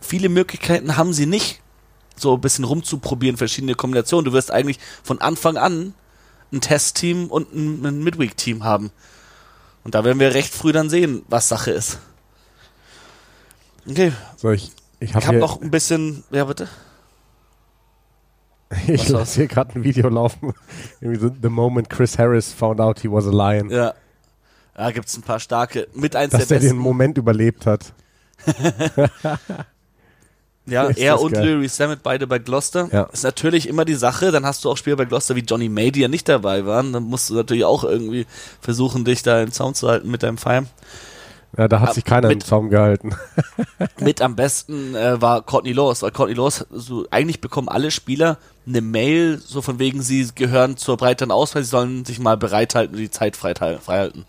viele 0.00 0.28
Möglichkeiten 0.28 0.96
haben 0.96 1.12
sie 1.12 1.26
nicht, 1.26 1.60
so 2.16 2.34
ein 2.34 2.40
bisschen 2.40 2.64
rumzuprobieren, 2.64 3.36
verschiedene 3.36 3.74
Kombinationen. 3.74 4.24
Du 4.24 4.32
wirst 4.32 4.50
eigentlich 4.50 4.78
von 5.02 5.20
Anfang 5.20 5.58
an 5.58 5.92
ein 6.56 6.60
Testteam 6.60 7.28
und 7.28 7.54
ein, 7.54 7.84
ein 7.84 8.02
Midweek-Team 8.02 8.64
haben. 8.64 8.90
Und 9.84 9.94
da 9.94 10.04
werden 10.04 10.18
wir 10.18 10.34
recht 10.34 10.52
früh 10.52 10.72
dann 10.72 10.90
sehen, 10.90 11.22
was 11.28 11.48
Sache 11.48 11.70
ist. 11.70 11.98
Okay. 13.88 14.12
So, 14.36 14.50
ich 14.50 14.72
ich 14.98 15.14
habe 15.14 15.26
hab 15.26 15.34
noch 15.36 15.60
ein 15.60 15.70
bisschen. 15.70 16.24
Ja, 16.30 16.44
bitte. 16.44 16.68
ich 18.88 19.08
lasse 19.08 19.40
hier 19.40 19.46
gerade 19.46 19.78
ein 19.78 19.84
Video 19.84 20.08
laufen. 20.08 20.52
The 21.00 21.48
moment 21.48 21.88
Chris 21.88 22.18
Harris 22.18 22.52
found 22.52 22.80
out 22.80 23.00
he 23.00 23.10
was 23.10 23.26
a 23.26 23.30
lion. 23.30 23.70
Ja. 23.70 23.94
Da 24.74 24.90
gibt 24.90 25.08
es 25.08 25.16
ein 25.16 25.22
paar 25.22 25.40
starke. 25.40 25.88
Mit 25.94 26.16
eins 26.16 26.32
Dass 26.32 26.48
der 26.48 26.58
der 26.58 26.70
den 26.70 26.78
Moment 26.78 27.16
überlebt 27.16 27.66
hat. 27.66 27.92
Ja, 30.66 30.84
Ist 30.88 30.98
er 30.98 31.20
und 31.20 31.32
geil. 31.32 31.48
Larry 31.48 31.68
Samet 31.68 32.02
beide 32.02 32.26
bei 32.26 32.38
Gloucester. 32.38 32.88
Ja. 32.92 33.02
Ist 33.04 33.24
natürlich 33.24 33.68
immer 33.68 33.84
die 33.84 33.94
Sache. 33.94 34.30
Dann 34.32 34.44
hast 34.44 34.64
du 34.64 34.70
auch 34.70 34.76
Spieler 34.76 34.96
bei 34.96 35.04
Gloucester 35.04 35.36
wie 35.36 35.40
Johnny 35.40 35.68
May, 35.68 35.90
die 35.92 36.00
ja 36.00 36.08
nicht 36.08 36.28
dabei 36.28 36.66
waren. 36.66 36.92
Dann 36.92 37.04
musst 37.04 37.30
du 37.30 37.34
natürlich 37.34 37.64
auch 37.64 37.84
irgendwie 37.84 38.26
versuchen, 38.60 39.04
dich 39.04 39.22
da 39.22 39.40
im 39.42 39.52
Zaun 39.52 39.74
zu 39.74 39.88
halten 39.88 40.10
mit 40.10 40.22
deinem 40.22 40.38
Feiern. 40.38 40.68
Ja, 41.56 41.68
da 41.68 41.80
hat 41.80 41.94
sich 41.94 42.04
keiner 42.04 42.30
im 42.30 42.38
mit- 42.38 42.46
Zaum 42.46 42.68
gehalten. 42.68 43.14
Mit 44.00 44.20
am 44.20 44.36
besten 44.36 44.94
äh, 44.94 45.20
war 45.22 45.40
Courtney 45.42 45.72
Laws, 45.72 46.02
weil 46.02 46.10
Courtney 46.10 46.34
Laws, 46.34 46.66
so, 46.70 47.06
eigentlich 47.10 47.40
bekommen 47.40 47.68
alle 47.68 47.90
Spieler 47.90 48.36
eine 48.66 48.80
Mail, 48.82 49.38
so 49.38 49.62
von 49.62 49.78
wegen, 49.78 50.02
sie 50.02 50.28
gehören 50.34 50.76
zur 50.76 50.96
breiteren 50.98 51.30
Auswahl, 51.30 51.62
sie 51.62 51.70
sollen 51.70 52.04
sich 52.04 52.18
mal 52.18 52.36
bereithalten 52.36 52.94
und 52.96 53.00
die 53.00 53.10
Zeit 53.10 53.36
freihalten. 53.36 54.24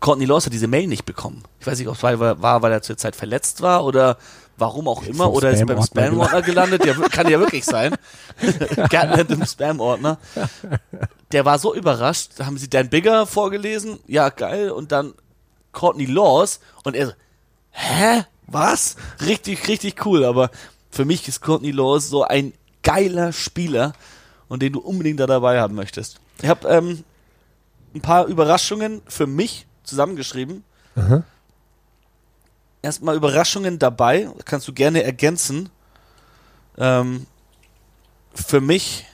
Courtney 0.00 0.26
Laws 0.26 0.46
hat 0.46 0.52
diese 0.52 0.66
Mail 0.68 0.86
nicht 0.88 1.04
bekommen. 1.06 1.42
Ich 1.60 1.66
weiß 1.66 1.78
nicht, 1.78 1.88
ob 1.88 1.94
es 1.96 2.02
weil, 2.02 2.18
war, 2.20 2.62
weil 2.62 2.72
er 2.72 2.82
zur 2.82 2.96
Zeit 2.96 3.16
verletzt 3.16 3.62
war 3.62 3.84
oder 3.84 4.16
warum 4.58 4.88
auch 4.88 5.02
immer, 5.04 5.32
oder 5.32 5.50
ist 5.50 5.64
beim 5.66 5.82
Spam-Ordner 5.82 6.42
gelandet. 6.42 6.84
Wir- 6.84 6.94
kann 7.08 7.28
ja 7.30 7.38
wirklich 7.40 7.64
sein. 7.64 7.94
Gärtner 8.90 9.28
im 9.30 9.44
Spam-Ordner. 9.46 10.18
Der 11.32 11.44
war 11.44 11.58
so 11.58 11.74
überrascht, 11.74 12.32
da 12.36 12.46
haben 12.46 12.58
sie 12.58 12.68
Dan 12.68 12.88
Bigger 12.88 13.26
vorgelesen, 13.26 13.98
ja 14.06 14.28
geil, 14.30 14.70
und 14.70 14.92
dann 14.92 15.14
Courtney 15.72 16.06
Laws 16.06 16.60
und 16.84 16.96
er 16.96 17.06
so, 17.08 17.12
hä? 17.70 18.24
Was? 18.46 18.96
Richtig, 19.26 19.68
richtig 19.68 20.04
cool, 20.06 20.24
aber 20.24 20.50
für 20.90 21.04
mich 21.04 21.28
ist 21.28 21.42
Courtney 21.42 21.70
Laws 21.70 22.08
so 22.08 22.24
ein 22.24 22.54
geiler 22.82 23.32
Spieler 23.32 23.92
und 24.48 24.62
den 24.62 24.72
du 24.72 24.80
unbedingt 24.80 25.20
da 25.20 25.26
dabei 25.26 25.60
haben 25.60 25.74
möchtest. 25.74 26.18
Ich 26.40 26.48
habe 26.48 26.66
ähm, 26.68 27.04
ein 27.94 28.00
paar 28.00 28.24
Überraschungen 28.26 29.02
für 29.06 29.26
mich 29.26 29.66
zusammengeschrieben. 29.84 30.64
Aha. 30.96 31.22
Erstmal 32.82 33.16
Überraschungen 33.16 33.78
dabei, 33.78 34.28
kannst 34.44 34.68
du 34.68 34.72
gerne 34.72 35.02
ergänzen. 35.02 35.68
Ähm, 36.76 37.26
für 38.34 38.60
mich 38.60 39.04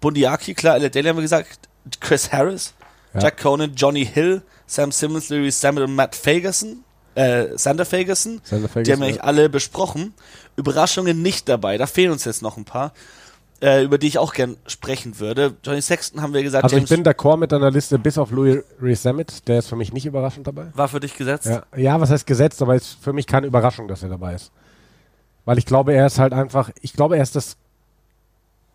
Bundiaki, 0.00 0.54
klar, 0.54 0.78
Daly 0.80 1.08
haben 1.08 1.16
wir 1.16 1.22
gesagt, 1.22 1.68
Chris 2.00 2.30
Harris, 2.32 2.74
Ja. 3.14 3.20
Jack 3.22 3.40
Conan, 3.40 3.74
Johnny 3.74 4.04
Hill, 4.06 4.42
Sam 4.66 4.92
Simmons, 4.92 5.28
Larry 5.30 5.50
Samet 5.50 5.84
und 5.84 5.94
Matt 5.94 6.14
Fagerson, 6.14 6.84
äh, 7.14 7.56
Sander 7.56 7.84
Fagerson. 7.84 8.40
Sander 8.44 8.68
Die 8.68 8.72
Ferguson, 8.72 8.92
haben 8.92 9.00
wir 9.00 9.06
ja. 9.08 9.12
eigentlich 9.14 9.24
alle 9.24 9.48
besprochen. 9.48 10.14
Überraschungen 10.56 11.22
nicht 11.22 11.48
dabei, 11.48 11.76
da 11.78 11.86
fehlen 11.86 12.12
uns 12.12 12.24
jetzt 12.24 12.42
noch 12.42 12.56
ein 12.56 12.64
paar, 12.64 12.92
äh, 13.62 13.84
über 13.84 13.98
die 13.98 14.06
ich 14.06 14.18
auch 14.18 14.32
gern 14.32 14.56
sprechen 14.66 15.18
würde. 15.18 15.54
Johnny 15.64 15.82
Sexton 15.82 16.22
haben 16.22 16.32
wir 16.32 16.42
gesagt, 16.42 16.64
Also 16.64 16.76
ich 16.76 16.88
James 16.88 16.90
bin 16.90 17.04
d'accord 17.04 17.36
mit 17.36 17.52
deiner 17.52 17.70
Liste, 17.70 17.98
bis 17.98 18.18
auf 18.18 18.30
Louis 18.30 18.62
Resamit, 18.80 19.46
der 19.48 19.58
ist 19.58 19.68
für 19.68 19.76
mich 19.76 19.92
nicht 19.92 20.06
überraschend 20.06 20.46
dabei. 20.46 20.68
war 20.74 20.88
für 20.88 21.00
dich 21.00 21.16
gesetzt. 21.16 21.46
Ja, 21.46 21.62
ja, 21.76 22.00
was 22.00 22.10
heißt 22.10 22.26
gesetzt, 22.26 22.62
aber 22.62 22.74
ist 22.74 22.96
für 23.00 23.12
mich 23.12 23.26
keine 23.26 23.46
Überraschung, 23.46 23.88
dass 23.88 24.02
er 24.02 24.08
dabei 24.08 24.34
ist. 24.34 24.50
Weil 25.44 25.58
ich 25.58 25.66
glaube, 25.66 25.92
er 25.92 26.06
ist 26.06 26.18
halt 26.18 26.32
einfach, 26.32 26.70
ich 26.80 26.92
glaube, 26.92 27.16
er 27.16 27.22
ist 27.22 27.36
das 27.36 27.56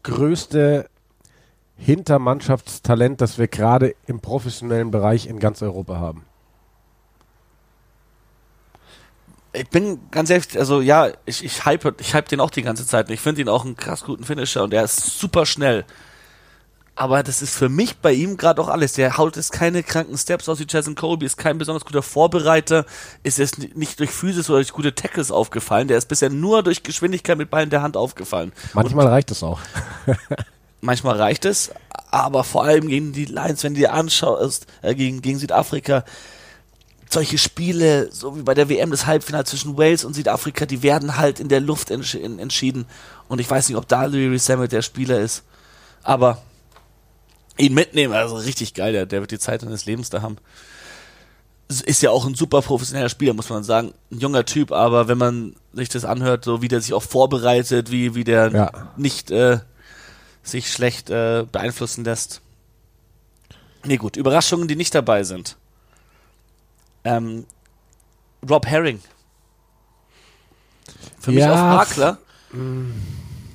größte 0.04 0.88
Hintermannschaftstalent, 1.78 3.22
das 3.22 3.38
wir 3.38 3.48
gerade 3.48 3.96
im 4.08 4.20
professionellen 4.20 4.92
Bereich 4.92 5.28
in 5.28 5.40
ganz 5.40 5.62
Europa 5.62 5.98
haben. 5.98 6.24
Ich 9.56 9.70
bin 9.70 10.00
ganz 10.12 10.30
ehrlich, 10.30 10.58
also 10.60 10.82
ja, 10.82 11.10
ich, 11.26 11.44
ich 11.44 11.66
hype, 11.66 12.00
ich 12.02 12.14
hype 12.14 12.28
den 12.28 12.40
auch 12.40 12.50
die 12.50 12.62
ganze 12.62 12.86
Zeit. 12.86 13.10
Ich 13.10 13.22
finde 13.22 13.42
ihn 13.42 13.50
auch 13.50 13.66
einen 13.66 13.76
krass 13.76 14.04
guten 14.04 14.24
Finisher 14.24 14.64
und 14.64 14.74
er 14.74 14.84
ist 14.84 15.20
super 15.20 15.46
schnell. 15.46 15.86
Aber 16.98 17.24
das 17.24 17.42
ist 17.42 17.54
für 17.54 17.68
mich 17.68 17.98
bei 17.98 18.14
ihm 18.14 18.38
gerade 18.38 18.62
auch 18.62 18.70
alles. 18.70 18.94
Der 18.94 19.18
haut 19.18 19.36
jetzt 19.36 19.52
keine 19.52 19.84
kranken 19.84 20.18
Steps 20.18 20.48
aus 20.48 20.60
wie 20.60 20.66
Jason 20.68 20.96
Colby, 20.96 21.26
ist 21.26 21.38
kein 21.38 21.58
besonders 21.58 21.84
guter 21.84 22.02
Vorbereiter, 22.02 22.86
ist 23.22 23.38
jetzt 23.38 23.60
ni- 23.60 23.72
nicht 23.76 24.00
durch 24.00 24.12
Physis 24.12 24.50
oder 24.50 24.60
durch 24.60 24.72
gute 24.72 24.96
Tackles 24.96 25.30
aufgefallen. 25.30 25.90
Der 25.90 25.98
ist 25.98 26.08
bisher 26.08 26.30
nur 26.30 26.64
durch 26.64 26.84
Geschwindigkeit 26.84 27.38
mit 27.38 27.52
in 27.52 27.70
der 27.70 27.82
Hand 27.82 27.98
aufgefallen. 27.98 28.54
Manchmal 28.74 29.08
reicht 29.08 29.30
es 29.32 29.44
auch. 29.44 29.60
Manchmal 30.82 31.18
reicht 31.18 31.46
es, 31.46 31.72
aber 32.12 32.44
vor 32.44 32.64
allem 32.64 32.88
gegen 32.88 33.12
die 33.12 33.26
Lions, 33.26 33.64
wenn 33.64 33.74
du 33.74 33.80
dir 33.82 33.92
anschaust, 33.94 34.68
äh, 34.82 34.96
gegen, 34.96 35.22
gegen 35.22 35.40
Südafrika, 35.40 36.06
solche 37.16 37.38
Spiele, 37.38 38.12
so 38.12 38.38
wie 38.38 38.44
bei 38.44 38.54
der 38.54 38.70
WM, 38.70 38.92
das 38.92 39.06
Halbfinale 39.08 39.46
zwischen 39.46 39.78
Wales 39.78 40.06
und 40.06 40.14
Südafrika, 40.14 40.66
die 40.66 40.84
werden 40.84 41.18
halt 41.18 41.40
in 41.40 41.48
der 41.50 41.62
Luft 41.62 41.90
entsch 41.90 42.14
in, 42.14 42.38
entschieden. 42.40 42.86
Und 43.28 43.40
ich 43.40 43.50
weiß 43.50 43.68
nicht, 43.68 43.78
ob 43.78 43.88
da 43.88 44.06
Louis 44.06 44.46
Samuel 44.46 44.68
der 44.68 44.82
Spieler 44.84 45.20
ist. 45.20 45.44
Aber 46.04 46.42
ihn 47.58 47.74
mitnehmen, 47.74 48.14
also 48.14 48.36
richtig 48.36 48.74
geil, 48.74 48.94
der, 48.94 49.06
der 49.06 49.22
wird 49.22 49.32
die 49.32 49.40
Zeit 49.40 49.62
seines 49.62 49.86
Lebens 49.86 50.10
da 50.10 50.22
haben. 50.22 50.38
Ist 51.68 52.04
ja 52.04 52.12
auch 52.12 52.28
ein 52.28 52.36
super 52.36 52.62
professioneller 52.62 53.10
Spieler, 53.10 53.34
muss 53.34 53.50
man 53.50 53.64
sagen. 53.64 53.94
Ein 54.12 54.20
junger 54.20 54.46
Typ, 54.46 54.72
aber 54.72 55.08
wenn 55.08 55.18
man 55.18 55.56
sich 55.74 55.90
das 55.90 56.06
anhört, 56.06 56.46
so 56.46 56.62
wie 56.62 56.68
der 56.68 56.82
sich 56.82 56.94
auch 56.94 57.02
vorbereitet, 57.02 57.92
wie, 57.92 58.14
wie 58.14 58.24
der 58.24 58.52
Ja. 58.52 58.72
nicht 58.98 59.32
äh, 59.32 59.60
sich 60.44 60.72
schlecht 60.72 61.10
äh, 61.10 61.46
beeinflussen 61.52 62.04
lässt. 62.04 62.42
Nee, 63.84 63.98
gut. 63.98 64.16
Überraschungen, 64.18 64.68
die 64.68 64.76
nicht 64.76 64.94
dabei 64.94 65.24
sind. 65.24 65.56
Ähm, 67.06 67.46
Rob 68.48 68.66
Herring. 68.66 69.00
Für 71.20 71.32
mich 71.32 71.40
Ja, 71.40 71.54
auf 71.54 71.88
Makler. 71.88 72.18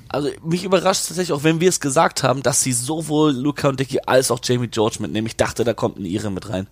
Also 0.09 0.31
mich 0.43 0.65
überrascht 0.65 1.07
tatsächlich 1.07 1.33
auch, 1.33 1.45
wenn 1.45 1.61
wir 1.61 1.69
es 1.69 1.81
gesagt 1.81 2.23
haben, 2.23 2.43
dass 2.43 2.63
sie 2.63 2.73
sowohl 2.73 3.33
Luca 3.33 3.69
und 3.69 3.79
Dicky 3.79 4.01
als 4.07 4.31
auch 4.31 4.41
Jamie 4.43 4.69
George 4.69 4.97
mitnehmen. 5.01 5.27
Ich 5.27 5.37
dachte, 5.37 5.63
da 5.65 5.73
kommt 5.75 5.99
ein 5.99 6.05
Ire 6.05 6.31
mit 6.31 6.49
rein. 6.49 6.67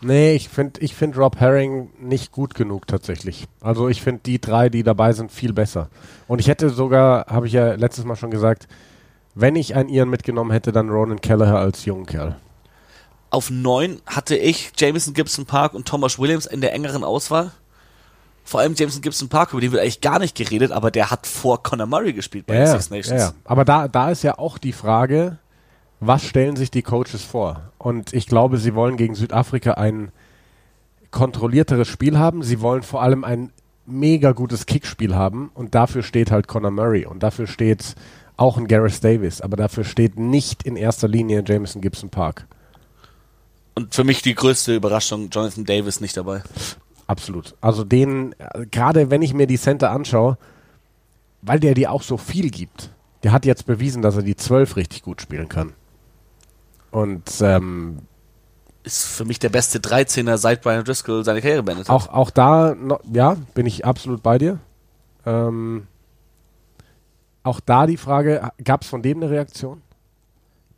Nee, 0.00 0.34
ich 0.34 0.48
finde 0.48 0.80
ich 0.80 0.94
find 0.94 1.16
Rob 1.16 1.40
Herring 1.40 1.90
nicht 2.00 2.30
gut 2.30 2.54
genug 2.54 2.86
tatsächlich. 2.86 3.46
Also 3.60 3.88
ich 3.88 4.00
finde 4.02 4.20
die 4.24 4.40
drei, 4.40 4.68
die 4.68 4.84
dabei 4.84 5.12
sind, 5.12 5.32
viel 5.32 5.52
besser. 5.52 5.88
Und 6.28 6.40
ich 6.40 6.48
hätte 6.48 6.70
sogar, 6.70 7.26
habe 7.26 7.46
ich 7.48 7.52
ja 7.52 7.74
letztes 7.74 8.04
Mal 8.04 8.14
schon 8.16 8.30
gesagt, 8.30 8.68
wenn 9.34 9.56
ich 9.56 9.74
einen 9.74 9.88
Iren 9.88 10.08
mitgenommen 10.08 10.50
hätte, 10.52 10.72
dann 10.72 10.88
Ronan 10.90 11.20
Kelleher 11.20 11.58
als 11.58 11.84
jungen 11.84 12.06
Kerl. 12.06 12.36
Auf 13.30 13.50
neun 13.50 14.00
hatte 14.06 14.36
ich 14.36 14.72
Jameson 14.76 15.12
Gibson 15.14 15.44
Park 15.46 15.74
und 15.74 15.86
Thomas 15.86 16.18
Williams 16.18 16.46
in 16.46 16.60
der 16.60 16.72
engeren 16.72 17.04
Auswahl. 17.04 17.52
Vor 18.44 18.60
allem 18.60 18.74
Jameson 18.74 19.02
Gibson 19.02 19.28
Park, 19.28 19.52
über 19.52 19.60
den 19.60 19.72
wird 19.72 19.82
eigentlich 19.82 20.00
gar 20.00 20.18
nicht 20.18 20.34
geredet, 20.34 20.72
aber 20.72 20.90
der 20.90 21.10
hat 21.10 21.26
vor 21.26 21.62
Conor 21.62 21.86
Murray 21.86 22.14
gespielt 22.14 22.46
bei 22.46 22.54
Ja, 22.54 22.64
den 22.64 22.72
Six 22.72 22.88
Nations. 22.90 23.20
ja. 23.20 23.32
Aber 23.44 23.66
da, 23.66 23.88
da 23.88 24.10
ist 24.10 24.22
ja 24.22 24.38
auch 24.38 24.56
die 24.56 24.72
Frage, 24.72 25.36
was 26.00 26.22
stellen 26.24 26.56
sich 26.56 26.70
die 26.70 26.80
Coaches 26.82 27.22
vor? 27.22 27.60
Und 27.76 28.14
ich 28.14 28.26
glaube, 28.26 28.56
sie 28.56 28.74
wollen 28.74 28.96
gegen 28.96 29.14
Südafrika 29.14 29.72
ein 29.72 30.10
kontrollierteres 31.10 31.88
Spiel 31.88 32.18
haben. 32.18 32.42
Sie 32.42 32.60
wollen 32.60 32.82
vor 32.82 33.02
allem 33.02 33.24
ein 33.24 33.52
mega 33.86 34.32
gutes 34.32 34.64
Kickspiel 34.66 35.14
haben. 35.14 35.50
Und 35.54 35.74
dafür 35.74 36.02
steht 36.02 36.30
halt 36.30 36.48
Conor 36.48 36.70
Murray. 36.70 37.04
Und 37.06 37.22
dafür 37.22 37.46
steht 37.46 37.94
auch 38.36 38.56
ein 38.56 38.68
Gareth 38.68 39.02
Davis. 39.02 39.40
Aber 39.40 39.56
dafür 39.56 39.84
steht 39.84 40.18
nicht 40.18 40.62
in 40.62 40.76
erster 40.76 41.08
Linie 41.08 41.42
Jameson 41.46 41.82
Gibson 41.82 42.10
Park. 42.10 42.46
Und 43.78 43.94
für 43.94 44.02
mich 44.02 44.22
die 44.22 44.34
größte 44.34 44.74
Überraschung, 44.74 45.30
Jonathan 45.30 45.64
Davis 45.64 46.00
nicht 46.00 46.16
dabei. 46.16 46.42
Absolut. 47.06 47.54
Also 47.60 47.84
den, 47.84 48.34
gerade 48.72 49.08
wenn 49.08 49.22
ich 49.22 49.34
mir 49.34 49.46
die 49.46 49.56
Center 49.56 49.92
anschaue, 49.92 50.36
weil 51.42 51.60
der 51.60 51.74
dir 51.74 51.92
auch 51.92 52.02
so 52.02 52.16
viel 52.16 52.50
gibt. 52.50 52.90
Der 53.22 53.30
hat 53.30 53.46
jetzt 53.46 53.66
bewiesen, 53.66 54.02
dass 54.02 54.16
er 54.16 54.22
die 54.22 54.34
12 54.34 54.74
richtig 54.74 55.02
gut 55.02 55.22
spielen 55.22 55.48
kann. 55.48 55.74
Und 56.90 57.30
ähm, 57.40 58.00
Ist 58.82 59.06
für 59.06 59.24
mich 59.24 59.38
der 59.38 59.50
beste 59.50 59.78
13er 59.78 60.38
seit 60.38 60.62
Brian 60.62 60.82
Driscoll 60.82 61.24
seine 61.24 61.40
Karriere 61.40 61.62
beendet 61.62 61.88
hat. 61.88 61.94
auch, 61.94 62.08
auch 62.12 62.30
da, 62.30 62.74
no, 62.74 62.98
ja, 63.12 63.36
bin 63.54 63.66
ich 63.66 63.84
absolut 63.84 64.24
bei 64.24 64.38
dir. 64.38 64.58
Ähm, 65.24 65.86
auch 67.44 67.60
da 67.60 67.86
die 67.86 67.96
Frage, 67.96 68.50
gab 68.64 68.82
es 68.82 68.88
von 68.88 69.02
dem 69.02 69.18
eine 69.18 69.30
Reaktion? 69.30 69.82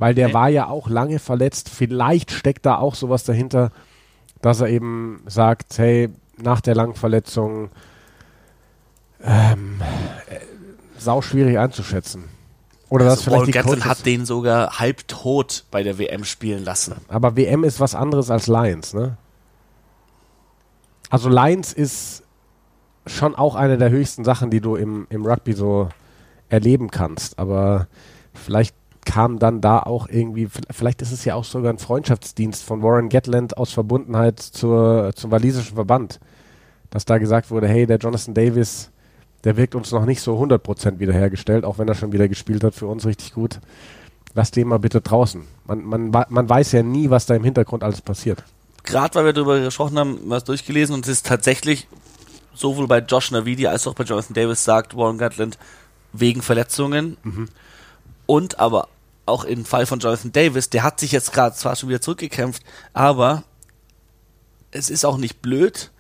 Weil 0.01 0.15
der 0.15 0.33
war 0.33 0.49
ja 0.49 0.67
auch 0.67 0.89
lange 0.89 1.19
verletzt. 1.19 1.69
Vielleicht 1.69 2.31
steckt 2.31 2.65
da 2.65 2.79
auch 2.79 2.95
sowas 2.95 3.25
dahinter, 3.25 3.71
dass 4.41 4.61
er 4.61 4.69
eben 4.69 5.23
sagt, 5.27 5.79
hey, 5.79 6.09
nach 6.39 6.63
der 6.63 6.75
langen 6.75 6.95
Verletzung 6.95 7.69
ähm, 9.23 9.81
äh, 10.29 10.41
sau 10.97 11.21
schwierig 11.21 11.59
einzuschätzen. 11.59 12.25
Oder 12.89 13.05
Also 13.05 13.17
das 13.17 13.25
vielleicht 13.25 13.53
Gatland 13.53 13.83
Coaches, 13.83 13.99
hat 13.99 14.07
den 14.07 14.25
sogar 14.25 14.79
halbtot 14.79 15.65
bei 15.71 15.83
der 15.83 15.99
WM 15.99 16.25
spielen 16.25 16.65
lassen. 16.65 16.95
Aber 17.09 17.37
WM 17.37 17.63
ist 17.63 17.79
was 17.79 17.95
anderes 17.95 18.31
als 18.31 18.47
Lions, 18.47 18.95
ne? 18.95 19.17
Also 21.11 21.29
Lions 21.29 21.73
ist 21.73 22.23
schon 23.07 23.35
auch 23.35 23.55
eine 23.55 23.77
der 23.77 23.91
höchsten 23.91 24.25
Sachen, 24.25 24.51
die 24.51 24.61
du 24.61 24.77
im, 24.77 25.07
im 25.11 25.27
Rugby 25.27 25.53
so 25.53 25.89
erleben 26.49 26.91
kannst. 26.91 27.39
Aber 27.39 27.87
vielleicht 28.33 28.75
kam 29.05 29.39
dann 29.39 29.61
da 29.61 29.81
auch 29.81 30.09
irgendwie, 30.09 30.49
vielleicht 30.71 31.03
ist 31.03 31.13
es 31.13 31.25
ja 31.25 31.35
auch 31.35 31.45
sogar 31.45 31.73
ein 31.73 31.79
Freundschaftsdienst 31.79 32.63
von 32.63 32.83
Warren 32.83 33.09
Gatland 33.09 33.57
aus 33.57 33.73
Verbundenheit 33.73 34.41
zur, 34.41 35.13
zum 35.15 35.31
walisischen 35.31 35.75
Verband, 35.75 36.21
dass 36.91 37.05
da 37.05 37.19
gesagt 37.19 37.51
wurde, 37.51 37.69
hey, 37.69 37.87
der 37.87 37.99
Jonathan 37.99 38.35
Davis, 38.35 38.91
der 39.45 39.57
wirkt 39.57 39.75
uns 39.75 39.91
noch 39.93 40.05
nicht 40.05 40.21
so 40.21 40.39
100% 40.39 40.99
wiederhergestellt, 40.99 41.65
auch 41.65 41.79
wenn 41.79 41.89
er 41.89 41.95
schon 41.95 42.13
wieder 42.13 42.29
gespielt 42.29 42.63
hat, 42.63 42.75
für 42.75 42.87
uns 42.87 43.07
richtig 43.07 43.33
gut. 43.33 43.61
Lass 44.35 44.51
den 44.51 44.69
mal 44.69 44.79
bitte 44.79 45.01
draußen. 45.01 45.43
Man, 45.67 45.85
man, 45.85 46.11
man 46.11 46.49
weiß 46.49 46.73
ja 46.73 46.83
nie, 46.83 47.11
was 47.11 47.27
da 47.27 47.35
im 47.35 47.43
Hintergrund 47.43 47.83
alles 47.83 48.01
passiert. 48.01 48.45
Gerade 48.85 49.15
weil 49.15 49.25
wir 49.25 49.33
darüber 49.33 49.61
gesprochen 49.61 49.99
haben, 49.99 50.19
was 50.27 50.45
durchgelesen 50.45 50.95
und 50.95 51.05
es 51.07 51.13
ist 51.13 51.27
tatsächlich 51.27 51.89
sowohl 52.55 52.87
bei 52.87 52.99
Josh 52.99 53.31
Navidi 53.31 53.67
als 53.67 53.87
auch 53.87 53.95
bei 53.95 54.05
Jonathan 54.05 54.35
Davis 54.35 54.65
sagt 54.65 54.97
Warren 54.97 55.19
Gatland 55.19 55.59
wegen 56.13 56.43
Verletzungen 56.43 57.17
und 58.31 58.61
aber 58.61 58.87
auch 59.27 59.43
im 59.43 59.65
Fall 59.65 59.87
von 59.87 59.99
Jonathan 59.99 60.31
Davis, 60.31 60.71
der 60.71 60.85
hat 60.85 61.01
sich 61.01 61.11
jetzt 61.11 61.33
gerade 61.33 61.57
zwar 61.57 61.75
schon 61.75 61.89
wieder 61.89 62.01
zurückgekämpft, 62.01 62.63
aber 62.93 63.43
es 64.71 64.89
ist 64.89 65.05
auch 65.05 65.17
nicht 65.17 65.43
blöd, 65.43 65.91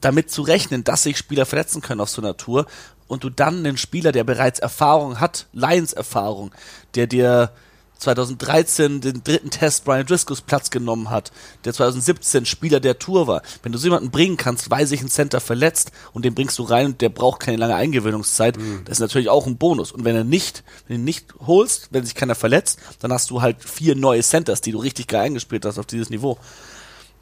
damit 0.00 0.30
zu 0.30 0.40
rechnen, 0.40 0.82
dass 0.82 1.02
sich 1.02 1.18
Spieler 1.18 1.44
verletzen 1.44 1.82
können 1.82 2.00
auf 2.00 2.08
so 2.08 2.22
einer 2.22 2.38
Tour 2.38 2.64
und 3.06 3.22
du 3.22 3.28
dann 3.28 3.58
einen 3.58 3.76
Spieler, 3.76 4.12
der 4.12 4.24
bereits 4.24 4.60
Erfahrung 4.60 5.20
hat, 5.20 5.46
Lions-Erfahrung, 5.52 6.52
der 6.94 7.06
dir 7.06 7.52
2013 8.00 9.00
den 9.00 9.22
dritten 9.22 9.50
Test 9.50 9.84
Brian 9.84 10.06
Driscoll's 10.06 10.40
Platz 10.40 10.70
genommen 10.70 11.10
hat, 11.10 11.30
der 11.64 11.72
2017 11.72 12.46
Spieler 12.46 12.80
der 12.80 12.98
Tour 12.98 13.26
war. 13.26 13.42
Wenn 13.62 13.72
du 13.72 13.78
so 13.78 13.86
jemanden 13.86 14.10
bringen 14.10 14.36
kannst, 14.36 14.70
weil 14.70 14.86
sich 14.86 15.02
ein 15.02 15.08
Center 15.08 15.40
verletzt 15.40 15.92
und 16.12 16.24
den 16.24 16.34
bringst 16.34 16.58
du 16.58 16.62
rein 16.62 16.86
und 16.86 17.00
der 17.00 17.10
braucht 17.10 17.40
keine 17.40 17.58
lange 17.58 17.74
Eingewöhnungszeit, 17.74 18.56
das 18.84 18.96
ist 18.96 19.00
natürlich 19.00 19.28
auch 19.28 19.46
ein 19.46 19.58
Bonus. 19.58 19.92
Und 19.92 20.04
wenn 20.04 20.16
er 20.16 20.24
nicht, 20.24 20.64
wenn 20.86 20.96
du 20.96 21.00
ihn 21.00 21.04
nicht 21.04 21.26
holst, 21.46 21.88
wenn 21.92 22.04
sich 22.04 22.14
keiner 22.14 22.34
verletzt, 22.34 22.78
dann 23.00 23.12
hast 23.12 23.30
du 23.30 23.42
halt 23.42 23.62
vier 23.62 23.94
neue 23.94 24.22
Centers, 24.22 24.60
die 24.60 24.72
du 24.72 24.78
richtig 24.78 25.06
geil 25.08 25.22
eingespielt 25.26 25.64
hast 25.64 25.78
auf 25.78 25.86
dieses 25.86 26.10
Niveau. 26.10 26.38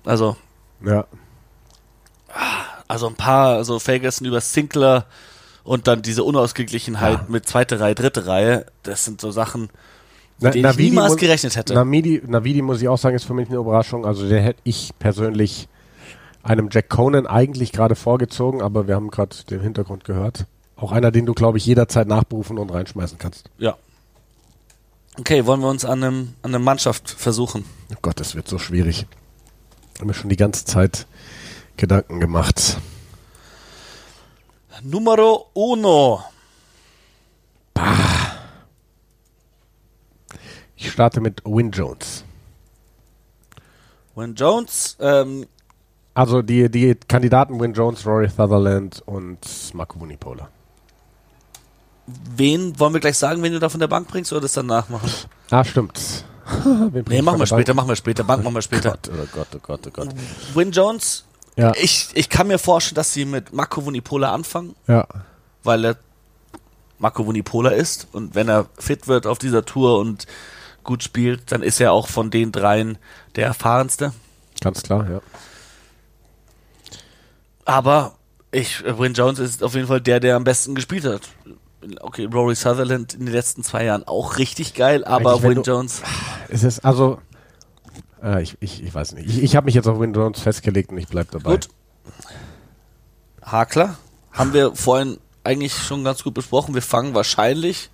Also, 0.04 0.36
Ja. 0.84 1.06
also 2.86 3.08
ein 3.08 3.16
paar, 3.16 3.56
also 3.56 3.78
Ferguson 3.78 4.26
über 4.26 4.40
Sinclair 4.40 5.06
und 5.64 5.86
dann 5.86 6.02
diese 6.02 6.24
Unausgeglichenheit 6.24 7.28
mit 7.28 7.48
zweite 7.48 7.80
Reihe, 7.80 7.94
dritte 7.94 8.26
Reihe, 8.26 8.66
das 8.84 9.04
sind 9.04 9.20
so 9.20 9.30
Sachen, 9.30 9.68
mit 10.40 10.54
denen 10.54 10.70
ich 10.70 10.76
niemals 10.78 11.12
muss- 11.12 11.20
gerechnet 11.20 11.56
hätte. 11.56 11.74
Navidi, 11.74 12.22
Navidi, 12.26 12.62
muss 12.62 12.80
ich 12.80 12.88
auch 12.88 12.98
sagen, 12.98 13.16
ist 13.16 13.24
für 13.24 13.34
mich 13.34 13.48
eine 13.48 13.58
Überraschung. 13.58 14.04
Also 14.06 14.28
der 14.28 14.40
hätte 14.42 14.60
ich 14.64 14.92
persönlich 14.98 15.68
einem 16.42 16.68
Jack 16.70 16.88
Conan 16.88 17.26
eigentlich 17.26 17.72
gerade 17.72 17.94
vorgezogen, 17.96 18.62
aber 18.62 18.86
wir 18.88 18.94
haben 18.94 19.10
gerade 19.10 19.36
den 19.50 19.60
Hintergrund 19.60 20.04
gehört. 20.04 20.46
Auch 20.76 20.92
einer, 20.92 21.10
den 21.10 21.26
du, 21.26 21.34
glaube 21.34 21.58
ich, 21.58 21.66
jederzeit 21.66 22.06
nachberufen 22.06 22.56
und 22.58 22.72
reinschmeißen 22.72 23.18
kannst. 23.18 23.50
Ja. 23.58 23.76
Okay, 25.18 25.44
wollen 25.46 25.60
wir 25.60 25.68
uns 25.68 25.84
an 25.84 26.04
einem, 26.04 26.34
an 26.42 26.50
einer 26.52 26.60
Mannschaft 26.60 27.10
versuchen? 27.10 27.64
Oh 27.92 27.96
Gott, 28.00 28.20
das 28.20 28.36
wird 28.36 28.46
so 28.46 28.58
schwierig. 28.58 29.06
Haben 29.98 30.08
wir 30.08 30.14
schon 30.14 30.30
die 30.30 30.36
ganze 30.36 30.64
Zeit 30.64 31.06
Gedanken 31.76 32.20
gemacht. 32.20 32.76
Numero 34.84 35.46
uno. 35.54 36.22
Ich 40.78 40.92
starte 40.92 41.20
mit 41.20 41.42
Win 41.44 41.70
Jones. 41.72 42.24
Win 44.14 44.34
Jones, 44.34 44.96
ähm, 45.00 45.46
Also 46.14 46.42
die, 46.42 46.70
die 46.70 46.94
Kandidaten 46.94 47.60
Win 47.60 47.72
Jones, 47.74 48.06
Rory 48.06 48.28
Sutherland 48.28 49.02
und 49.06 49.38
Marco 49.74 49.98
Munipola. 49.98 50.48
wen 52.36 52.78
wollen 52.80 52.94
wir 52.94 53.00
gleich 53.00 53.18
sagen, 53.18 53.42
wen 53.42 53.52
du 53.52 53.58
da 53.58 53.68
von 53.68 53.80
der 53.80 53.88
Bank 53.88 54.08
bringst 54.08 54.32
oder 54.32 54.40
das 54.42 54.52
danach 54.52 54.88
machen? 54.88 55.10
Ah, 55.50 55.64
stimmt. 55.64 56.24
Nee, 57.08 57.22
machen 57.22 57.38
wir 57.38 57.46
später, 57.46 57.72
Bank? 57.72 57.76
machen 57.76 57.88
wir 57.88 57.96
später, 57.96 58.24
Bank 58.24 58.42
machen 58.44 58.54
wir 58.54 58.62
später. 58.62 58.90
Gott, 58.92 59.10
oh 59.12 59.26
Gott, 59.34 59.48
oh 59.54 59.58
Gott, 59.62 59.86
oh 59.86 59.90
Gott. 59.90 60.08
Win 60.54 60.70
Jones, 60.72 61.24
Ja, 61.56 61.72
ich, 61.74 62.08
ich 62.14 62.28
kann 62.30 62.46
mir 62.48 62.58
vorstellen, 62.58 62.94
dass 62.96 63.12
sie 63.12 63.24
mit 63.24 63.52
Marco 63.52 63.84
Vunipola 63.84 64.32
anfangen, 64.32 64.74
ja. 64.86 65.06
weil 65.62 65.84
er 65.84 65.96
Marco 66.98 67.24
Vunipola 67.26 67.70
ist 67.70 68.08
und 68.12 68.34
wenn 68.34 68.48
er 68.48 68.66
fit 68.78 69.08
wird 69.08 69.26
auf 69.26 69.38
dieser 69.38 69.64
Tour 69.64 69.98
und 69.98 70.26
gut 70.88 71.02
spielt, 71.04 71.52
dann 71.52 71.62
ist 71.62 71.80
er 71.80 71.92
auch 71.92 72.08
von 72.08 72.30
den 72.30 72.50
dreien 72.50 72.96
der 73.36 73.46
erfahrenste. 73.46 74.12
Ganz 74.60 74.82
klar, 74.82 75.08
ja. 75.08 75.20
Aber 77.64 78.14
ich, 78.50 78.84
äh, 78.84 78.98
Win 78.98 79.12
Jones 79.14 79.38
ist 79.38 79.62
auf 79.62 79.74
jeden 79.74 79.86
Fall 79.86 80.00
der, 80.00 80.20
der 80.20 80.36
am 80.36 80.44
besten 80.44 80.74
gespielt 80.74 81.04
hat. 81.04 81.20
Okay, 82.00 82.24
Rory 82.24 82.54
Sutherland 82.56 83.14
in 83.14 83.26
den 83.26 83.32
letzten 83.34 83.62
zwei 83.62 83.84
Jahren 83.84 84.02
auch 84.08 84.38
richtig 84.38 84.74
geil, 84.74 85.04
aber 85.04 85.34
Eigentlich, 85.34 85.58
du- 85.62 85.70
Jones, 85.70 86.02
Es 86.48 86.64
ist 86.64 86.84
also. 86.84 87.18
Äh, 88.22 88.42
ich, 88.42 88.56
ich, 88.60 88.82
ich 88.82 88.92
weiß 88.92 89.12
nicht. 89.12 89.28
Ich, 89.28 89.42
ich 89.42 89.54
habe 89.56 89.66
mich 89.66 89.74
jetzt 89.74 89.86
auf 89.86 90.00
Win 90.00 90.12
Jones 90.12 90.40
festgelegt 90.40 90.90
und 90.90 90.98
ich 90.98 91.06
bleib 91.06 91.30
dabei. 91.30 91.52
gut. 91.52 91.68
Hakler 93.42 93.96
haben 94.32 94.52
wir 94.52 94.74
vorhin 94.74 95.18
eigentlich 95.44 95.74
schon 95.74 96.02
ganz 96.04 96.24
gut 96.24 96.34
besprochen. 96.34 96.74
Wir 96.74 96.82
fangen 96.82 97.14
wahrscheinlich 97.14 97.90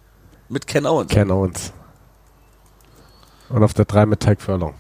mit 0.49 0.67
Ken 0.67 0.87
Owens. 0.87 1.11
Ken 1.11 1.31
Owens. 1.31 1.73
Und 3.49 3.63
auf 3.63 3.75
der 3.75 3.85
3 3.85 4.07
mit 4.07 4.21
Tyke 4.21 4.41
Furlong. 4.43 4.75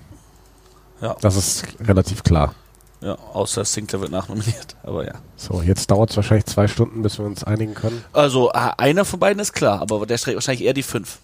Ja, 1.01 1.17
Das 1.21 1.37
ist 1.37 1.65
relativ 1.81 2.23
klar. 2.23 2.55
ja, 3.01 3.15
außer 3.33 3.65
Sinclair 3.65 4.01
wird 4.01 4.11
nachnominiert, 4.13 4.77
aber 4.83 5.05
ja. 5.07 5.15
So, 5.37 5.61
jetzt 5.63 5.91
dauert 5.91 6.11
es 6.11 6.17
wahrscheinlich 6.17 6.47
zwei 6.47 6.67
Stunden, 6.69 7.03
bis 7.03 7.19
wir 7.19 7.27
uns 7.27 7.45
einigen 7.45 7.75
können. 7.75 8.03
Also 8.13 8.51
äh, 8.53 8.71
einer 8.79 9.05
von 9.05 9.21
beiden 9.21 9.41
ist 9.41 9.53
klar, 9.53 9.81
aber 9.83 10.07
der 10.07 10.17
streckt 10.19 10.37
wahrscheinlich 10.37 10.65
eher 10.65 10.73
die 10.73 10.83
fünf. 10.83 11.19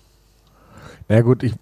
Na 1.09 1.17
ja, 1.17 1.23
gut, 1.23 1.43
ich, 1.43 1.55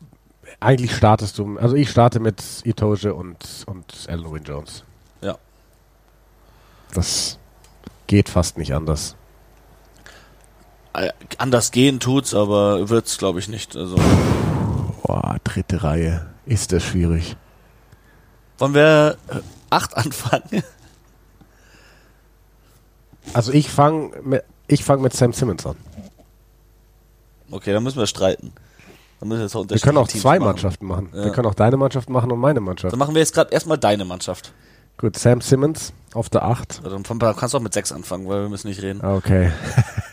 eigentlich 0.61 0.97
startest 0.97 1.39
du. 1.39 1.59
Also 1.59 1.77
ich 1.77 1.91
starte 1.91 2.19
mit 2.19 2.43
Itoge 2.65 3.15
und, 3.15 3.37
und 3.67 4.07
Alan 4.09 4.43
Jones. 4.43 4.83
Ja. 5.21 5.37
Das 6.95 7.39
geht 8.09 8.29
fast 8.29 8.59
nicht 8.59 8.75
anders. 8.75 9.15
Äh, 10.95 11.11
anders 11.37 11.71
gehen 11.71 12.01
tut's, 12.01 12.35
aber 12.35 12.89
wird's 12.89 13.19
glaube 13.19 13.39
ich 13.39 13.49
nicht. 13.49 13.77
Also 13.77 13.97
Boah, 15.09 15.39
dritte 15.43 15.83
Reihe. 15.83 16.27
Ist 16.45 16.71
das 16.71 16.85
schwierig. 16.85 17.35
wollen 18.59 18.75
wir 18.75 19.17
äh, 19.29 19.41
acht 19.71 19.97
anfangen? 19.97 20.63
Also 23.35 23.53
ich 23.53 23.69
fange 23.69 24.11
mit, 24.23 24.43
ich 24.69 24.85
fang 24.85 25.03
mit 25.03 25.13
Sam 25.13 25.35
Simmons 25.35 25.67
an. 25.67 25.77
Okay, 27.51 27.75
dann 27.75 27.83
müssen 27.83 27.99
wir 27.99 28.07
streiten. 28.07 28.55
Dann 29.21 29.29
müssen 29.29 29.41
wir, 29.41 29.45
jetzt 29.45 29.55
auch 29.55 29.69
Wir 29.69 29.79
können 29.79 29.99
auch 29.99 30.03
unterschiedliche 30.03 30.23
zwei 30.23 30.37
Teams 30.37 30.41
machen. 30.41 30.49
Mannschaften 30.49 30.87
machen. 30.87 31.09
Ja. 31.13 31.25
Wir 31.25 31.33
können 31.33 31.47
auch 31.47 31.55
deine 31.55 31.77
Mannschaft 31.77 32.09
machen 32.09 32.33
und 32.33 32.39
meine 32.39 32.61
Mannschaft. 32.61 32.91
Dann 32.91 32.99
machen 32.99 33.15
wir 33.15 33.21
jetzt 33.21 33.35
gerade 33.35 33.53
erstmal 33.53 33.77
deine 33.77 34.07
Mannschaft. 34.07 34.55
Gut, 34.97 35.19
Sam 35.19 35.43
Simmons 35.43 35.93
auf 36.15 36.31
der 36.31 36.45
8. 36.45 36.81
Also, 36.85 36.99
dann 36.99 37.37
kannst 37.37 37.53
du 37.53 37.59
auch 37.59 37.63
mit 37.63 37.75
sechs 37.75 37.93
anfangen, 37.93 38.27
weil 38.29 38.45
wir 38.45 38.49
müssen 38.49 38.69
nicht 38.69 38.81
reden. 38.81 39.05
Okay. 39.05 39.53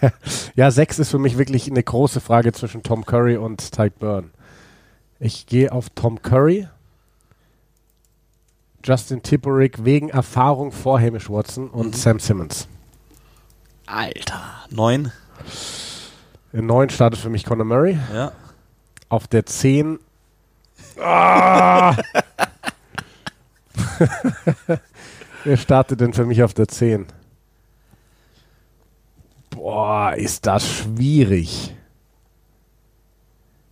ja, 0.55 0.69
6 0.69 0.99
ist 0.99 1.09
für 1.09 1.19
mich 1.19 1.37
wirklich 1.37 1.71
eine 1.71 1.83
große 1.83 2.19
Frage 2.19 2.51
zwischen 2.51 2.83
Tom 2.83 3.05
Curry 3.05 3.37
und 3.37 3.71
Tyke 3.71 3.95
Byrne. 3.97 4.29
Ich 5.25 5.47
gehe 5.47 5.71
auf 5.71 5.89
Tom 5.95 6.21
Curry. 6.21 6.67
Justin 8.83 9.23
Tipperick 9.23 9.83
wegen 9.83 10.09
Erfahrung 10.09 10.71
vor 10.71 11.01
Hamish 11.01 11.31
Watson 11.31 11.71
und 11.71 11.87
Mhm. 11.87 11.93
Sam 11.93 12.19
Simmons. 12.19 12.67
Alter. 13.87 14.43
Neun. 14.69 15.11
In 16.53 16.67
9 16.67 16.91
startet 16.91 17.19
für 17.19 17.31
mich 17.31 17.43
Conor 17.43 17.65
Murray. 17.65 17.97
Ja. 18.13 18.33
Auf 19.09 19.27
der 19.27 19.47
10. 19.47 19.97
Ah! 21.01 21.95
Wer 25.43 25.57
startet 25.57 26.01
denn 26.01 26.13
für 26.13 26.25
mich 26.27 26.43
auf 26.43 26.53
der 26.53 26.67
10? 26.67 27.07
Boah, 29.49 30.13
ist 30.15 30.45
das 30.45 30.71
schwierig. 30.71 31.74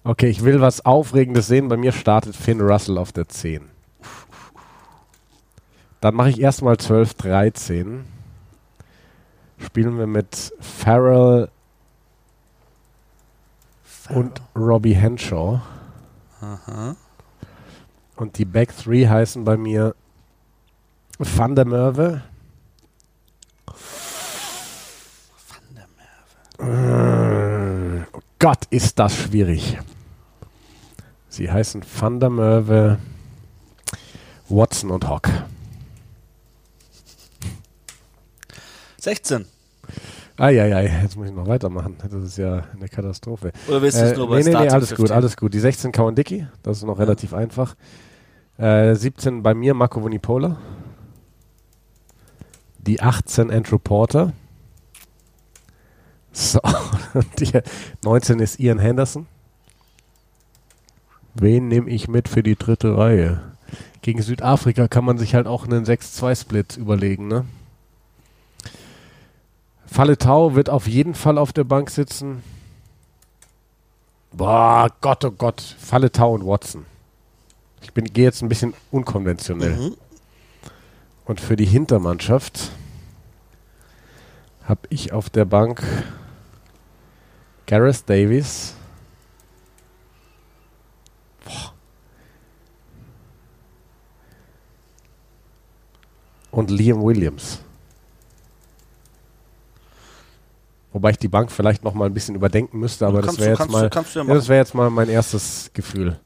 Okay, 0.06 0.28
ich 0.28 0.43
will 0.43 0.60
was 0.60 0.86
Aufregendes 0.86 1.47
sehen. 1.47 1.70
Bei 1.70 1.78
mir 1.78 1.93
startet 1.93 2.36
Finn 2.36 2.60
Russell 2.60 2.97
auf 2.97 3.14
der 3.14 3.30
10. 3.30 3.70
Dann 6.01 6.16
mache 6.16 6.30
ich 6.30 6.41
erstmal 6.41 6.76
12, 6.78 7.14
13. 7.14 8.04
Spielen 9.60 9.97
wir 9.97 10.08
mit 10.08 10.54
Farrell 10.60 11.49
und 14.10 14.41
Robbie 14.54 14.95
Henshaw. 14.95 15.62
Aha. 16.41 16.97
Und 18.18 18.38
die 18.38 18.43
Back 18.43 18.76
3 18.76 19.08
heißen 19.08 19.45
bei 19.45 19.56
mir 19.56 19.95
Van 21.18 21.56
der 21.56 21.66
Merwe. 21.66 22.22
Van 25.47 25.76
der 25.76 25.88
Merwe. 26.58 28.08
Gott, 28.39 28.66
ist 28.70 28.99
das 28.99 29.16
schwierig. 29.16 29.78
Sie 31.34 31.51
heißen 31.51 31.84
Van 31.99 32.19
der 32.19 32.29
Merwe, 32.29 32.99
Watson 34.49 34.91
und 34.91 35.09
Hock. 35.09 35.27
16. 38.99 39.43
Eieiei, 40.38 41.01
jetzt 41.01 41.17
muss 41.17 41.25
ich 41.29 41.34
noch 41.34 41.47
weitermachen. 41.47 41.97
Das 42.03 42.23
ist 42.23 42.38
ja 42.38 42.65
eine 42.75 42.88
Katastrophe. 42.88 43.51
Oder 43.67 43.81
willst 43.81 43.99
du 43.99 44.03
es 44.03 44.11
Äh, 44.11 44.17
nur 44.17 44.29
bei 44.29 44.43
nee, 44.43 44.43
nee, 44.43 44.49
nee, 44.51 44.69
alles 44.69 44.89
gut, 44.89 44.97
15? 45.07 45.15
alles 45.17 45.36
gut. 45.36 45.53
Die 45.55 45.59
16 45.59 45.91
Kawandicki, 45.91 46.45
das 46.61 46.77
ist 46.77 46.84
noch 46.84 46.99
relativ 46.99 47.34
einfach. 47.34 47.75
Äh, 48.59 48.93
17 48.93 49.41
bei 49.41 49.55
mir 49.55 49.73
Marco 49.73 50.03
Vunipola. 50.03 50.57
Die 52.77 53.01
18 53.01 53.49
Andrew 53.49 53.79
Porter. 53.79 54.34
So, 56.31 56.59
und 57.15 57.39
die 57.39 57.59
19 58.03 58.39
ist 58.39 58.59
Ian 58.59 58.77
Henderson. 58.77 59.25
Wen 61.36 61.67
nehme 61.67 61.89
ich 61.89 62.07
mit 62.07 62.29
für 62.29 62.43
die 62.43 62.55
dritte 62.55 62.97
Reihe? 62.97 63.41
Gegen 64.01 64.21
Südafrika 64.21 64.88
kann 64.88 65.05
man 65.05 65.17
sich 65.17 65.34
halt 65.34 65.47
auch 65.47 65.65
einen 65.65 65.86
6-2-Split 65.86 66.77
überlegen, 66.77 67.27
ne? 67.27 67.45
Falletau 69.86 70.55
wird 70.55 70.69
auf 70.69 70.88
jeden 70.88 71.13
Fall 71.13 71.38
auf 71.38 71.53
der 71.53 71.63
Bank 71.63 71.89
sitzen. 71.89 72.43
Boah, 74.31 74.89
Gott, 75.01 75.23
oh 75.23 75.31
Gott. 75.31 75.61
Falletau 75.61 76.34
und 76.34 76.45
Watson. 76.45 76.86
Ich 77.81 77.93
bin, 77.93 78.05
gehe 78.05 78.23
jetzt 78.23 78.41
ein 78.41 78.49
bisschen 78.49 78.73
unkonventionell. 78.91 79.75
Mhm. 79.75 79.97
Und 81.25 81.39
für 81.39 81.55
die 81.55 81.65
Hintermannschaft 81.65 82.71
habe 84.63 84.81
ich 84.89 85.13
auf 85.13 85.29
der 85.29 85.45
Bank 85.45 85.84
Gareth 87.67 88.09
Davies. 88.09 88.75
Und 96.54 96.70
Liam 96.70 97.04
Williams. 97.04 97.60
Wobei 100.91 101.10
ich 101.10 101.18
die 101.18 101.28
Bank 101.28 101.51
vielleicht 101.51 101.84
noch 101.84 101.95
mal 101.95 102.06
ein 102.06 102.14
bisschen 102.14 102.36
überdenken 102.36 102.78
müsste, 102.80 103.08
aber 103.08 103.24
das 103.24 103.39
wäre 103.39 103.49
jetzt 103.49 103.58
kannst 103.58 103.74
du- 103.74 103.78
mal, 103.80 103.89
kannst 103.89 104.16
du 104.16 104.20
ja 104.20 104.26
ja, 104.26 104.34
das 104.36 104.47
wäre 104.47 104.60
jetzt 104.60 104.76
mal 104.76 104.91
mein 104.91 105.10
erstes 105.10 105.72
Gefühl. 105.74 106.20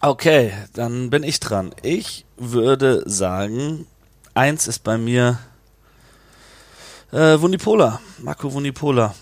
Okay, 0.00 0.52
dann 0.72 1.08
bin 1.08 1.22
ich 1.22 1.38
dran. 1.38 1.72
Ich 1.82 2.26
würde 2.36 3.04
sagen, 3.08 3.86
eins 4.34 4.66
ist 4.66 4.80
bei 4.82 4.98
mir 4.98 5.38
äh, 7.12 7.40
Vunipola, 7.40 8.00
Marco 8.18 8.52
Vunipola. 8.52 9.14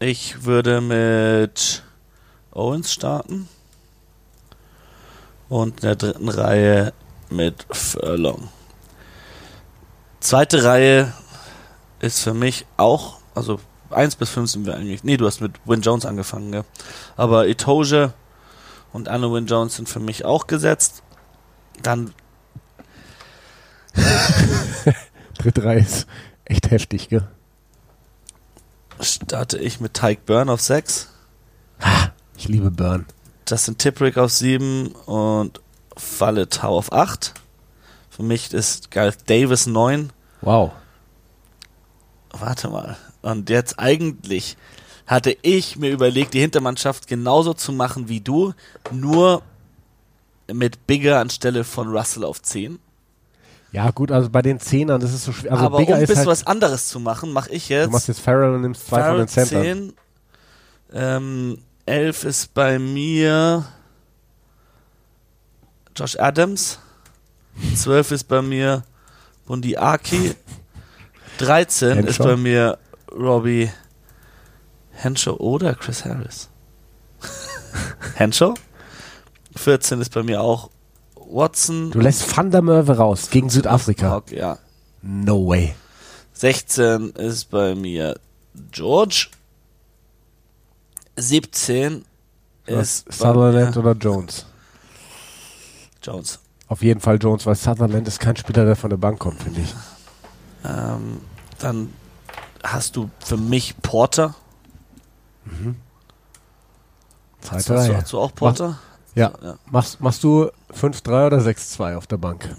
Ich 0.00 0.44
würde 0.44 0.82
mit 0.82 1.82
Owens 2.50 2.92
starten 2.92 3.48
und 5.48 5.76
in 5.76 5.80
der 5.80 5.96
dritten 5.96 6.28
Reihe 6.28 6.92
mit 7.30 7.66
Furlong. 7.70 8.48
Zweite 10.22 10.62
Reihe 10.62 11.12
ist 11.98 12.20
für 12.20 12.32
mich 12.32 12.64
auch, 12.76 13.18
also 13.34 13.58
1 13.90 14.14
bis 14.16 14.30
5 14.30 14.50
sind 14.50 14.66
wir 14.66 14.76
eigentlich. 14.76 15.02
Nee, 15.02 15.16
du 15.16 15.26
hast 15.26 15.40
mit 15.40 15.52
Win 15.64 15.82
Jones 15.82 16.06
angefangen, 16.06 16.52
gell? 16.52 16.64
Aber 17.16 17.48
Itoge 17.48 18.12
und 18.92 19.08
Anna 19.08 19.32
Win 19.32 19.46
Jones 19.46 19.74
sind 19.74 19.88
für 19.88 19.98
mich 19.98 20.24
auch 20.24 20.46
gesetzt. 20.46 21.02
Dann 21.82 22.14
Dritte 25.38 25.64
Reihe 25.64 25.80
ist 25.80 26.06
echt 26.44 26.70
heftig, 26.70 27.08
gell? 27.08 27.26
starte 29.00 29.58
ich 29.58 29.80
mit 29.80 29.94
Tyke 29.94 30.22
Byrne 30.24 30.52
auf 30.52 30.60
6, 30.60 31.08
Ich 32.36 32.46
liebe 32.46 32.70
Burn. 32.70 33.06
Justin 33.48 33.76
Tipperick 33.76 34.18
auf 34.18 34.30
7 34.30 34.92
und 35.06 35.60
Falle 35.96 36.48
Tau 36.48 36.78
auf 36.78 36.92
8. 36.92 37.34
Für 38.14 38.22
mich 38.22 38.52
ist 38.52 38.90
Gareth 38.90 39.30
Davis 39.30 39.66
9. 39.66 40.10
Wow. 40.42 40.72
Warte 42.30 42.68
mal. 42.68 42.98
Und 43.22 43.48
jetzt 43.48 43.78
eigentlich 43.78 44.58
hatte 45.06 45.34
ich 45.40 45.76
mir 45.76 45.90
überlegt, 45.90 46.34
die 46.34 46.40
Hintermannschaft 46.40 47.06
genauso 47.06 47.54
zu 47.54 47.72
machen 47.72 48.10
wie 48.10 48.20
du, 48.20 48.52
nur 48.90 49.40
mit 50.52 50.86
Bigger 50.86 51.20
anstelle 51.20 51.64
von 51.64 51.88
Russell 51.88 52.24
auf 52.24 52.42
10. 52.42 52.78
Ja, 53.70 53.90
gut, 53.90 54.12
also 54.12 54.28
bei 54.28 54.42
den 54.42 54.60
Zehnern, 54.60 55.00
das 55.00 55.14
ist 55.14 55.24
so 55.24 55.32
schwer. 55.32 55.52
Also 55.52 55.64
Aber 55.64 55.76
um 55.78 55.82
Bigger 55.82 55.96
ein 55.96 56.02
ist 56.02 56.08
bisschen 56.08 56.26
halt, 56.26 56.28
was 56.28 56.46
anderes 56.46 56.88
zu 56.88 57.00
machen, 57.00 57.32
mache 57.32 57.48
ich 57.48 57.70
jetzt. 57.70 57.86
du 57.86 57.92
machst 57.92 58.08
jetzt 58.08 58.20
Farrell 58.20 58.54
und 58.54 58.60
nimmst 58.60 58.88
zwei 58.88 59.04
von 59.04 59.16
den 59.20 59.28
Farrell 59.28 59.48
Centern. 59.48 59.94
10. 60.90 60.92
Ähm, 60.92 61.58
11 61.86 62.24
ist 62.24 62.52
bei 62.52 62.78
mir 62.78 63.64
Josh 65.96 66.18
Adams. 66.18 66.78
12 67.76 68.12
ist 68.12 68.24
bei 68.24 68.42
mir 68.42 68.84
Bundi 69.46 69.76
Aki. 69.76 70.34
13 71.38 71.98
ist 71.98 72.18
Henshaw. 72.18 72.24
bei 72.24 72.36
mir 72.36 72.78
Robbie 73.10 73.70
Henshaw 74.92 75.36
oder 75.38 75.74
Chris 75.74 76.04
Harris. 76.04 76.48
Henshaw. 78.14 78.54
14 79.56 80.00
ist 80.00 80.12
bei 80.14 80.22
mir 80.22 80.40
auch 80.40 80.70
Watson. 81.16 81.90
Du 81.90 82.00
lässt 82.00 82.36
Van 82.36 82.50
der 82.50 82.62
Merwe 82.62 82.96
raus 82.96 83.30
gegen 83.30 83.50
Südafrika. 83.50 84.10
Hawk, 84.10 84.30
ja. 84.30 84.58
No 85.02 85.46
way. 85.46 85.74
16 86.34 87.10
ist 87.10 87.50
bei 87.50 87.74
mir 87.74 88.18
George. 88.70 89.28
17 91.16 92.04
ist 92.66 93.12
Sutherland 93.12 93.76
oder 93.76 93.92
Jones? 93.92 94.46
Jones. 96.02 96.38
Auf 96.72 96.82
jeden 96.82 97.00
Fall 97.00 97.18
Jones, 97.20 97.44
weil 97.44 97.54
Sutherland 97.54 98.08
ist 98.08 98.18
kein 98.18 98.34
Spieler, 98.34 98.64
der 98.64 98.76
von 98.76 98.88
der 98.88 98.96
Bank 98.96 99.18
kommt, 99.18 99.42
finde 99.42 99.60
ich. 99.60 99.74
Ähm, 100.64 101.20
dann 101.58 101.92
hast 102.64 102.96
du 102.96 103.10
für 103.18 103.36
mich 103.36 103.76
Porter. 103.82 104.34
Zweite 107.42 107.56
Hast, 107.56 107.68
du- 107.68 107.72
Reihe. 107.74 107.96
hast 107.98 108.12
du 108.14 108.18
auch 108.20 108.34
Porter? 108.34 108.78
Ja. 109.14 109.32
ja. 109.42 109.56
Machst, 109.66 110.00
machst 110.00 110.24
du 110.24 110.50
5-3 110.74 111.26
oder 111.26 111.38
6-2 111.40 111.94
auf 111.96 112.06
der 112.06 112.16
Bank? 112.16 112.56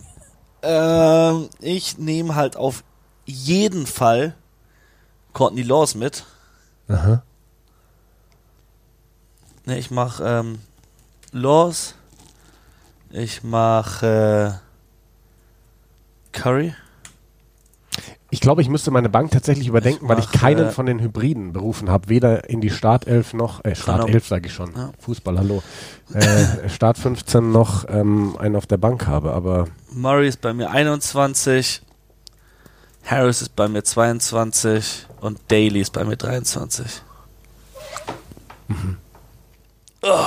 Ähm, 0.62 1.50
ich 1.60 1.98
nehme 1.98 2.36
halt 2.36 2.56
auf 2.56 2.84
jeden 3.26 3.88
Fall 3.88 4.36
Courtney 5.34 5.64
Laws 5.64 5.96
mit. 5.96 6.24
Aha. 6.88 7.24
Ne, 9.66 9.80
ich 9.80 9.90
mach 9.90 10.22
ähm, 10.24 10.60
Laws. 11.32 11.96
Ich 13.16 13.44
mach 13.44 14.02
äh, 14.02 14.54
Curry. 16.32 16.74
Ich 18.32 18.42
glaube, 18.42 18.64
ich 18.64 18.70
müsste 18.70 18.90
meine 18.90 19.08
Bank 19.08 19.30
tatsächlich 19.30 19.68
überdenken, 19.68 20.06
Ich 20.06 20.10
weil 20.10 20.18
ich 20.18 20.32
keinen 20.32 20.70
äh, 20.70 20.72
von 20.72 20.88
den 20.88 21.00
Hybriden 21.00 21.54
berufen 21.54 21.92
habe. 21.92 22.10
Weder 22.10 22.50
in 22.50 22.60
die 22.60 22.72
Startelf 22.72 23.36
noch, 23.36 23.64
äh, 23.64 23.76
Startelf 23.76 24.28
sage 24.28 24.48
ich 24.48 24.54
schon. 24.56 24.74
Ja. 24.76 24.92
Fußball, 24.98 25.38
hallo. 25.38 25.62
Äh, 26.12 26.68
Start 26.70 26.98
15 26.98 27.52
noch 27.52 27.88
ähm, 27.88 28.36
einen 28.40 28.56
auf 28.56 28.66
der 28.66 28.78
Bank 28.78 29.06
habe, 29.06 29.32
aber 29.34 29.68
Murray 29.92 30.28
ist 30.28 30.42
bei 30.42 30.52
mir 30.52 30.72
21. 30.72 31.84
Harris 33.04 33.44
ist 33.44 33.56
bei 33.56 33.68
mir 33.68 33.84
22. 33.84 35.06
Und 35.22 35.40
Daly 35.50 35.82
ist 35.82 35.94
bei 35.94 36.04
mir 36.04 36.18
23. 36.18 37.04
Oh. 40.02 40.26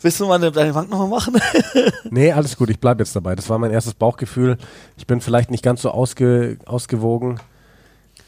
Willst 0.00 0.20
du 0.20 0.26
mal 0.26 0.38
deine- 0.38 0.72
Bank 0.72 0.90
nochmal 0.90 1.08
machen? 1.08 1.36
Nee, 2.10 2.32
alles 2.32 2.56
gut, 2.56 2.70
ich 2.70 2.78
bleibe 2.80 3.02
jetzt 3.02 3.14
dabei. 3.16 3.34
Das 3.34 3.48
war 3.50 3.58
mein 3.58 3.70
erstes 3.72 3.94
Bauchgefühl. 3.94 4.56
Ich 4.96 5.06
bin 5.06 5.20
vielleicht 5.20 5.50
nicht 5.50 5.62
ganz 5.64 5.82
so 5.82 5.90
ausge, 5.90 6.56
ausgewogen, 6.66 7.40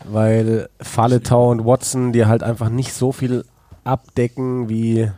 weil 0.05 0.69
Faletau 0.81 1.51
und 1.51 1.65
Watson 1.65 2.13
dir 2.13 2.29
halt 2.29 2.43
einfach 2.43 2.69
nicht 2.71 2.93
so 2.93 3.13
viel 3.13 3.45
abdecken, 3.85 4.69
wie 4.69 5.11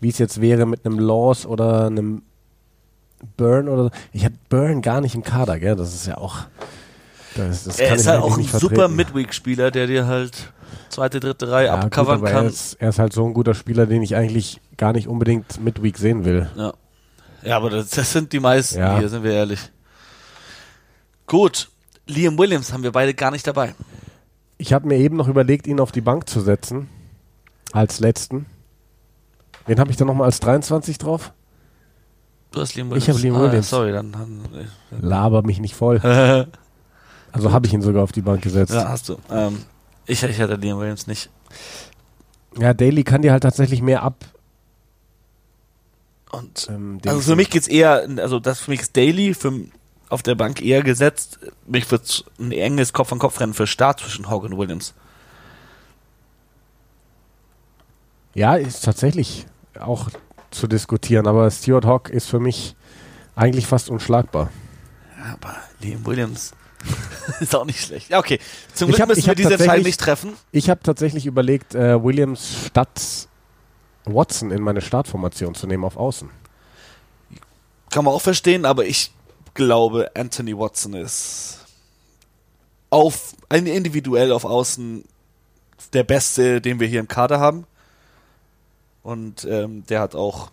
wie 0.00 0.08
es 0.10 0.18
jetzt 0.18 0.40
wäre 0.40 0.64
mit 0.64 0.86
einem 0.86 0.98
Laws 1.00 1.44
oder 1.44 1.86
einem 1.86 2.22
Burn 3.36 3.68
oder 3.68 3.84
so. 3.84 3.90
Ich 4.12 4.24
habe 4.24 4.36
Burn 4.48 4.80
gar 4.80 5.00
nicht 5.00 5.16
im 5.16 5.24
Kader, 5.24 5.58
gell? 5.58 5.74
Das 5.74 5.92
ist 5.92 6.06
ja 6.06 6.18
auch. 6.18 6.36
Das, 7.38 7.64
das 7.64 7.78
er 7.78 7.94
ist 7.94 8.02
ich 8.02 8.08
halt 8.08 8.20
auch 8.22 8.36
ein 8.36 8.44
super. 8.44 8.88
Midweek-Spieler, 8.88 9.70
der 9.70 9.86
dir 9.86 10.06
halt 10.06 10.52
zweite, 10.88 11.20
dritte 11.20 11.50
Reihe 11.50 11.66
Ja, 11.66 11.76
gut, 11.76 11.84
abcovern 11.84 12.18
aber 12.18 12.30
kann. 12.30 12.44
Er 12.46 12.50
ist, 12.50 12.74
er 12.74 12.88
ist 12.90 12.98
halt 12.98 13.12
so 13.12 13.24
ein 13.26 13.34
guter 13.34 13.54
Spieler, 13.54 13.86
den 13.86 14.02
ich 14.02 14.16
eigentlich 14.16 14.60
gar 14.76 14.92
nicht 14.92 15.08
unbedingt 15.08 15.60
Midweek 15.62 15.98
sehen 15.98 16.24
will. 16.24 16.48
Ja. 16.56 16.74
ja, 17.42 17.56
aber 17.56 17.70
das, 17.70 17.90
das 17.90 18.12
sind 18.12 18.32
die 18.32 18.40
meisten 18.40 18.78
Ja. 18.78 18.98
hier, 18.98 19.08
sind 19.08 19.22
wir 19.22 19.32
ehrlich. 19.32 19.60
Gut, 21.26 21.68
Liam 22.06 22.38
Williams 22.38 22.72
haben 22.72 22.82
wir 22.82 22.92
beide 22.92 23.14
gar 23.14 23.30
nicht 23.30 23.46
dabei. 23.46 23.74
Ich 24.56 24.72
habe 24.72 24.88
mir 24.88 24.96
eben 24.96 25.16
noch 25.16 25.28
überlegt, 25.28 25.66
ihn 25.66 25.78
auf 25.78 25.92
die 25.92 26.00
Bank 26.00 26.28
zu 26.28 26.40
setzen. 26.40 26.88
Als 27.72 28.00
letzten. 28.00 28.46
Wen 29.66 29.78
habe 29.78 29.90
ich 29.90 29.96
da 29.98 30.04
nochmal 30.06 30.24
als 30.26 30.40
23 30.40 30.96
drauf? 30.98 31.32
Du 32.50 32.60
hast 32.62 32.74
Liam 32.74 32.86
Ich 32.88 33.06
Williams. 33.06 33.08
hab 33.18 33.22
Liam 33.22 33.36
ah, 33.36 33.42
Williams. 33.42 33.68
Sorry, 33.70 33.92
dann. 33.92 34.12
dann 34.12 34.40
Laber 35.00 35.42
mich 35.42 35.60
nicht 35.60 35.74
voll. 35.74 36.00
ja, 37.38 37.44
Also 37.44 37.52
habe 37.54 37.66
ich 37.66 37.72
ihn 37.72 37.82
sogar 37.82 38.02
auf 38.02 38.12
die 38.12 38.22
Bank 38.22 38.42
gesetzt. 38.42 38.72
hast 38.74 39.08
du. 39.08 39.16
Ähm, 39.30 39.64
Ich, 40.06 40.22
ich 40.22 40.40
hatte 40.40 40.54
Liam 40.54 40.78
Williams 40.78 41.06
nicht. 41.06 41.30
Ja, 42.58 42.72
Daly 42.74 43.04
kann 43.04 43.22
dir 43.22 43.32
halt 43.32 43.42
tatsächlich 43.42 43.82
mehr 43.82 44.02
ab. 44.02 44.24
Und 46.30 46.66
Ähm, 46.70 47.00
also 47.06 47.20
für 47.20 47.36
mich 47.36 47.50
geht's 47.50 47.68
eher, 47.68 48.06
also 48.18 48.38
das 48.40 48.60
für 48.60 48.70
mich 48.70 48.80
ist 48.80 48.96
Daily 48.96 49.32
für, 49.34 49.52
auf 50.08 50.22
der 50.22 50.34
Bank 50.34 50.60
eher 50.62 50.82
gesetzt. 50.82 51.38
Mich 51.66 51.90
wird 51.90 52.24
ein 52.38 52.52
enges 52.52 52.92
Kopf-an-Kopf-Rennen 52.92 53.54
für 53.54 53.66
Start 53.66 54.00
zwischen 54.00 54.28
Hogg 54.30 54.44
und 54.46 54.56
Williams. 54.58 54.94
Ja, 58.34 58.54
ist 58.56 58.84
tatsächlich 58.84 59.46
auch 59.78 60.08
zu 60.50 60.66
diskutieren, 60.66 61.26
aber 61.26 61.50
Stuart 61.50 61.84
Hawk 61.84 62.10
ist 62.10 62.28
für 62.28 62.40
mich 62.40 62.76
eigentlich 63.34 63.66
fast 63.66 63.90
unschlagbar. 63.90 64.50
Ja, 65.18 65.34
aber 65.34 65.56
Liam 65.80 66.04
Williams 66.06 66.52
ist 67.40 67.54
auch 67.54 67.64
nicht 67.64 67.80
schlecht. 67.84 68.10
Ja, 68.10 68.18
okay. 68.18 68.38
Zum 68.74 68.88
Ich 68.88 68.96
Glück 68.96 69.02
hab- 69.02 69.08
müssen 69.08 69.26
wir 69.26 69.34
diese 69.34 69.54
Entscheidung 69.54 69.84
nicht 69.84 70.00
treffen. 70.00 70.32
Ich 70.52 70.70
habe 70.70 70.80
tatsächlich 70.82 71.26
überlegt, 71.26 71.74
äh, 71.74 72.02
Williams 72.02 72.66
statt 72.66 73.28
Watson 74.04 74.50
in 74.50 74.62
meine 74.62 74.80
Startformation 74.80 75.54
zu 75.54 75.66
nehmen 75.66 75.84
auf 75.84 75.96
Außen. 75.96 76.30
Kann 77.90 78.04
man 78.04 78.14
auch 78.14 78.22
verstehen, 78.22 78.64
aber 78.64 78.86
ich 78.86 79.12
glaube, 79.54 80.10
Anthony 80.14 80.56
Watson 80.56 80.94
ist 80.94 81.58
auf 82.90 83.34
individuell 83.50 84.32
auf 84.32 84.44
Außen 84.44 85.04
der 85.92 86.04
Beste, 86.04 86.60
den 86.60 86.80
wir 86.80 86.86
hier 86.86 87.00
im 87.00 87.08
Kader 87.08 87.40
haben. 87.40 87.66
Und 89.02 89.44
ähm, 89.44 89.84
der 89.88 90.00
hat 90.00 90.14
auch 90.14 90.50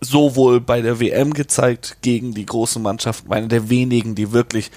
sowohl 0.00 0.60
bei 0.60 0.82
der 0.82 1.00
WM 1.00 1.32
gezeigt 1.34 1.98
gegen 2.02 2.34
die 2.34 2.46
großen 2.46 2.82
Mannschaften, 2.82 3.32
einer 3.32 3.48
der 3.48 3.70
wenigen, 3.70 4.14
die 4.14 4.32
wirklich 4.32 4.70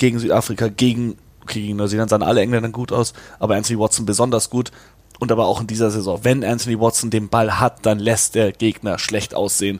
gegen 0.00 0.18
Südafrika, 0.18 0.68
gegen, 0.68 1.18
gegen 1.46 1.76
Neuseeland 1.76 2.10
sahen 2.10 2.22
alle 2.22 2.40
Engländer 2.40 2.70
gut 2.70 2.90
aus, 2.90 3.12
aber 3.38 3.54
Anthony 3.54 3.78
Watson 3.78 4.06
besonders 4.06 4.48
gut. 4.50 4.72
Und 5.18 5.30
aber 5.30 5.44
auch 5.44 5.60
in 5.60 5.66
dieser 5.66 5.90
Saison, 5.90 6.20
wenn 6.22 6.42
Anthony 6.42 6.80
Watson 6.80 7.10
den 7.10 7.28
Ball 7.28 7.60
hat, 7.60 7.84
dann 7.84 7.98
lässt 7.98 8.34
der 8.34 8.52
Gegner 8.52 8.98
schlecht 8.98 9.34
aussehen. 9.34 9.78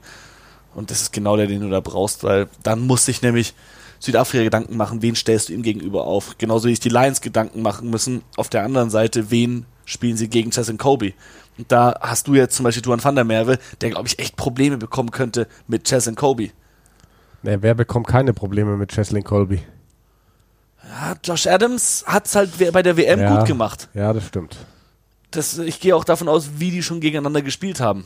Und 0.75 0.91
das 0.91 1.01
ist 1.01 1.13
genau 1.15 1.39
der, 1.39 1.47
den 1.47 1.63
du 1.63 1.71
da 1.71 1.81
brauchst, 1.81 2.23
weil 2.23 2.49
dann 2.63 2.87
muss 2.87 3.07
sich 3.07 3.23
nämlich 3.23 3.55
Südafrika 3.99 4.45
Gedanken 4.45 4.77
machen, 4.77 5.01
wen 5.01 5.17
stellst 5.17 5.49
du 5.49 5.55
ihm 5.55 5.63
gegenüber 5.63 6.05
auf. 6.05 6.37
Genauso 6.37 6.69
wie 6.69 6.73
sich 6.73 6.81
die 6.81 6.91
Lions 6.91 7.23
Gedanken 7.23 7.63
machen 7.63 7.89
müssen, 7.89 8.21
auf 8.37 8.51
der 8.51 8.63
anderen 8.63 8.91
Seite, 8.91 9.31
wen 9.31 9.65
spielen 9.87 10.19
sie 10.19 10.29
gegen 10.29 10.51
Chess 10.51 10.69
und 10.69 10.77
Kobe. 10.77 11.15
Und 11.57 11.73
da 11.73 11.99
hast 12.03 12.29
du 12.29 12.35
jetzt 12.35 12.57
zum 12.57 12.65
Beispiel 12.65 12.83
Duan 12.83 13.03
van 13.03 13.15
der 13.15 13.25
Merwe, 13.25 13.59
der, 13.81 13.89
glaube 13.89 14.09
ich, 14.09 14.19
echt 14.19 14.37
Probleme 14.37 14.77
bekommen 14.77 15.11
könnte 15.11 15.47
mit 15.67 15.85
Chess 15.85 16.07
und 16.07 16.17
Kobe. 16.17 16.51
Ne, 17.43 17.63
wer 17.63 17.75
bekommt 17.75 18.07
keine 18.07 18.35
Probleme 18.35 18.77
mit 18.77 18.93
Cheslin 18.93 19.25
Colby? 19.25 19.63
Ja, 20.91 21.15
Josh 21.23 21.47
Adams 21.47 22.05
hat 22.07 22.27
es 22.27 22.35
halt 22.35 22.73
bei 22.73 22.83
der 22.83 22.97
WM 22.97 23.21
Ja. 23.21 23.37
gut 23.39 23.47
gemacht. 23.47 23.89
Ja, 23.95 24.13
das 24.13 24.27
stimmt. 24.27 24.57
Das, 25.31 25.57
ich 25.59 25.79
gehe 25.81 25.95
auch 25.95 26.03
davon 26.05 26.29
aus, 26.29 26.51
wie 26.57 26.71
die 26.73 26.83
schon 26.83 27.01
gegeneinander 27.01 27.43
gespielt 27.43 27.79
haben. 27.81 28.05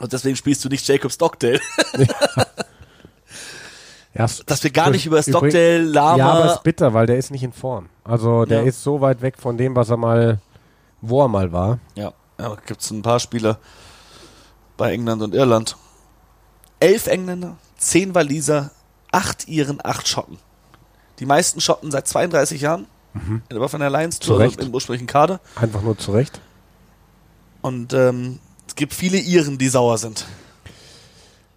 Und 0.00 0.12
deswegen 0.14 0.34
spielst 0.36 0.64
du 0.64 0.70
nicht 0.70 0.86
Jacob 0.88 1.12
Stockdale. 1.12 1.60
Ja, 4.12 4.24
s- 4.24 4.42
Dass 4.44 4.62
wir 4.64 4.70
gar 4.70 4.90
nicht 4.90 5.06
über 5.06 5.22
Stockdale, 5.22 5.82
Lama. 5.82 6.16
Ja, 6.18 6.30
aber 6.32 6.52
ist 6.54 6.62
bitter, 6.64 6.92
weil 6.94 7.06
der 7.06 7.16
ist 7.16 7.30
nicht 7.30 7.44
in 7.44 7.52
Form. 7.52 7.88
Also 8.02 8.44
der 8.44 8.62
Ja. 8.62 8.66
ist 8.68 8.82
so 8.82 9.00
weit 9.00 9.22
weg 9.22 9.36
von 9.38 9.56
dem, 9.56 9.76
was 9.76 9.88
er 9.90 9.96
mal, 9.96 10.40
wo 11.00 11.22
er 11.22 11.28
mal 11.28 11.52
war. 11.52 11.78
Ja, 11.94 12.12
aber 12.36 12.56
gibt 12.66 12.80
es 12.80 12.90
ein 12.90 13.02
paar 13.02 13.20
Spieler 13.20 13.58
bei 14.76 14.92
England 14.92 15.22
und 15.22 15.34
Irland. 15.34 15.76
Elf 16.80 17.06
Engländer, 17.06 17.56
zehn 17.76 18.14
Waliser, 18.14 18.72
acht 19.12 19.46
Iren, 19.46 19.78
acht 19.84 20.08
Schotten. 20.08 20.38
Die 21.20 21.26
meisten 21.26 21.60
Schotten 21.60 21.90
seit 21.90 22.08
32 22.08 22.60
Jahren. 22.60 22.86
Aber 23.52 23.68
von 23.68 23.80
der 23.80 23.90
Lions 23.90 24.18
Tour 24.20 24.36
Zu 24.36 24.42
Recht. 24.42 24.60
im 24.60 24.72
ursprünglichen 24.72 25.06
Kader. 25.06 25.40
Einfach 25.56 25.82
nur 25.82 25.98
zurecht. 25.98 26.40
Und 27.60 27.92
ähm, 27.92 28.38
es 28.66 28.74
gibt 28.76 28.94
viele 28.94 29.18
Iren, 29.18 29.58
die 29.58 29.68
sauer 29.68 29.98
sind. 29.98 30.26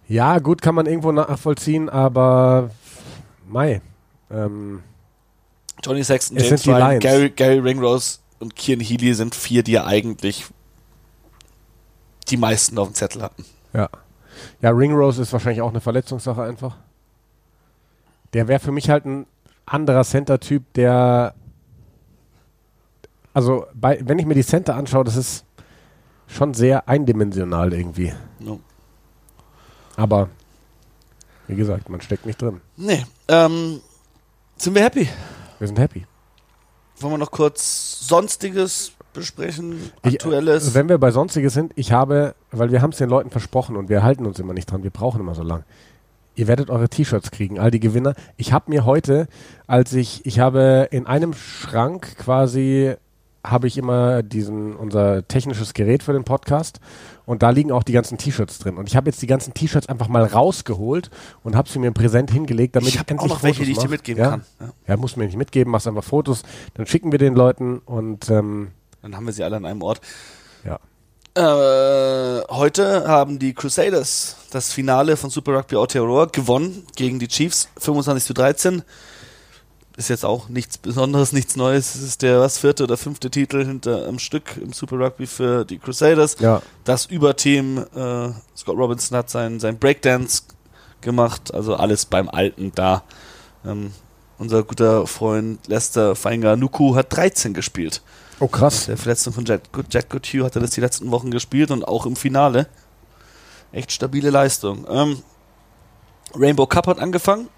Ja, 0.08 0.38
gut, 0.38 0.60
kann 0.60 0.74
man 0.74 0.86
irgendwo 0.86 1.12
nachvollziehen, 1.12 1.88
aber 1.88 2.70
Mai. 3.48 3.80
Ähm, 4.30 4.82
Johnny 5.82 6.04
Sexton, 6.04 6.36
Es 6.36 6.44
James 6.48 6.66
Ryan. 6.66 6.98
Gary, 7.00 7.30
Gary 7.30 7.58
Ringrose 7.60 8.18
und 8.40 8.54
Kieran 8.56 8.80
Healy 8.84 9.14
sind 9.14 9.34
vier, 9.34 9.62
die 9.62 9.72
ja 9.72 9.86
eigentlich 9.86 10.44
die 12.28 12.36
meisten 12.36 12.76
auf 12.78 12.88
dem 12.88 12.94
Zettel 12.94 13.22
hatten. 13.22 13.44
ja. 13.72 13.88
Ja, 14.60 14.70
Ringrose 14.70 15.22
ist 15.22 15.32
wahrscheinlich 15.32 15.62
auch 15.62 15.70
eine 15.70 15.80
Verletzungssache 15.80 16.42
einfach. 16.42 16.76
Der 18.32 18.48
wäre 18.48 18.58
für 18.58 18.72
mich 18.72 18.90
halt 18.90 19.04
ein 19.06 19.26
anderer 19.66 20.04
Center-Typ, 20.04 20.72
der. 20.74 21.34
Also, 23.32 23.66
bei, 23.74 24.00
wenn 24.04 24.18
ich 24.18 24.26
mir 24.26 24.34
die 24.34 24.44
Center 24.44 24.76
anschaue, 24.76 25.04
das 25.04 25.16
ist 25.16 25.44
schon 26.26 26.54
sehr 26.54 26.88
eindimensional 26.88 27.72
irgendwie. 27.72 28.12
Ja. 28.40 28.56
Aber, 29.96 30.28
wie 31.48 31.56
gesagt, 31.56 31.88
man 31.88 32.00
steckt 32.00 32.26
nicht 32.26 32.40
drin. 32.40 32.60
Nee, 32.76 33.04
ähm, 33.28 33.80
sind 34.56 34.74
wir 34.74 34.82
happy? 34.82 35.08
Wir 35.58 35.66
sind 35.66 35.78
happy. 35.78 36.06
Wollen 37.00 37.14
wir 37.14 37.18
noch 37.18 37.30
kurz 37.32 38.06
Sonstiges 38.06 38.92
besprechen? 39.12 39.90
Ich- 40.04 40.14
Aktuelles? 40.14 40.74
Wenn 40.74 40.88
wir 40.88 40.98
bei 40.98 41.10
Sonstiges 41.10 41.54
sind, 41.54 41.72
ich 41.76 41.90
habe, 41.92 42.34
weil 42.52 42.70
wir 42.70 42.82
haben 42.82 42.90
es 42.90 42.98
den 42.98 43.10
Leuten 43.10 43.30
versprochen 43.30 43.76
und 43.76 43.88
wir 43.88 44.02
halten 44.04 44.26
uns 44.26 44.38
immer 44.38 44.52
nicht 44.54 44.70
dran, 44.70 44.84
wir 44.84 44.90
brauchen 44.90 45.20
immer 45.20 45.34
so 45.34 45.42
lang. 45.42 45.64
Ihr 46.36 46.48
werdet 46.48 46.70
eure 46.70 46.88
T-Shirts 46.88 47.30
kriegen, 47.30 47.58
all 47.58 47.70
die 47.70 47.80
Gewinner. 47.80 48.14
Ich 48.36 48.52
habe 48.52 48.70
mir 48.70 48.84
heute, 48.84 49.28
als 49.66 49.92
ich, 49.92 50.26
ich 50.26 50.40
habe 50.40 50.88
in 50.90 51.06
einem 51.06 51.32
Schrank 51.32 52.16
quasi, 52.18 52.94
habe 53.44 53.66
ich 53.66 53.76
immer 53.76 54.22
diesen, 54.22 54.74
unser 54.74 55.28
technisches 55.28 55.74
Gerät 55.74 56.02
für 56.02 56.12
den 56.12 56.24
Podcast 56.24 56.80
und 57.26 57.42
da 57.42 57.50
liegen 57.50 57.72
auch 57.72 57.82
die 57.82 57.92
ganzen 57.92 58.16
T-Shirts 58.18 58.58
drin. 58.58 58.78
Und 58.78 58.88
ich 58.88 58.96
habe 58.96 59.08
jetzt 59.08 59.20
die 59.20 59.26
ganzen 59.26 59.54
T-Shirts 59.54 59.88
einfach 59.88 60.08
mal 60.08 60.24
rausgeholt 60.24 61.10
und 61.42 61.54
habe 61.54 61.68
sie 61.68 61.78
mir 61.78 61.88
im 61.88 61.94
Präsent 61.94 62.30
hingelegt, 62.30 62.74
damit 62.74 62.88
ich 62.88 62.94
ich, 62.94 63.00
habe 63.00 63.08
auch 63.08 63.22
endlich 63.22 63.32
noch 63.32 63.42
welche, 63.42 63.58
Fotos 63.58 63.66
die 63.66 63.72
ich 63.72 63.78
dir 63.78 63.90
mitgeben 63.90 64.22
ja? 64.22 64.30
kann. 64.30 64.44
Ja. 64.60 64.72
Ja, 64.88 64.96
muss 64.96 65.16
mir 65.16 65.26
nicht 65.26 65.36
mitgeben, 65.36 65.70
machst 65.70 65.86
einfach 65.86 66.04
Fotos, 66.04 66.42
dann 66.74 66.86
schicken 66.86 67.12
wir 67.12 67.18
den 67.18 67.34
Leuten 67.34 67.78
und 67.78 68.30
ähm, 68.30 68.68
Dann 69.02 69.14
haben 69.14 69.26
wir 69.26 69.32
sie 69.32 69.44
alle 69.44 69.56
an 69.56 69.66
einem 69.66 69.82
Ort. 69.82 70.00
ja. 70.64 70.80
Äh, 71.36 71.40
heute 72.48 73.08
haben 73.08 73.40
die 73.40 73.54
Crusaders 73.54 74.36
das 74.50 74.72
Finale 74.72 75.16
von 75.16 75.30
Super 75.30 75.56
Rugby 75.58 75.74
Aotearoa 75.74 76.26
gewonnen 76.26 76.86
gegen 76.94 77.18
die 77.18 77.26
Chiefs 77.26 77.68
25 77.78 78.24
zu 78.24 78.34
13. 78.34 78.82
Ist 79.96 80.10
jetzt 80.10 80.24
auch 80.24 80.48
nichts 80.48 80.78
Besonderes, 80.78 81.32
nichts 81.32 81.56
Neues. 81.56 81.96
Es 81.96 82.02
ist 82.02 82.22
der 82.22 82.38
was 82.38 82.58
vierte 82.58 82.84
oder 82.84 82.96
fünfte 82.96 83.30
Titel 83.30 83.64
hinter 83.64 84.06
am 84.06 84.20
Stück 84.20 84.56
im 84.62 84.72
Super 84.72 84.96
Rugby 84.96 85.26
für 85.26 85.64
die 85.64 85.78
Crusaders. 85.78 86.36
Ja, 86.38 86.62
Das 86.84 87.06
Überteam, 87.06 87.78
äh, 87.78 88.28
Scott 88.56 88.76
Robinson 88.76 89.18
hat 89.18 89.28
sein, 89.28 89.58
sein 89.58 89.76
Breakdance 89.76 90.44
gemacht, 91.00 91.52
also 91.52 91.74
alles 91.74 92.06
beim 92.06 92.28
Alten 92.28 92.70
da. 92.76 93.02
Ähm, 93.66 93.92
unser 94.38 94.62
guter 94.62 95.08
Freund 95.08 95.66
Lester 95.66 96.14
Feinger 96.14 96.54
Nuku 96.54 96.94
hat 96.94 97.16
13 97.16 97.54
gespielt. 97.54 98.02
Oh, 98.40 98.48
krass. 98.48 98.86
Der 98.86 98.96
Verletzung 98.96 99.32
von 99.32 99.44
Jack, 99.44 99.62
Jack 99.90 100.10
Goodhue 100.10 100.44
hat 100.44 100.56
er 100.56 100.62
das 100.62 100.70
die 100.70 100.80
letzten 100.80 101.10
Wochen 101.10 101.30
gespielt 101.30 101.70
und 101.70 101.86
auch 101.86 102.04
im 102.06 102.16
Finale. 102.16 102.68
Echt 103.72 103.92
stabile 103.92 104.30
Leistung. 104.30 104.86
Ähm, 104.88 105.22
Rainbow 106.34 106.66
Cup 106.66 106.86
hat 106.86 106.98
angefangen. 106.98 107.48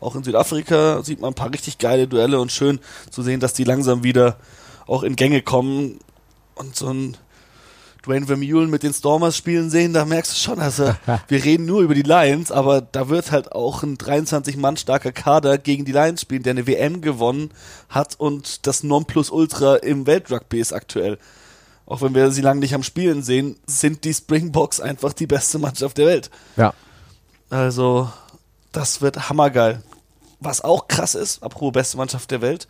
Auch 0.00 0.16
in 0.16 0.24
Südafrika 0.24 1.02
sieht 1.02 1.20
man 1.20 1.30
ein 1.30 1.34
paar 1.34 1.52
richtig 1.52 1.78
geile 1.78 2.08
Duelle 2.08 2.40
und 2.40 2.50
schön 2.50 2.80
zu 3.10 3.22
sehen, 3.22 3.38
dass 3.38 3.52
die 3.52 3.64
langsam 3.64 4.02
wieder 4.02 4.36
auch 4.86 5.04
in 5.04 5.14
Gänge 5.14 5.42
kommen 5.42 6.00
und 6.54 6.74
so 6.74 6.88
ein 6.88 7.16
Dwayne 8.04 8.26
Vermeulen 8.26 8.68
mit 8.68 8.82
den 8.82 8.92
Stormers 8.92 9.36
spielen 9.36 9.70
sehen, 9.70 9.92
da 9.92 10.04
merkst 10.04 10.32
du 10.32 10.36
schon, 10.36 10.58
also 10.58 10.94
wir 11.28 11.44
reden 11.44 11.66
nur 11.66 11.82
über 11.82 11.94
die 11.94 12.02
Lions, 12.02 12.50
aber 12.50 12.80
da 12.80 13.08
wird 13.08 13.30
halt 13.30 13.52
auch 13.52 13.82
ein 13.82 13.96
23 13.96 14.56
Mann 14.56 14.76
starker 14.76 15.12
Kader 15.12 15.58
gegen 15.58 15.84
die 15.84 15.92
Lions 15.92 16.22
spielen, 16.22 16.42
der 16.42 16.52
eine 16.52 16.66
WM 16.66 17.00
gewonnen 17.00 17.50
hat 17.88 18.18
und 18.18 18.66
das 18.66 18.82
Nonplusultra 18.82 19.76
im 19.76 20.06
Weltrugby 20.06 20.60
ist 20.60 20.72
aktuell. 20.72 21.18
Auch 21.86 22.02
wenn 22.02 22.14
wir 22.14 22.30
sie 22.30 22.42
lange 22.42 22.60
nicht 22.60 22.74
am 22.74 22.82
Spielen 22.82 23.22
sehen, 23.22 23.56
sind 23.66 24.04
die 24.04 24.14
Springboks 24.14 24.80
einfach 24.80 25.12
die 25.12 25.26
beste 25.26 25.58
Mannschaft 25.58 25.98
der 25.98 26.06
Welt. 26.06 26.30
Ja. 26.56 26.74
Also, 27.50 28.10
das 28.72 29.02
wird 29.02 29.28
hammergeil. 29.28 29.82
Was 30.40 30.62
auch 30.62 30.88
krass 30.88 31.14
ist, 31.14 31.42
apropos 31.42 31.72
beste 31.72 31.96
Mannschaft 31.98 32.30
der 32.30 32.40
Welt, 32.40 32.66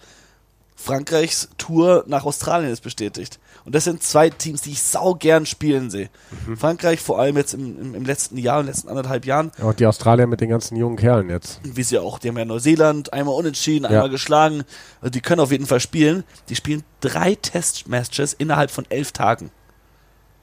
Frankreichs 0.74 1.48
Tour 1.58 2.04
nach 2.08 2.24
Australien 2.24 2.72
ist 2.72 2.80
bestätigt. 2.80 3.38
Und 3.64 3.74
das 3.76 3.84
sind 3.84 4.02
zwei 4.02 4.28
Teams, 4.28 4.62
die 4.62 4.72
ich 4.72 4.82
sau 4.82 5.14
gern 5.14 5.46
spielen 5.46 5.88
sehe. 5.90 6.10
Frankreich 6.56 7.00
vor 7.00 7.18
allem 7.20 7.36
jetzt 7.36 7.54
im, 7.54 7.80
im, 7.80 7.94
im 7.94 8.04
letzten 8.04 8.36
Jahr, 8.36 8.58
in 8.60 8.66
den 8.66 8.72
letzten 8.72 8.88
anderthalb 8.88 9.24
Jahren, 9.24 9.52
Auch 9.62 9.72
die 9.72 9.86
Australier 9.86 10.26
mit 10.26 10.40
den 10.40 10.48
ganzen 10.48 10.76
jungen 10.76 10.96
Kerlen 10.96 11.30
jetzt. 11.30 11.60
wie 11.62 11.82
sie 11.84 11.98
auch, 11.98 12.18
die 12.18 12.28
haben 12.28 12.38
ja 12.38 12.44
Neuseeland 12.44 13.12
einmal 13.12 13.34
unentschieden, 13.36 13.84
Ja. 13.84 13.90
einmal 13.90 14.10
geschlagen. 14.10 14.64
Also 15.00 15.10
die 15.10 15.20
können 15.20 15.40
auf 15.40 15.52
jeden 15.52 15.66
Fall 15.66 15.78
spielen. 15.80 16.24
Die 16.48 16.56
spielen 16.56 16.82
drei 17.00 17.36
Testmatches 17.36 18.32
innerhalb 18.32 18.70
von 18.72 18.84
elf 18.90 19.12
Tagen. 19.12 19.50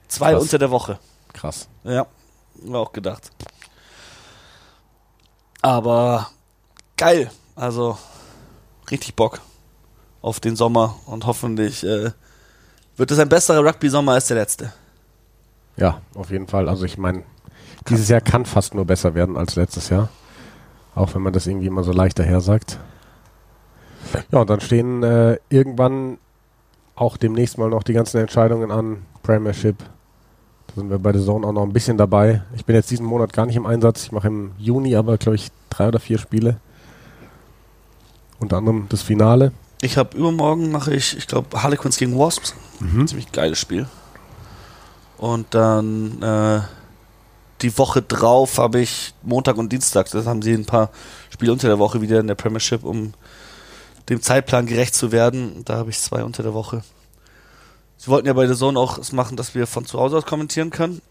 Zwei 0.08 0.32
Krass. 0.32 0.42
unter 0.42 0.58
der 0.58 0.70
Woche. 0.70 0.98
Krass. 1.34 1.68
Ja, 1.84 2.06
war 2.64 2.80
auch 2.80 2.92
gedacht. 2.92 3.30
Aber 5.62 6.30
geil. 6.96 7.30
Also 7.54 7.98
richtig 8.90 9.14
Bock. 9.14 9.40
auf 10.22 10.38
den 10.40 10.54
Sommer 10.56 10.96
und 11.06 11.24
hoffentlich 11.26 11.82
äh, 11.84 12.10
wird 13.00 13.10
es 13.10 13.18
ein 13.18 13.30
besserer 13.30 13.64
Rugby-Sommer 13.66 14.12
als 14.12 14.26
der 14.26 14.36
letzte. 14.36 14.74
Ja, 15.78 16.02
auf 16.14 16.30
jeden 16.30 16.46
Fall. 16.46 16.68
Also 16.68 16.84
ich 16.84 16.98
meine, 16.98 17.22
dieses 17.88 18.10
Jahr 18.10 18.20
kann 18.20 18.44
fast 18.44 18.74
nur 18.74 18.84
besser 18.84 19.14
werden 19.14 19.38
als 19.38 19.56
letztes 19.56 19.88
Jahr. 19.88 20.10
Auch 20.94 21.14
wenn 21.14 21.22
man 21.22 21.32
das 21.32 21.46
irgendwie 21.46 21.66
immer 21.66 21.82
so 21.82 21.92
leicht 21.92 22.18
daher 22.18 22.42
sagt. 22.42 22.78
Ja, 24.30 24.40
und 24.40 24.50
dann 24.50 24.60
stehen 24.60 25.02
äh, 25.02 25.38
irgendwann 25.48 26.18
auch 26.94 27.16
demnächst 27.16 27.56
mal 27.56 27.70
noch 27.70 27.84
die 27.84 27.94
ganzen 27.94 28.18
Entscheidungen 28.18 28.70
an. 28.70 28.98
Premiership. 29.22 29.78
Da 30.66 30.74
sind 30.74 30.90
wir 30.90 30.98
bei 30.98 31.12
der 31.12 31.22
Zone 31.22 31.46
auch 31.46 31.52
noch 31.52 31.62
ein 31.62 31.72
bisschen 31.72 31.96
dabei. 31.96 32.42
Ich 32.54 32.66
bin 32.66 32.76
jetzt 32.76 32.90
diesen 32.90 33.06
Monat 33.06 33.32
gar 33.32 33.46
nicht 33.46 33.56
im 33.56 33.64
Einsatz. 33.64 34.04
Ich 34.04 34.12
mache 34.12 34.28
im 34.28 34.52
Juni 34.58 34.94
aber, 34.94 35.16
glaube 35.16 35.36
ich, 35.36 35.48
drei 35.70 35.88
oder 35.88 36.00
vier 36.00 36.18
Spiele. 36.18 36.58
Unter 38.40 38.58
anderem 38.58 38.88
das 38.90 39.00
Finale. 39.00 39.52
Ich 39.82 39.96
habe 39.96 40.16
übermorgen 40.16 40.70
mache 40.70 40.94
ich, 40.94 41.16
ich 41.16 41.26
glaube, 41.26 41.62
Harlequins 41.62 41.96
gegen 41.96 42.18
Wasps. 42.18 42.54
Mhm. 42.80 43.06
Ziemlich 43.06 43.32
geiles 43.32 43.58
Spiel. 43.58 43.86
Und 45.16 45.54
dann 45.54 46.22
äh, 46.22 46.60
die 47.62 47.76
Woche 47.76 48.02
drauf 48.02 48.58
habe 48.58 48.80
ich 48.80 49.14
Montag 49.22 49.56
und 49.56 49.70
Dienstag. 49.72 50.10
Das 50.10 50.26
haben 50.26 50.42
sie 50.42 50.54
ein 50.54 50.66
paar 50.66 50.90
Spiele 51.30 51.52
unter 51.52 51.68
der 51.68 51.78
Woche 51.78 52.00
wieder 52.00 52.20
in 52.20 52.26
der 52.26 52.34
Premiership, 52.34 52.84
um 52.84 53.12
dem 54.08 54.22
Zeitplan 54.22 54.66
gerecht 54.66 54.94
zu 54.94 55.12
werden. 55.12 55.62
Da 55.64 55.76
habe 55.76 55.90
ich 55.90 56.00
zwei 56.00 56.24
unter 56.24 56.42
der 56.42 56.54
Woche. 56.54 56.82
Sie 57.96 58.08
wollten 58.08 58.26
ja 58.26 58.32
bei 58.32 58.46
der 58.46 58.56
Zone 58.56 58.78
auch 58.78 58.98
es 58.98 59.12
machen, 59.12 59.36
dass 59.36 59.54
wir 59.54 59.66
von 59.66 59.84
zu 59.84 59.98
Hause 59.98 60.16
aus 60.16 60.24
kommentieren 60.24 60.70
können. 60.70 61.02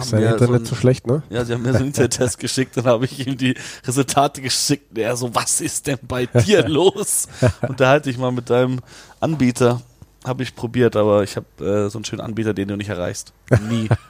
Ist 0.00 0.12
dein 0.12 0.22
Internet 0.22 0.48
so, 0.48 0.54
ein, 0.54 0.64
so, 0.64 0.74
schlecht, 0.74 1.06
ne? 1.06 1.22
Ja, 1.30 1.44
sie 1.44 1.54
haben 1.54 1.62
mir 1.62 1.72
so 1.72 1.78
einen 1.78 1.88
Internet-Test 1.88 2.38
geschickt, 2.40 2.76
dann 2.76 2.84
habe 2.84 3.04
ich 3.04 3.26
ihm 3.26 3.36
die 3.36 3.54
Resultate 3.86 4.40
geschickt. 4.40 4.90
Und 4.90 4.98
er 4.98 5.16
so, 5.16 5.34
was 5.34 5.60
ist 5.60 5.86
denn 5.86 5.98
bei 6.02 6.26
dir 6.26 6.68
los? 6.68 7.28
Unterhalte 7.66 8.10
ich 8.10 8.18
mal 8.18 8.32
mit 8.32 8.50
deinem 8.50 8.80
Anbieter. 9.20 9.82
Habe 10.26 10.42
ich 10.42 10.54
probiert, 10.54 10.96
aber 10.96 11.22
ich 11.22 11.36
habe 11.36 11.46
äh, 11.64 11.88
so 11.90 11.98
einen 11.98 12.04
schönen 12.04 12.20
Anbieter, 12.20 12.52
den 12.52 12.68
du 12.68 12.76
nicht 12.76 12.88
erreichst. 12.88 13.32
Nie. 13.68 13.88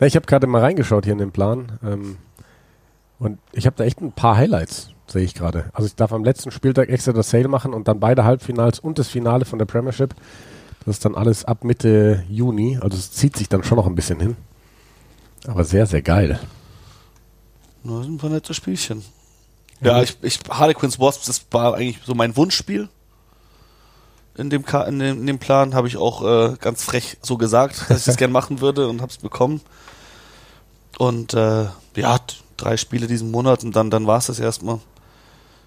Na, 0.00 0.06
ich 0.06 0.16
habe 0.16 0.26
gerade 0.26 0.46
mal 0.46 0.60
reingeschaut 0.60 1.04
hier 1.04 1.12
in 1.12 1.18
den 1.18 1.32
Plan. 1.32 1.78
Ähm, 1.84 2.16
und 3.18 3.38
ich 3.52 3.66
habe 3.66 3.76
da 3.76 3.84
echt 3.84 4.00
ein 4.00 4.12
paar 4.12 4.36
Highlights, 4.36 4.90
sehe 5.06 5.22
ich 5.22 5.34
gerade. 5.34 5.66
Also 5.74 5.86
ich 5.86 5.94
darf 5.94 6.12
am 6.12 6.24
letzten 6.24 6.50
Spieltag 6.50 6.88
extra 6.88 7.12
das 7.12 7.30
Sale 7.30 7.48
machen 7.48 7.74
und 7.74 7.86
dann 7.86 8.00
beide 8.00 8.24
Halbfinals 8.24 8.80
und 8.80 8.98
das 8.98 9.08
Finale 9.08 9.44
von 9.44 9.58
der 9.58 9.66
Premiership. 9.66 10.14
Das 10.84 10.96
ist 10.96 11.04
dann 11.04 11.14
alles 11.14 11.44
ab 11.44 11.64
Mitte 11.64 12.24
Juni. 12.28 12.78
Also 12.80 12.96
es 12.96 13.12
zieht 13.12 13.36
sich 13.36 13.48
dann 13.48 13.64
schon 13.64 13.76
noch 13.76 13.86
ein 13.86 13.94
bisschen 13.94 14.20
hin. 14.20 14.36
Aber 15.46 15.64
sehr, 15.64 15.86
sehr 15.86 16.02
geil. 16.02 16.40
Das 17.84 18.04
sind 18.04 18.14
ein 18.14 18.18
paar 18.18 18.30
nette 18.30 18.54
Spielchen. 18.54 19.02
Ja, 19.82 20.02
ich, 20.02 20.16
ich 20.22 20.40
Harlequins 20.50 20.98
Wasps, 21.00 21.26
das 21.26 21.46
war 21.50 21.74
eigentlich 21.74 22.00
so 22.04 22.14
mein 22.14 22.36
Wunschspiel. 22.36 22.88
In 24.36 24.50
dem, 24.50 24.64
in 24.86 24.98
dem, 24.98 25.20
in 25.20 25.26
dem 25.26 25.38
Plan 25.38 25.74
habe 25.74 25.88
ich 25.88 25.96
auch 25.96 26.22
äh, 26.24 26.56
ganz 26.60 26.84
frech 26.84 27.18
so 27.22 27.36
gesagt, 27.36 27.90
dass 27.90 28.00
ich 28.00 28.04
das 28.04 28.16
gerne 28.18 28.32
machen 28.32 28.60
würde 28.60 28.88
und 28.88 29.00
habe 29.00 29.10
es 29.10 29.18
bekommen. 29.18 29.60
Und 30.98 31.34
äh, 31.34 31.66
ja, 31.96 32.18
drei 32.56 32.76
Spiele 32.76 33.06
diesen 33.06 33.30
Monat 33.30 33.64
und 33.64 33.74
dann, 33.74 33.90
dann 33.90 34.06
war 34.06 34.18
es 34.18 34.26
das 34.26 34.38
erstmal 34.38 34.80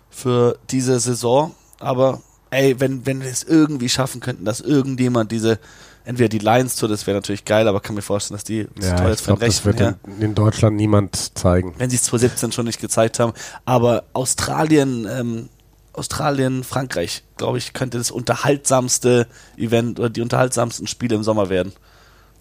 für 0.09 0.57
diese 0.69 0.99
Saison. 0.99 1.55
Aber 1.79 2.21
ey, 2.53 2.79
wenn, 2.79 3.05
wenn 3.05 3.21
wir 3.21 3.29
es 3.29 3.43
irgendwie 3.43 3.89
schaffen 3.89 4.21
könnten, 4.21 4.45
dass 4.45 4.61
irgendjemand 4.61 5.31
diese, 5.31 5.59
entweder 6.05 6.29
die 6.29 6.39
Lions 6.39 6.75
Tour, 6.75 6.89
das 6.89 7.07
wäre 7.07 7.17
natürlich 7.17 7.45
geil, 7.45 7.67
aber 7.67 7.79
kann 7.79 7.95
mir 7.95 8.01
vorstellen, 8.01 8.37
dass 8.37 8.43
die 8.43 8.67
ja, 8.81 8.95
teuer 8.95 9.13
ich 9.13 9.23
glaub, 9.23 9.39
das 9.39 9.65
wird 9.65 9.79
in, 9.79 9.95
in, 10.19 10.35
Deutschland 10.35 10.75
niemand 10.75 11.37
zeigen. 11.37 11.73
Wenn 11.77 11.89
sie 11.89 11.95
es 11.97 12.03
2017 12.03 12.51
schon 12.51 12.65
nicht 12.65 12.79
gezeigt 12.79 13.19
haben. 13.19 13.33
Aber 13.65 14.03
Australien, 14.13 15.07
ähm, 15.09 15.49
Australien, 15.93 16.63
Frankreich, 16.63 17.23
glaube 17.37 17.57
ich, 17.57 17.73
könnte 17.73 17.97
das 17.97 18.11
unterhaltsamste 18.11 19.27
Event 19.57 19.99
oder 19.99 20.09
die 20.09 20.21
unterhaltsamsten 20.21 20.87
Spiele 20.87 21.15
im 21.15 21.23
Sommer 21.23 21.49
werden. 21.49 21.73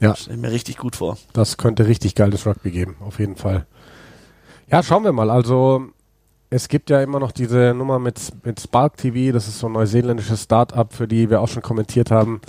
Ja. 0.00 0.16
Stelle 0.16 0.38
mir 0.38 0.50
richtig 0.50 0.78
gut 0.78 0.96
vor. 0.96 1.18
Das 1.32 1.58
könnte 1.58 1.86
richtig 1.86 2.14
geiles 2.14 2.46
Rugby 2.46 2.70
geben, 2.70 2.96
auf 3.00 3.18
jeden 3.18 3.36
Fall. 3.36 3.66
Ja, 4.70 4.82
schauen 4.82 5.04
wir 5.04 5.12
mal. 5.12 5.30
Also 5.30 5.92
es 6.52 6.68
gibt 6.68 6.90
ja 6.90 7.02
immer 7.02 7.18
noch 7.18 7.32
diese 7.32 7.72
Nummer 7.74 7.98
mit, 7.98 8.20
mit 8.44 8.60
Spark 8.60 8.98
TV, 8.98 9.32
das 9.32 9.48
ist 9.48 9.58
so 9.58 9.68
ein 9.68 9.72
neuseeländisches 9.72 10.42
Start-up, 10.42 10.92
für 10.92 11.08
die 11.08 11.30
wir 11.30 11.40
auch 11.40 11.48
schon 11.48 11.62
kommentiert 11.62 12.10
haben, 12.10 12.42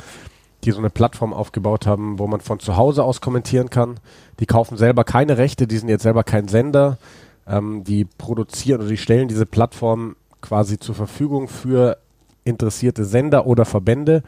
die 0.66 0.72
so 0.72 0.80
eine 0.80 0.90
Plattform 0.90 1.34
aufgebaut 1.34 1.88
haben, 1.88 2.20
wo 2.20 2.28
man 2.28 2.42
von 2.42 2.60
zu 2.60 2.76
Hause 2.76 3.06
aus 3.06 3.22
kommentieren 3.22 3.70
kann. 3.70 4.02
Die 4.42 4.46
kaufen 4.46 4.78
selber 4.78 5.06
keine 5.06 5.38
Rechte, 5.38 5.68
die 5.68 5.78
sind 5.78 5.88
jetzt 5.88 6.04
selber 6.04 6.24
kein 6.24 6.50
Sender. 6.50 6.98
Ähm, 7.48 7.86
die 7.86 8.04
produzieren 8.04 8.82
oder 8.82 8.90
die 8.90 8.98
stellen 8.98 9.30
diese 9.30 9.46
Plattform 9.46 10.18
quasi 10.42 10.80
zur 10.80 10.96
Verfügung 10.96 11.48
für 11.48 11.98
interessierte 12.44 13.06
Sender 13.06 13.48
oder 13.48 13.64
Verbände. 13.64 14.24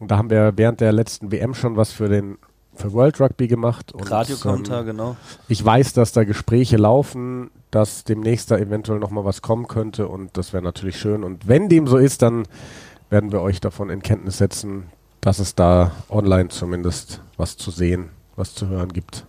Und 0.00 0.10
da 0.10 0.18
haben 0.18 0.30
wir 0.30 0.54
während 0.56 0.80
der 0.80 0.92
letzten 0.92 1.30
WM 1.30 1.54
schon 1.54 1.76
was 1.76 1.92
für 1.92 2.08
den 2.08 2.38
für 2.74 2.92
World 2.92 3.20
Rugby 3.20 3.46
gemacht. 3.46 3.92
Und, 3.92 4.10
Radiokommentar, 4.10 4.80
ähm, 4.80 4.86
genau. 4.86 5.16
Ich 5.48 5.64
weiß, 5.64 5.92
dass 5.92 6.12
da 6.12 6.24
Gespräche 6.24 6.76
laufen, 6.76 7.50
dass 7.70 8.04
demnächst 8.04 8.50
da 8.50 8.56
eventuell 8.56 8.98
nochmal 8.98 9.24
was 9.24 9.42
kommen 9.42 9.68
könnte 9.68 10.08
und 10.08 10.36
das 10.36 10.52
wäre 10.52 10.62
natürlich 10.62 10.98
schön. 10.98 11.24
Und 11.24 11.48
wenn 11.48 11.68
dem 11.68 11.86
so 11.86 11.98
ist, 11.98 12.22
dann 12.22 12.44
werden 13.10 13.32
wir 13.32 13.42
euch 13.42 13.60
davon 13.60 13.90
in 13.90 14.02
Kenntnis 14.02 14.38
setzen, 14.38 14.86
dass 15.20 15.38
es 15.38 15.54
da 15.54 15.92
online 16.08 16.48
zumindest 16.48 17.20
was 17.36 17.56
zu 17.56 17.70
sehen, 17.70 18.10
was 18.36 18.54
zu 18.54 18.68
hören 18.68 18.92
gibt. 18.92 19.26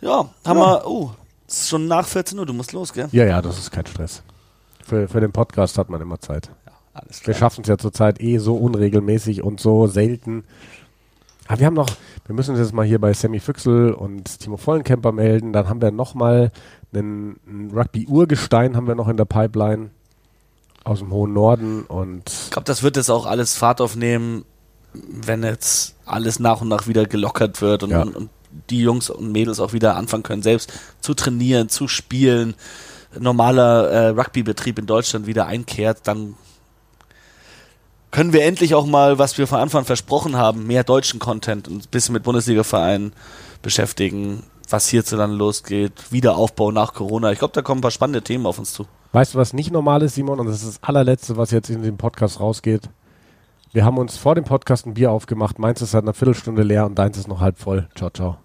Ja, 0.00 0.28
haben 0.44 0.58
ja. 0.58 0.74
wir, 0.74 0.86
oh, 0.86 1.10
es 1.46 1.62
ist 1.62 1.68
schon 1.70 1.88
nach 1.88 2.06
14 2.06 2.38
Uhr, 2.38 2.46
du 2.46 2.52
musst 2.52 2.72
los, 2.72 2.92
gell? 2.92 3.08
Ja, 3.12 3.24
ja, 3.24 3.42
das 3.42 3.58
ist 3.58 3.70
kein 3.70 3.86
Stress. 3.86 4.22
Für, 4.84 5.08
für 5.08 5.20
den 5.20 5.32
Podcast 5.32 5.78
hat 5.78 5.90
man 5.90 6.00
immer 6.00 6.20
Zeit. 6.20 6.50
Ja, 6.66 6.72
alles 6.94 7.20
klar. 7.20 7.34
Wir 7.34 7.38
schaffen 7.38 7.62
es 7.62 7.68
ja 7.68 7.78
zurzeit 7.78 8.20
eh 8.20 8.38
so 8.38 8.56
unregelmäßig 8.56 9.42
und 9.42 9.60
so 9.60 9.86
selten. 9.86 10.44
Aber 11.46 11.60
wir 11.60 11.66
haben 11.66 11.74
noch, 11.74 11.88
wir 12.26 12.34
müssen 12.34 12.50
uns 12.50 12.60
jetzt 12.60 12.74
mal 12.74 12.84
hier 12.84 13.00
bei 13.00 13.14
Sammy 13.14 13.40
Füchsel 13.40 13.92
und 13.92 14.38
Timo 14.38 14.58
Vollenkemper 14.58 15.12
melden. 15.12 15.52
Dann 15.54 15.68
haben 15.68 15.80
wir 15.80 15.90
nochmal 15.90 16.52
einen, 16.92 17.70
Rugby-Urgestein 17.74 18.76
haben 18.76 18.86
wir 18.86 18.94
noch 18.94 19.08
in 19.08 19.16
der 19.16 19.24
Pipeline 19.24 19.90
aus 20.84 21.00
dem 21.00 21.10
hohen 21.10 21.32
Norden 21.32 21.82
und. 21.82 22.30
Ich 22.30 22.50
glaube, 22.50 22.64
das 22.64 22.82
wird 22.82 22.96
jetzt 22.96 23.10
auch 23.10 23.26
alles 23.26 23.56
Fahrt 23.56 23.80
aufnehmen, 23.80 24.44
wenn 24.92 25.42
jetzt 25.42 25.96
alles 26.06 26.38
nach 26.38 26.60
und 26.60 26.68
nach 26.68 26.86
wieder 26.86 27.04
gelockert 27.06 27.60
wird 27.60 27.82
und, 27.82 27.90
ja. 27.90 28.02
und, 28.02 28.16
und 28.16 28.30
die 28.70 28.80
Jungs 28.80 29.10
und 29.10 29.32
Mädels 29.32 29.60
auch 29.60 29.72
wieder 29.72 29.96
anfangen 29.96 30.22
können, 30.22 30.42
selbst 30.42 30.72
zu 31.00 31.14
trainieren, 31.14 31.68
zu 31.68 31.88
spielen, 31.88 32.54
normaler 33.18 33.88
äh, 33.88 34.08
Rugby-Betrieb 34.08 34.78
in 34.78 34.86
Deutschland 34.86 35.26
wieder 35.26 35.46
einkehrt, 35.46 36.00
dann 36.04 36.34
können 38.10 38.32
wir 38.32 38.44
endlich 38.44 38.74
auch 38.74 38.86
mal, 38.86 39.18
was 39.18 39.36
wir 39.36 39.46
von 39.46 39.60
Anfang 39.60 39.80
an 39.80 39.84
versprochen 39.84 40.36
haben, 40.36 40.66
mehr 40.66 40.84
deutschen 40.84 41.20
Content 41.20 41.68
und 41.68 41.84
ein 41.84 41.90
bisschen 41.90 42.14
mit 42.14 42.22
Bundesliga-Vereinen 42.22 43.12
beschäftigen, 43.60 44.44
was 44.70 44.88
hierzulande 44.88 45.36
losgeht, 45.36 45.92
Wiederaufbau 46.10 46.70
nach 46.70 46.94
Corona. 46.94 47.32
Ich 47.32 47.38
glaube, 47.38 47.54
da 47.54 47.62
kommen 47.62 47.78
ein 47.78 47.82
paar 47.82 47.90
spannende 47.90 48.22
Themen 48.22 48.46
auf 48.46 48.58
uns 48.58 48.72
zu. 48.72 48.86
Weißt 49.12 49.34
du, 49.34 49.38
was 49.38 49.52
nicht 49.52 49.72
normal 49.72 50.02
ist, 50.02 50.14
Simon? 50.14 50.40
Und 50.40 50.46
das 50.46 50.62
ist 50.62 50.68
das 50.68 50.82
allerletzte, 50.82 51.36
was 51.36 51.50
jetzt 51.50 51.70
in 51.70 51.82
dem 51.82 51.96
Podcast 51.96 52.40
rausgeht. 52.40 52.90
Wir 53.72 53.84
haben 53.84 53.98
uns 53.98 54.16
vor 54.16 54.34
dem 54.34 54.44
Podcast 54.44 54.86
ein 54.86 54.94
Bier 54.94 55.10
aufgemacht. 55.12 55.58
Meins 55.58 55.82
ist 55.82 55.92
seit 55.92 56.02
einer 56.02 56.14
Viertelstunde 56.14 56.62
leer 56.62 56.86
und 56.86 56.98
deins 56.98 57.18
ist 57.18 57.28
noch 57.28 57.40
halb 57.40 57.58
voll. 57.58 57.88
Ciao, 57.94 58.10
ciao. 58.10 58.38